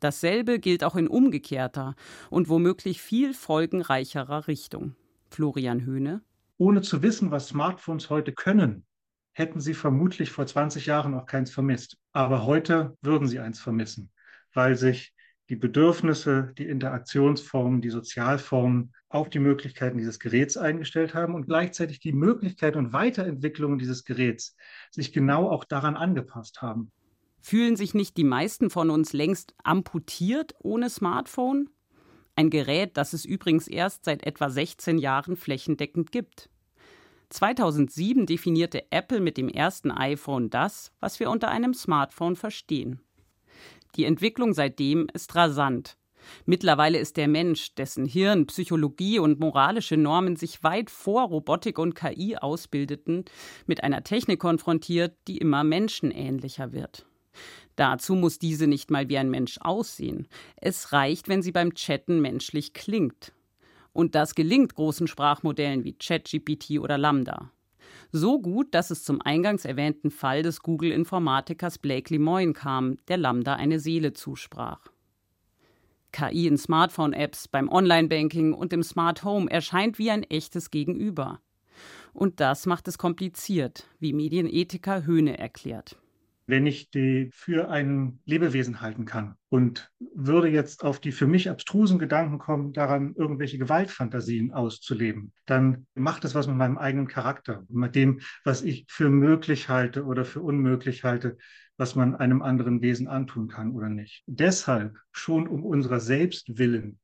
Dasselbe 0.00 0.58
gilt 0.58 0.84
auch 0.84 0.96
in 0.96 1.06
umgekehrter 1.06 1.94
und 2.30 2.48
womöglich 2.48 3.02
viel 3.02 3.34
folgenreicherer 3.34 4.48
Richtung. 4.48 4.96
Florian 5.28 5.84
Höhne. 5.84 6.22
Ohne 6.56 6.80
zu 6.80 7.02
wissen, 7.02 7.30
was 7.30 7.48
Smartphones 7.48 8.08
heute 8.08 8.32
können, 8.32 8.86
hätten 9.32 9.60
sie 9.60 9.74
vermutlich 9.74 10.30
vor 10.30 10.46
20 10.46 10.86
Jahren 10.86 11.12
auch 11.12 11.26
keins 11.26 11.50
vermisst. 11.50 11.98
Aber 12.14 12.46
heute 12.46 12.96
würden 13.02 13.28
sie 13.28 13.38
eins 13.38 13.60
vermissen, 13.60 14.10
weil 14.54 14.76
sich 14.76 15.12
die 15.48 15.56
Bedürfnisse, 15.56 16.52
die 16.58 16.66
Interaktionsformen, 16.66 17.80
die 17.80 17.90
Sozialformen 17.90 18.92
auf 19.08 19.30
die 19.30 19.38
Möglichkeiten 19.38 19.98
dieses 19.98 20.18
Geräts 20.18 20.56
eingestellt 20.56 21.14
haben 21.14 21.34
und 21.34 21.46
gleichzeitig 21.46 22.00
die 22.00 22.12
Möglichkeit 22.12 22.76
und 22.76 22.92
Weiterentwicklung 22.92 23.78
dieses 23.78 24.04
Geräts 24.04 24.56
sich 24.90 25.12
genau 25.12 25.48
auch 25.48 25.64
daran 25.64 25.96
angepasst 25.96 26.62
haben. 26.62 26.90
Fühlen 27.40 27.76
sich 27.76 27.94
nicht 27.94 28.16
die 28.16 28.24
meisten 28.24 28.70
von 28.70 28.90
uns 28.90 29.12
längst 29.12 29.54
amputiert 29.62 30.54
ohne 30.58 30.90
Smartphone? 30.90 31.70
Ein 32.34 32.50
Gerät, 32.50 32.96
das 32.96 33.12
es 33.12 33.24
übrigens 33.24 33.68
erst 33.68 34.04
seit 34.04 34.26
etwa 34.26 34.50
16 34.50 34.98
Jahren 34.98 35.36
flächendeckend 35.36 36.10
gibt. 36.10 36.50
2007 37.30 38.26
definierte 38.26 38.90
Apple 38.90 39.20
mit 39.20 39.36
dem 39.36 39.48
ersten 39.48 39.90
iPhone 39.90 40.50
das, 40.50 40.92
was 41.00 41.20
wir 41.20 41.30
unter 41.30 41.48
einem 41.48 41.72
Smartphone 41.72 42.36
verstehen. 42.36 43.00
Die 43.96 44.04
Entwicklung 44.04 44.52
seitdem 44.52 45.08
ist 45.14 45.34
rasant. 45.34 45.96
Mittlerweile 46.44 46.98
ist 46.98 47.16
der 47.16 47.28
Mensch, 47.28 47.74
dessen 47.74 48.04
Hirn, 48.04 48.46
Psychologie 48.46 49.18
und 49.18 49.40
moralische 49.40 49.96
Normen 49.96 50.36
sich 50.36 50.62
weit 50.62 50.90
vor 50.90 51.28
Robotik 51.28 51.78
und 51.78 51.94
KI 51.94 52.36
ausbildeten, 52.36 53.24
mit 53.66 53.82
einer 53.82 54.02
Technik 54.02 54.40
konfrontiert, 54.40 55.16
die 55.28 55.38
immer 55.38 55.64
menschenähnlicher 55.64 56.72
wird. 56.72 57.06
Dazu 57.76 58.14
muss 58.14 58.38
diese 58.38 58.66
nicht 58.66 58.90
mal 58.90 59.08
wie 59.08 59.18
ein 59.18 59.30
Mensch 59.30 59.58
aussehen. 59.60 60.26
Es 60.56 60.92
reicht, 60.92 61.28
wenn 61.28 61.42
sie 61.42 61.52
beim 61.52 61.74
Chatten 61.74 62.20
menschlich 62.20 62.72
klingt. 62.72 63.32
Und 63.92 64.14
das 64.14 64.34
gelingt 64.34 64.74
großen 64.74 65.06
Sprachmodellen 65.06 65.84
wie 65.84 65.94
ChatGPT 65.94 66.80
oder 66.80 66.98
Lambda. 66.98 67.50
So 68.12 68.40
gut, 68.40 68.74
dass 68.74 68.90
es 68.90 69.04
zum 69.04 69.20
eingangs 69.20 69.64
erwähnten 69.64 70.10
Fall 70.10 70.42
des 70.42 70.60
Google-Informatikers 70.62 71.78
Blake 71.78 72.12
Lemoine 72.12 72.52
kam, 72.52 72.96
der 73.08 73.16
Lambda 73.16 73.54
eine 73.54 73.78
Seele 73.80 74.12
zusprach. 74.12 74.80
KI 76.12 76.46
in 76.46 76.56
Smartphone-Apps, 76.56 77.48
beim 77.48 77.68
Online-Banking 77.68 78.54
und 78.54 78.72
im 78.72 78.82
Smart 78.82 79.24
Home 79.24 79.50
erscheint 79.50 79.98
wie 79.98 80.10
ein 80.10 80.22
echtes 80.22 80.70
Gegenüber. 80.70 81.40
Und 82.14 82.40
das 82.40 82.64
macht 82.64 82.88
es 82.88 82.96
kompliziert, 82.96 83.86
wie 83.98 84.14
Medienethiker 84.14 85.04
Höhne 85.04 85.38
erklärt 85.38 85.96
wenn 86.46 86.66
ich 86.66 86.90
die 86.90 87.30
für 87.32 87.68
ein 87.70 88.20
Lebewesen 88.24 88.80
halten 88.80 89.04
kann 89.04 89.34
und 89.48 89.90
würde 89.98 90.48
jetzt 90.48 90.84
auf 90.84 91.00
die 91.00 91.12
für 91.12 91.26
mich 91.26 91.50
abstrusen 91.50 91.98
Gedanken 91.98 92.38
kommen, 92.38 92.72
daran 92.72 93.14
irgendwelche 93.16 93.58
Gewaltfantasien 93.58 94.52
auszuleben, 94.52 95.32
dann 95.46 95.86
macht 95.94 96.24
es 96.24 96.34
was 96.34 96.46
mit 96.46 96.56
meinem 96.56 96.78
eigenen 96.78 97.08
Charakter, 97.08 97.64
mit 97.68 97.94
dem, 97.96 98.20
was 98.44 98.62
ich 98.62 98.86
für 98.88 99.10
möglich 99.10 99.68
halte 99.68 100.04
oder 100.04 100.24
für 100.24 100.40
unmöglich 100.40 101.02
halte, 101.02 101.36
was 101.76 101.94
man 101.94 102.14
einem 102.14 102.42
anderen 102.42 102.80
Wesen 102.80 103.08
antun 103.08 103.48
kann 103.48 103.72
oder 103.72 103.88
nicht. 103.88 104.22
Deshalb, 104.26 104.96
schon 105.12 105.48
um 105.48 105.64
unserer 105.64 106.00
selbst 106.00 106.58
willen, 106.58 107.00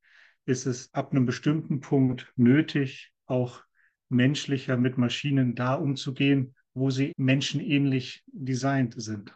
ist 0.47 0.66
es 0.66 0.93
ab 0.95 1.12
einem 1.12 1.26
bestimmten 1.26 1.80
Punkt 1.80 2.32
nötig, 2.36 3.12
auch 3.26 3.62
menschlicher 4.09 4.76
mit 4.76 4.99
Maschinen 4.99 5.55
da 5.55 5.74
umzugehen, 5.74 6.55
wo 6.75 6.91
sie 6.91 7.12
menschenähnlich 7.16 8.23
designt 8.27 8.95
sind. 8.97 9.35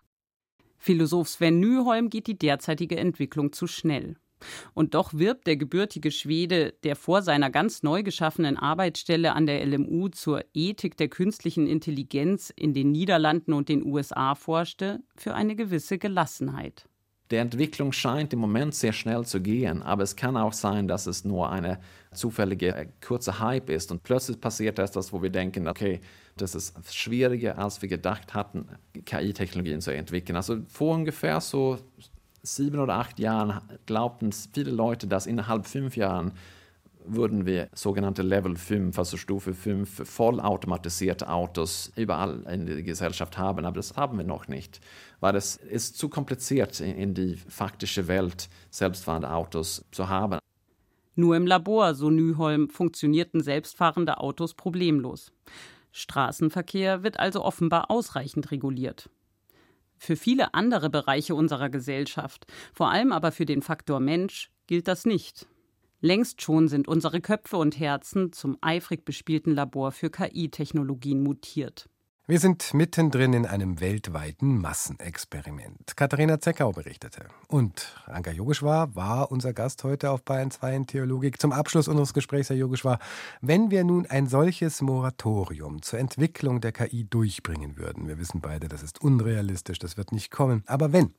Philosoph 0.79 1.29
Sven 1.29 1.61
Nyholm 1.61 2.11
geht 2.11 2.27
die 2.27 2.39
derzeitige 2.39 2.97
Entwicklung 2.97 3.53
zu 3.53 3.67
schnell. 3.67 4.17
Und 4.75 4.95
doch 4.95 5.15
wirbt 5.15 5.47
der 5.47 5.57
gebürtige 5.57 6.11
Schwede, 6.11 6.75
der 6.85 6.95
vor 6.95 7.23
seiner 7.23 7.51
ganz 7.51 7.83
neu 7.83 8.03
geschaffenen 8.03 8.57
Arbeitsstelle 8.57 9.33
an 9.33 9.47
der 9.47 9.65
LMU 9.65 10.09
zur 10.09 10.45
Ethik 10.53 10.97
der 10.97 11.09
künstlichen 11.09 11.67
Intelligenz 11.67 12.53
in 12.55 12.75
den 12.75 12.93
Niederlanden 12.93 13.55
und 13.55 13.69
den 13.69 13.85
USA 13.85 14.35
forschte, 14.35 15.01
für 15.17 15.35
eine 15.35 15.57
gewisse 15.57 15.99
Gelassenheit. 15.99 16.87
Der 17.31 17.41
Entwicklung 17.41 17.91
scheint 17.91 18.33
im 18.33 18.39
Moment 18.39 18.75
sehr 18.75 18.93
schnell 18.93 19.25
zu 19.25 19.41
gehen, 19.41 19.83
aber 19.83 20.05
es 20.05 20.15
kann 20.15 20.37
auch 20.37 20.53
sein, 20.53 20.87
dass 20.87 21.07
es 21.07 21.25
nur 21.25 21.51
eine 21.51 21.81
zufällige 22.13 22.69
äh, 22.69 22.87
kurze 23.05 23.41
Hype 23.41 23.69
ist 23.69 23.91
und 23.91 24.05
plötzlich 24.05 24.41
passiert 24.41 24.79
etwas, 24.79 25.13
wo 25.13 25.23
wir 25.23 25.31
denken, 25.31 25.67
okay, 25.67 26.01
das 26.37 26.55
ist 26.55 26.95
schwieriger, 26.95 27.59
als 27.59 27.83
wir 27.83 27.89
gedacht 27.89 28.35
hatten, 28.35 28.69
KI-Technologien 29.05 29.81
zu 29.81 29.95
entwickeln. 29.95 30.37
Also 30.37 30.59
vor 30.69 30.95
ungefähr 30.95 31.41
so 31.41 31.79
sieben 32.43 32.79
oder 32.79 32.95
acht 32.95 33.19
Jahren 33.19 33.61
glaubten 33.87 34.31
viele 34.33 34.71
Leute, 34.71 35.07
dass 35.07 35.27
innerhalb 35.27 35.67
fünf 35.67 35.97
Jahren 35.97 36.33
würden 37.09 37.47
wir 37.47 37.69
sogenannte 37.73 38.23
Level 38.23 38.57
5, 38.57 38.99
also 38.99 39.17
Stufe 39.17 39.55
5, 39.55 40.09
vollautomatisierte 40.09 41.29
Autos 41.29 41.93
überall 41.97 42.43
in 42.51 42.67
der 42.67 42.83
Gesellschaft 42.83 43.39
haben. 43.39 43.65
Aber 43.65 43.77
das 43.77 43.97
haben 43.97 44.19
wir 44.19 44.25
noch 44.25 44.49
nicht, 44.49 44.81
weil 45.21 45.37
es 45.37 45.57
ist 45.57 45.97
zu 45.99 46.09
kompliziert, 46.09 46.81
in 46.81 47.15
die 47.15 47.37
faktische 47.37 48.09
Welt 48.09 48.49
selbstfahrende 48.71 49.31
Autos 49.31 49.85
zu 49.93 50.09
haben. 50.09 50.39
Nur 51.15 51.37
im 51.37 51.47
Labor, 51.47 51.95
so 51.95 52.11
Nyholm, 52.11 52.69
funktionierten 52.69 53.41
selbstfahrende 53.41 54.19
Autos 54.19 54.55
problemlos. 54.55 55.33
Straßenverkehr 55.97 57.03
wird 57.03 57.19
also 57.19 57.43
offenbar 57.43 57.91
ausreichend 57.91 58.51
reguliert. 58.51 59.09
Für 59.97 60.17
viele 60.17 60.53
andere 60.53 60.91
Bereiche 60.91 61.35
unserer 61.35 61.71
Gesellschaft, 61.71 62.47
vor 62.75 62.91
allem 62.91 63.13
aber 63.13 63.33
für 63.33 63.47
den 63.47 63.63
Faktor 63.63 63.99
Mensch, 63.99 64.51
gilt 64.67 64.89
das 64.89 65.07
nicht. 65.07 65.47
Längst 66.01 66.43
schon 66.43 66.69
sind 66.69 66.87
unsere 66.87 67.23
Köpfe 67.23 67.57
und 67.57 67.81
Herzen 67.81 68.33
zum 68.33 68.59
eifrig 68.61 69.07
bespielten 69.07 69.55
Labor 69.55 69.93
für 69.93 70.11
KI-Technologien 70.11 71.23
mutiert. 71.23 71.89
Wir 72.29 72.41
sind 72.41 72.75
mittendrin 72.75 73.35
in 73.35 73.47
einem 73.47 73.79
weltweiten 73.79 74.61
Massenexperiment. 74.61 75.97
Katharina 75.97 76.41
Zeckau 76.41 76.73
berichtete. 76.73 77.29
Und 77.47 77.95
Anka 78.07 78.33
Yogeshwar 78.33 78.97
war 78.97 79.31
unser 79.31 79.53
Gast 79.53 79.85
heute 79.85 80.11
auf 80.11 80.25
Bayern 80.25 80.51
2 80.51 80.75
in 80.75 80.87
Theologik. 80.89 81.41
Zum 81.41 81.53
Abschluss 81.53 81.87
unseres 81.87 82.15
Gesprächs, 82.15 82.51
Herr 82.51 82.57
Yogeshwar, 82.57 82.99
wenn 83.43 83.71
wir 83.71 83.85
nun 83.85 84.07
ein 84.07 84.27
solches 84.27 84.83
Moratorium 84.83 85.83
zur 85.83 86.01
Entwicklung 86.01 86.61
der 86.61 86.73
KI 86.73 87.05
durchbringen 87.05 87.77
würden, 87.77 88.09
wir 88.09 88.19
wissen 88.19 88.41
beide, 88.41 88.67
das 88.67 88.83
ist 88.83 89.01
unrealistisch, 89.01 89.79
das 89.79 89.97
wird 89.97 90.11
nicht 90.11 90.33
kommen, 90.33 90.65
aber 90.67 90.93
wenn, 90.93 91.15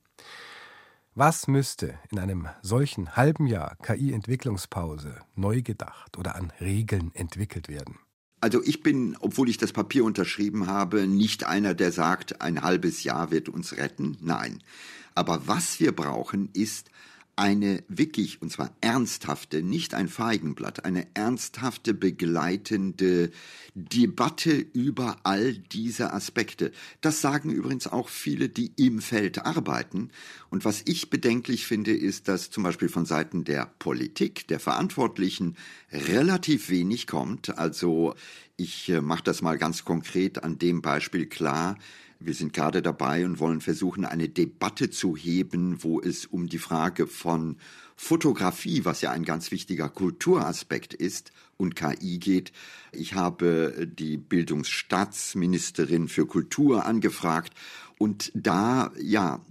was 1.15 1.47
müsste 1.47 1.97
in 2.11 2.19
einem 2.19 2.49
solchen 2.61 3.15
halben 3.15 3.47
Jahr 3.47 3.77
KI-Entwicklungspause 3.81 5.21
neu 5.35 5.61
gedacht 5.61 6.17
oder 6.17 6.35
an 6.35 6.51
Regeln 6.59 7.15
entwickelt 7.15 7.69
werden? 7.69 7.97
Also 8.39 8.61
ich 8.63 8.83
bin, 8.83 9.17
obwohl 9.19 9.49
ich 9.49 9.57
das 9.57 9.73
Papier 9.73 10.03
unterschrieben 10.03 10.67
habe, 10.67 11.07
nicht 11.07 11.45
einer, 11.45 11.73
der 11.73 11.91
sagt, 11.91 12.41
ein 12.41 12.61
halbes 12.61 13.03
Jahr 13.03 13.31
wird 13.31 13.49
uns 13.49 13.77
retten. 13.77 14.17
Nein. 14.21 14.61
Aber 15.15 15.47
was 15.47 15.79
wir 15.79 15.95
brauchen, 15.95 16.49
ist 16.53 16.91
eine 17.37 17.83
wirklich, 17.87 18.41
und 18.41 18.51
zwar 18.51 18.71
ernsthafte, 18.81 19.61
nicht 19.61 19.93
ein 19.93 20.09
Feigenblatt, 20.09 20.85
eine 20.85 21.07
ernsthafte 21.13 21.93
begleitende 21.93 23.29
Debatte 23.75 24.53
über 24.53 25.17
all 25.23 25.53
diese 25.53 26.13
Aspekte. 26.13 26.71
Das 26.99 27.21
sagen 27.21 27.51
übrigens 27.51 27.87
auch 27.87 28.09
viele, 28.09 28.49
die 28.49 28.71
im 28.75 29.01
Feld 29.01 29.45
arbeiten. 29.45 30.09
Und 30.49 30.65
was 30.65 30.81
ich 30.85 31.11
bedenklich 31.11 31.67
finde, 31.67 31.95
ist, 31.95 32.27
dass 32.27 32.49
zum 32.49 32.63
Beispiel 32.63 32.89
von 32.89 33.05
Seiten 33.05 33.43
der 33.43 33.71
Politik, 33.77 34.47
der 34.47 34.59
Verantwortlichen, 34.59 35.55
relativ 35.91 36.69
wenig 36.69 37.05
kommt. 37.05 37.57
Also 37.59 38.15
ich 38.55 38.89
äh, 38.89 39.01
mache 39.01 39.23
das 39.23 39.43
mal 39.43 39.59
ganz 39.59 39.85
konkret 39.85 40.43
an 40.43 40.57
dem 40.57 40.81
Beispiel 40.81 41.27
klar. 41.27 41.77
Wir 42.19 42.33
sind 42.33 42.53
gerade 42.53 42.81
dabei 42.81 43.25
und 43.25 43.39
wollen 43.39 43.61
versuchen, 43.61 44.05
eine 44.05 44.27
Debatte 44.27 44.89
zu 44.89 45.15
heben, 45.15 45.83
wo 45.83 46.01
es 46.01 46.25
um 46.25 46.47
die 46.47 46.57
Frage 46.57 47.07
von 47.07 47.57
Fotografie, 47.95 48.85
was 48.85 49.01
ja 49.01 49.11
ein 49.11 49.23
ganz 49.23 49.51
wichtiger 49.51 49.89
Kulturaspekt 49.89 50.93
ist, 50.93 51.31
und 51.57 51.75
KI 51.75 52.19
geht. 52.19 52.51
Ich 52.91 53.15
habe 53.15 53.87
die 53.91 54.17
Bildungsstaatsministerin 54.17 56.07
für 56.07 56.27
Kultur 56.27 56.85
angefragt 56.85 57.53
und 57.97 58.31
da, 58.35 58.91
ja, 59.01 59.41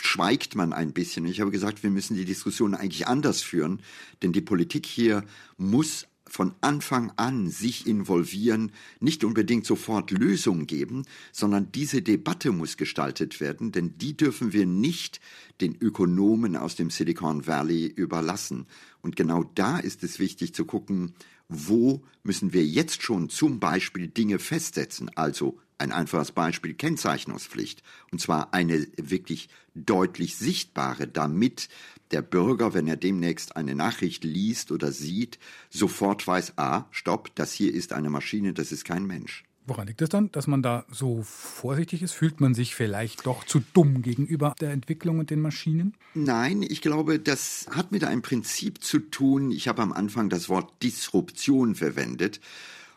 schweigt 0.00 0.54
man 0.54 0.72
ein 0.72 0.92
bisschen. 0.92 1.26
Ich 1.26 1.40
habe 1.40 1.50
gesagt, 1.50 1.82
wir 1.82 1.90
müssen 1.90 2.16
die 2.16 2.24
Diskussion 2.24 2.74
eigentlich 2.74 3.06
anders 3.06 3.42
führen, 3.42 3.80
denn 4.22 4.32
die 4.32 4.40
Politik 4.40 4.86
hier 4.86 5.24
muss 5.56 6.06
von 6.34 6.52
Anfang 6.62 7.12
an 7.14 7.48
sich 7.48 7.86
involvieren, 7.86 8.72
nicht 8.98 9.22
unbedingt 9.22 9.66
sofort 9.66 10.10
Lösungen 10.10 10.66
geben, 10.66 11.04
sondern 11.30 11.70
diese 11.70 12.02
Debatte 12.02 12.50
muss 12.50 12.76
gestaltet 12.76 13.38
werden, 13.38 13.70
denn 13.70 13.98
die 13.98 14.16
dürfen 14.16 14.52
wir 14.52 14.66
nicht 14.66 15.20
den 15.60 15.76
Ökonomen 15.80 16.56
aus 16.56 16.74
dem 16.74 16.90
Silicon 16.90 17.46
Valley 17.46 17.86
überlassen. 17.86 18.66
Und 19.00 19.14
genau 19.14 19.44
da 19.54 19.78
ist 19.78 20.02
es 20.02 20.18
wichtig 20.18 20.54
zu 20.54 20.64
gucken, 20.64 21.14
wo 21.48 22.02
müssen 22.24 22.52
wir 22.52 22.66
jetzt 22.66 23.04
schon 23.04 23.28
zum 23.28 23.60
Beispiel 23.60 24.08
Dinge 24.08 24.40
festsetzen, 24.40 25.12
also 25.14 25.60
ein 25.78 25.92
einfaches 25.92 26.32
Beispiel 26.32 26.74
Kennzeichnungspflicht, 26.74 27.82
und 28.12 28.20
zwar 28.20 28.54
eine 28.54 28.86
wirklich 28.96 29.48
deutlich 29.74 30.36
sichtbare, 30.36 31.06
damit 31.08 31.68
der 32.10 32.22
Bürger, 32.22 32.74
wenn 32.74 32.86
er 32.86 32.96
demnächst 32.96 33.56
eine 33.56 33.74
Nachricht 33.74 34.24
liest 34.24 34.70
oder 34.70 34.92
sieht, 34.92 35.38
sofort 35.70 36.26
weiß, 36.26 36.54
ah, 36.56 36.84
stopp, 36.90 37.34
das 37.34 37.52
hier 37.52 37.74
ist 37.74 37.92
eine 37.92 38.10
Maschine, 38.10 38.52
das 38.52 38.72
ist 38.72 38.84
kein 38.84 39.06
Mensch. 39.06 39.44
Woran 39.66 39.86
liegt 39.86 40.02
es 40.02 40.10
dann, 40.10 40.30
dass 40.30 40.46
man 40.46 40.62
da 40.62 40.84
so 40.90 41.22
vorsichtig 41.22 42.02
ist? 42.02 42.12
Fühlt 42.12 42.38
man 42.38 42.54
sich 42.54 42.74
vielleicht 42.74 43.24
doch 43.24 43.44
zu 43.44 43.62
dumm 43.72 44.02
gegenüber 44.02 44.54
der 44.60 44.72
Entwicklung 44.72 45.20
und 45.20 45.30
den 45.30 45.40
Maschinen? 45.40 45.94
Nein, 46.12 46.62
ich 46.62 46.82
glaube, 46.82 47.18
das 47.18 47.66
hat 47.70 47.90
mit 47.90 48.04
einem 48.04 48.20
Prinzip 48.20 48.84
zu 48.84 48.98
tun. 48.98 49.50
Ich 49.50 49.66
habe 49.66 49.80
am 49.80 49.92
Anfang 49.92 50.28
das 50.28 50.50
Wort 50.50 50.70
Disruption 50.82 51.74
verwendet. 51.74 52.40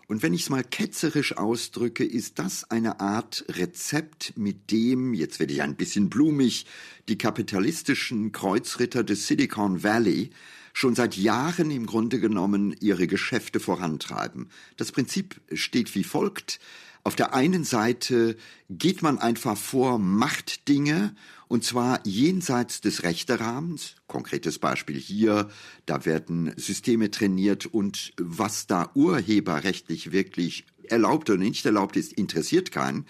Und 0.07 0.23
wenn 0.23 0.33
ich 0.33 0.43
es 0.43 0.49
mal 0.49 0.63
ketzerisch 0.63 1.37
ausdrücke, 1.37 2.05
ist 2.05 2.39
das 2.39 2.71
eine 2.71 3.01
Art 3.01 3.43
Rezept, 3.49 4.33
mit 4.37 4.71
dem, 4.71 5.13
jetzt 5.13 5.39
werde 5.39 5.53
ich 5.53 5.61
ein 5.61 5.75
bisschen 5.75 6.09
blumig, 6.09 6.65
die 7.09 7.17
kapitalistischen 7.17 8.31
Kreuzritter 8.31 9.03
des 9.03 9.27
Silicon 9.27 9.83
Valley 9.83 10.29
schon 10.71 10.95
seit 10.95 11.17
Jahren 11.17 11.71
im 11.71 11.85
Grunde 11.85 12.21
genommen 12.21 12.73
ihre 12.79 13.07
Geschäfte 13.07 13.59
vorantreiben. 13.59 14.49
Das 14.77 14.93
Prinzip 14.93 15.41
steht 15.51 15.93
wie 15.93 16.05
folgt. 16.05 16.59
Auf 17.07 17.15
der 17.15 17.33
einen 17.33 17.63
Seite 17.63 18.35
geht 18.69 19.01
man 19.01 19.17
einfach 19.17 19.55
vor, 19.55 19.97
macht 19.97 20.67
Dinge 20.67 21.15
und 21.47 21.63
zwar 21.63 22.05
jenseits 22.05 22.81
des 22.81 23.03
Rechterrahmens. 23.03 23.95
Konkretes 24.07 24.59
Beispiel 24.59 24.99
hier, 24.99 25.49
da 25.85 26.03
werden 26.03 26.51
Systeme 26.57 27.09
trainiert 27.09 27.65
und 27.65 28.11
was 28.17 28.67
da 28.67 28.91
urheberrechtlich 28.93 30.11
wirklich 30.11 30.65
erlaubt 30.89 31.29
oder 31.29 31.39
nicht 31.39 31.65
erlaubt 31.65 31.95
ist, 31.95 32.11
interessiert 32.11 32.73
keinen. 32.73 33.05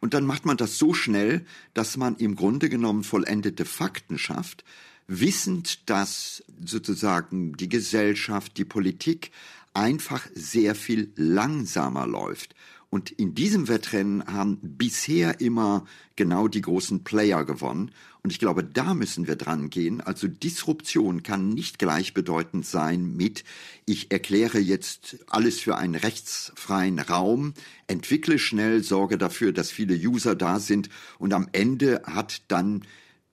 Und 0.00 0.14
dann 0.14 0.24
macht 0.24 0.46
man 0.46 0.56
das 0.56 0.78
so 0.78 0.94
schnell, 0.94 1.44
dass 1.74 1.98
man 1.98 2.16
im 2.16 2.36
Grunde 2.36 2.70
genommen 2.70 3.04
vollendete 3.04 3.66
Fakten 3.66 4.16
schafft, 4.16 4.64
wissend, 5.08 5.90
dass 5.90 6.42
sozusagen 6.64 7.52
die 7.52 7.68
Gesellschaft, 7.68 8.56
die 8.56 8.64
Politik 8.64 9.30
einfach 9.74 10.26
sehr 10.34 10.74
viel 10.74 11.12
langsamer 11.16 12.06
läuft. 12.06 12.54
Und 12.92 13.10
in 13.10 13.34
diesem 13.34 13.68
Wettrennen 13.68 14.22
haben 14.26 14.58
bisher 14.60 15.40
immer 15.40 15.86
genau 16.14 16.46
die 16.46 16.60
großen 16.60 17.04
Player 17.04 17.42
gewonnen. 17.42 17.90
Und 18.22 18.32
ich 18.32 18.38
glaube, 18.38 18.62
da 18.62 18.92
müssen 18.92 19.26
wir 19.26 19.36
dran 19.36 19.70
gehen. 19.70 20.02
Also 20.02 20.28
Disruption 20.28 21.22
kann 21.22 21.48
nicht 21.48 21.78
gleichbedeutend 21.78 22.66
sein 22.66 23.16
mit, 23.16 23.44
ich 23.86 24.12
erkläre 24.12 24.58
jetzt 24.58 25.24
alles 25.26 25.58
für 25.58 25.78
einen 25.78 25.94
rechtsfreien 25.94 26.98
Raum, 26.98 27.54
entwickle 27.86 28.38
schnell, 28.38 28.82
sorge 28.82 29.16
dafür, 29.16 29.52
dass 29.52 29.70
viele 29.70 29.94
User 29.94 30.34
da 30.34 30.60
sind 30.60 30.90
und 31.18 31.32
am 31.32 31.48
Ende 31.52 32.02
hat 32.04 32.42
dann 32.48 32.82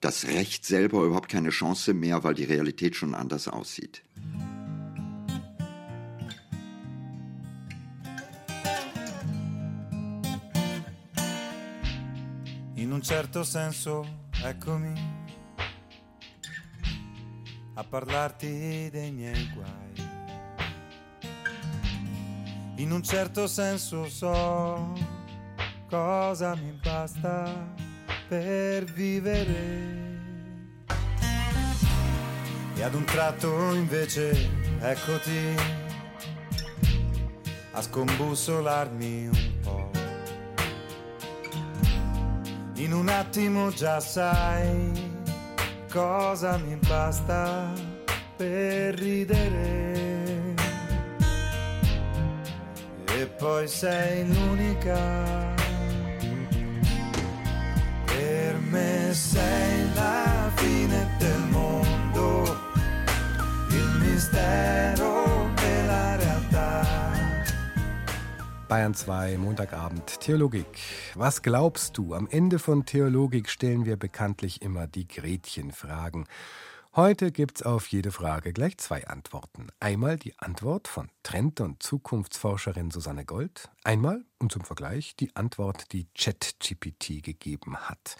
das 0.00 0.26
Recht 0.28 0.64
selber 0.64 1.04
überhaupt 1.04 1.28
keine 1.28 1.50
Chance 1.50 1.92
mehr, 1.92 2.24
weil 2.24 2.32
die 2.32 2.44
Realität 2.44 2.96
schon 2.96 3.14
anders 3.14 3.46
aussieht. 3.46 4.02
In 12.90 12.96
un 12.96 13.02
certo 13.02 13.44
senso, 13.44 14.04
eccomi 14.42 14.92
a 17.74 17.84
parlarti 17.84 18.90
dei 18.90 19.12
miei 19.12 19.48
guai. 19.54 20.08
In 22.78 22.90
un 22.90 23.00
certo 23.04 23.46
senso 23.46 24.08
so 24.08 24.92
cosa 25.88 26.56
mi 26.56 26.76
basta 26.82 27.72
per 28.26 28.82
vivere. 28.86 30.08
E 32.74 32.82
ad 32.82 32.94
un 32.94 33.04
tratto 33.04 33.72
invece 33.72 34.32
eccoti 34.80 35.54
a 37.70 37.82
scombussolarmi 37.82 39.28
un 39.28 39.59
In 42.80 42.92
un 42.92 43.08
attimo 43.08 43.70
già 43.70 44.00
sai 44.00 44.90
cosa 45.90 46.56
mi 46.58 46.76
basta 46.86 47.72
per 48.36 48.94
ridere. 48.94 50.54
E 53.06 53.26
poi 53.38 53.68
sei 53.68 54.26
l'unica 54.32 55.58
me 58.70 59.12
sei 59.12 59.92
la 59.94 60.50
fine 60.54 61.08
del 61.18 61.40
mondo, 61.50 62.58
il 63.70 63.98
mistero 64.00 65.19
Bayern 68.70 68.94
2, 68.94 69.36
Montagabend, 69.36 70.20
Theologik. 70.20 70.64
Was 71.16 71.42
glaubst 71.42 71.98
du? 71.98 72.14
Am 72.14 72.28
Ende 72.28 72.60
von 72.60 72.86
Theologik 72.86 73.50
stellen 73.50 73.84
wir 73.84 73.96
bekanntlich 73.96 74.62
immer 74.62 74.86
die 74.86 75.08
Gretchenfragen. 75.08 76.26
Heute 76.94 77.32
gibt's 77.32 77.64
auf 77.64 77.88
jede 77.88 78.12
Frage 78.12 78.52
gleich 78.52 78.78
zwei 78.78 79.08
Antworten. 79.08 79.66
Einmal 79.80 80.18
die 80.18 80.38
Antwort 80.38 80.86
von 80.86 81.08
Trend- 81.24 81.60
und 81.60 81.82
Zukunftsforscherin 81.82 82.92
Susanne 82.92 83.24
Gold. 83.24 83.68
Einmal, 83.82 84.24
und 84.38 84.52
zum 84.52 84.62
Vergleich, 84.62 85.16
die 85.16 85.34
Antwort, 85.34 85.90
die 85.90 86.06
ChatGPT 86.16 87.24
gegeben 87.24 87.76
hat. 87.76 88.14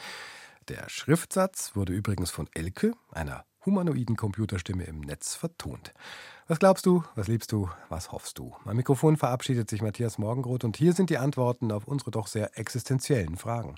Der 0.67 0.89
Schriftsatz 0.89 1.77
wurde 1.77 1.93
übrigens 1.93 2.33
von 2.33 2.49
Elke, 2.55 2.95
einer 3.13 3.45
humanoiden 3.65 4.17
Computerstimme 4.17 4.83
im 4.83 5.01
Netz 5.01 5.37
vertont. 5.37 5.93
Was 6.51 6.59
glaubst 6.59 6.85
du, 6.85 7.05
was 7.15 7.29
liebst 7.29 7.53
du, 7.53 7.69
was 7.91 8.11
hoffst 8.11 8.37
du? 8.37 8.51
Am 8.65 8.75
Mikrofon 8.75 9.17
verabschiedet 9.17 9.71
sich 9.71 9.83
Matthias 9.83 10.19
Morgenroth 10.19 10.65
und 10.65 10.77
hier 10.77 10.95
sind 10.95 11.09
die 11.09 11.17
Antworten 11.17 11.71
auf 11.71 11.87
unsere 11.87 12.11
doch 12.11 12.27
sehr 12.27 12.59
existenziellen 12.59 13.37
Fragen. 13.37 13.77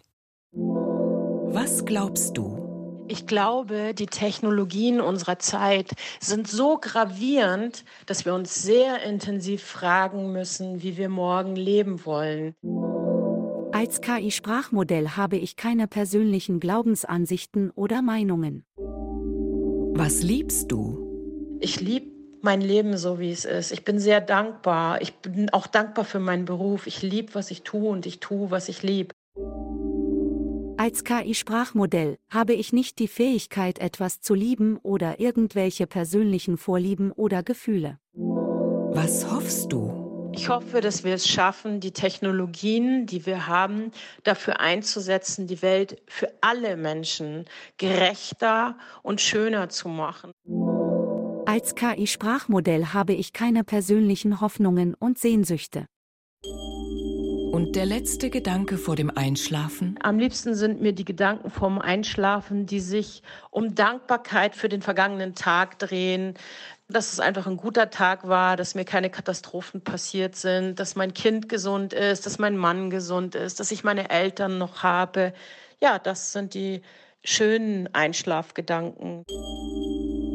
Was 0.54 1.84
glaubst 1.84 2.38
du? 2.38 3.04
Ich 3.08 3.26
glaube, 3.26 3.92
die 3.92 4.06
Technologien 4.06 5.02
unserer 5.02 5.38
Zeit 5.38 5.90
sind 6.18 6.48
so 6.48 6.78
gravierend, 6.78 7.84
dass 8.06 8.24
wir 8.24 8.32
uns 8.32 8.62
sehr 8.62 9.02
intensiv 9.02 9.62
fragen 9.62 10.32
müssen, 10.32 10.82
wie 10.82 10.96
wir 10.96 11.10
morgen 11.10 11.56
leben 11.56 12.06
wollen. 12.06 12.54
Als 13.72 14.00
KI-Sprachmodell 14.00 15.10
habe 15.10 15.36
ich 15.36 15.56
keine 15.56 15.88
persönlichen 15.88 16.58
Glaubensansichten 16.58 17.70
oder 17.72 18.00
Meinungen. 18.00 18.64
Was 19.94 20.22
liebst 20.22 20.72
du? 20.72 21.58
Ich 21.60 21.78
liebe 21.78 22.11
mein 22.42 22.60
Leben 22.60 22.96
so, 22.96 23.18
wie 23.18 23.30
es 23.30 23.44
ist. 23.44 23.72
Ich 23.72 23.84
bin 23.84 23.98
sehr 23.98 24.20
dankbar. 24.20 25.00
Ich 25.00 25.14
bin 25.14 25.50
auch 25.50 25.66
dankbar 25.66 26.04
für 26.04 26.18
meinen 26.18 26.44
Beruf. 26.44 26.86
Ich 26.86 27.02
liebe, 27.02 27.34
was 27.34 27.50
ich 27.50 27.62
tue 27.62 27.88
und 27.88 28.06
ich 28.06 28.20
tue, 28.20 28.50
was 28.50 28.68
ich 28.68 28.82
liebe. 28.82 29.14
Als 30.76 31.04
KI-Sprachmodell 31.04 32.18
habe 32.30 32.54
ich 32.54 32.72
nicht 32.72 32.98
die 32.98 33.06
Fähigkeit, 33.06 33.78
etwas 33.78 34.20
zu 34.20 34.34
lieben 34.34 34.78
oder 34.82 35.20
irgendwelche 35.20 35.86
persönlichen 35.86 36.58
Vorlieben 36.58 37.12
oder 37.12 37.42
Gefühle. 37.42 37.98
Was 38.14 39.30
hoffst 39.30 39.72
du? 39.72 40.30
Ich 40.34 40.48
hoffe, 40.48 40.80
dass 40.80 41.04
wir 41.04 41.14
es 41.14 41.28
schaffen, 41.28 41.80
die 41.80 41.92
Technologien, 41.92 43.06
die 43.06 43.26
wir 43.26 43.46
haben, 43.46 43.92
dafür 44.24 44.60
einzusetzen, 44.60 45.46
die 45.46 45.60
Welt 45.60 46.02
für 46.08 46.32
alle 46.40 46.76
Menschen 46.76 47.44
gerechter 47.76 48.76
und 49.02 49.20
schöner 49.20 49.68
zu 49.68 49.88
machen. 49.88 50.32
Als 51.52 51.74
KI-Sprachmodell 51.74 52.94
habe 52.94 53.12
ich 53.12 53.34
keine 53.34 53.62
persönlichen 53.62 54.40
Hoffnungen 54.40 54.94
und 54.94 55.18
Sehnsüchte. 55.18 55.84
Und 57.52 57.72
der 57.76 57.84
letzte 57.84 58.30
Gedanke 58.30 58.78
vor 58.78 58.96
dem 58.96 59.10
Einschlafen? 59.14 59.98
Am 60.02 60.18
liebsten 60.18 60.54
sind 60.54 60.80
mir 60.80 60.94
die 60.94 61.04
Gedanken 61.04 61.50
vorm 61.50 61.78
Einschlafen, 61.78 62.64
die 62.64 62.80
sich 62.80 63.22
um 63.50 63.74
Dankbarkeit 63.74 64.56
für 64.56 64.70
den 64.70 64.80
vergangenen 64.80 65.34
Tag 65.34 65.78
drehen, 65.78 66.38
dass 66.88 67.12
es 67.12 67.20
einfach 67.20 67.46
ein 67.46 67.58
guter 67.58 67.90
Tag 67.90 68.26
war, 68.26 68.56
dass 68.56 68.74
mir 68.74 68.86
keine 68.86 69.10
Katastrophen 69.10 69.82
passiert 69.82 70.36
sind, 70.36 70.80
dass 70.80 70.96
mein 70.96 71.12
Kind 71.12 71.50
gesund 71.50 71.92
ist, 71.92 72.24
dass 72.24 72.38
mein 72.38 72.56
Mann 72.56 72.88
gesund 72.88 73.34
ist, 73.34 73.60
dass 73.60 73.72
ich 73.72 73.84
meine 73.84 74.08
Eltern 74.08 74.56
noch 74.56 74.82
habe. 74.82 75.34
Ja, 75.82 75.98
das 75.98 76.32
sind 76.32 76.54
die 76.54 76.80
schönen 77.22 77.94
Einschlafgedanken. 77.94 79.26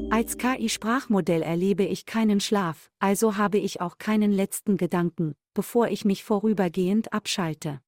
Als 0.10 0.38
KI-Sprachmodell 0.38 1.42
erlebe 1.42 1.84
ich 1.84 2.06
keinen 2.06 2.40
Schlaf, 2.40 2.90
also 3.00 3.36
habe 3.36 3.58
ich 3.58 3.82
auch 3.82 3.98
keinen 3.98 4.32
letzten 4.32 4.78
Gedanken, 4.78 5.36
bevor 5.54 5.90
ich 5.90 6.06
mich 6.06 6.24
vorübergehend 6.24 7.12
abschalte. 7.12 7.82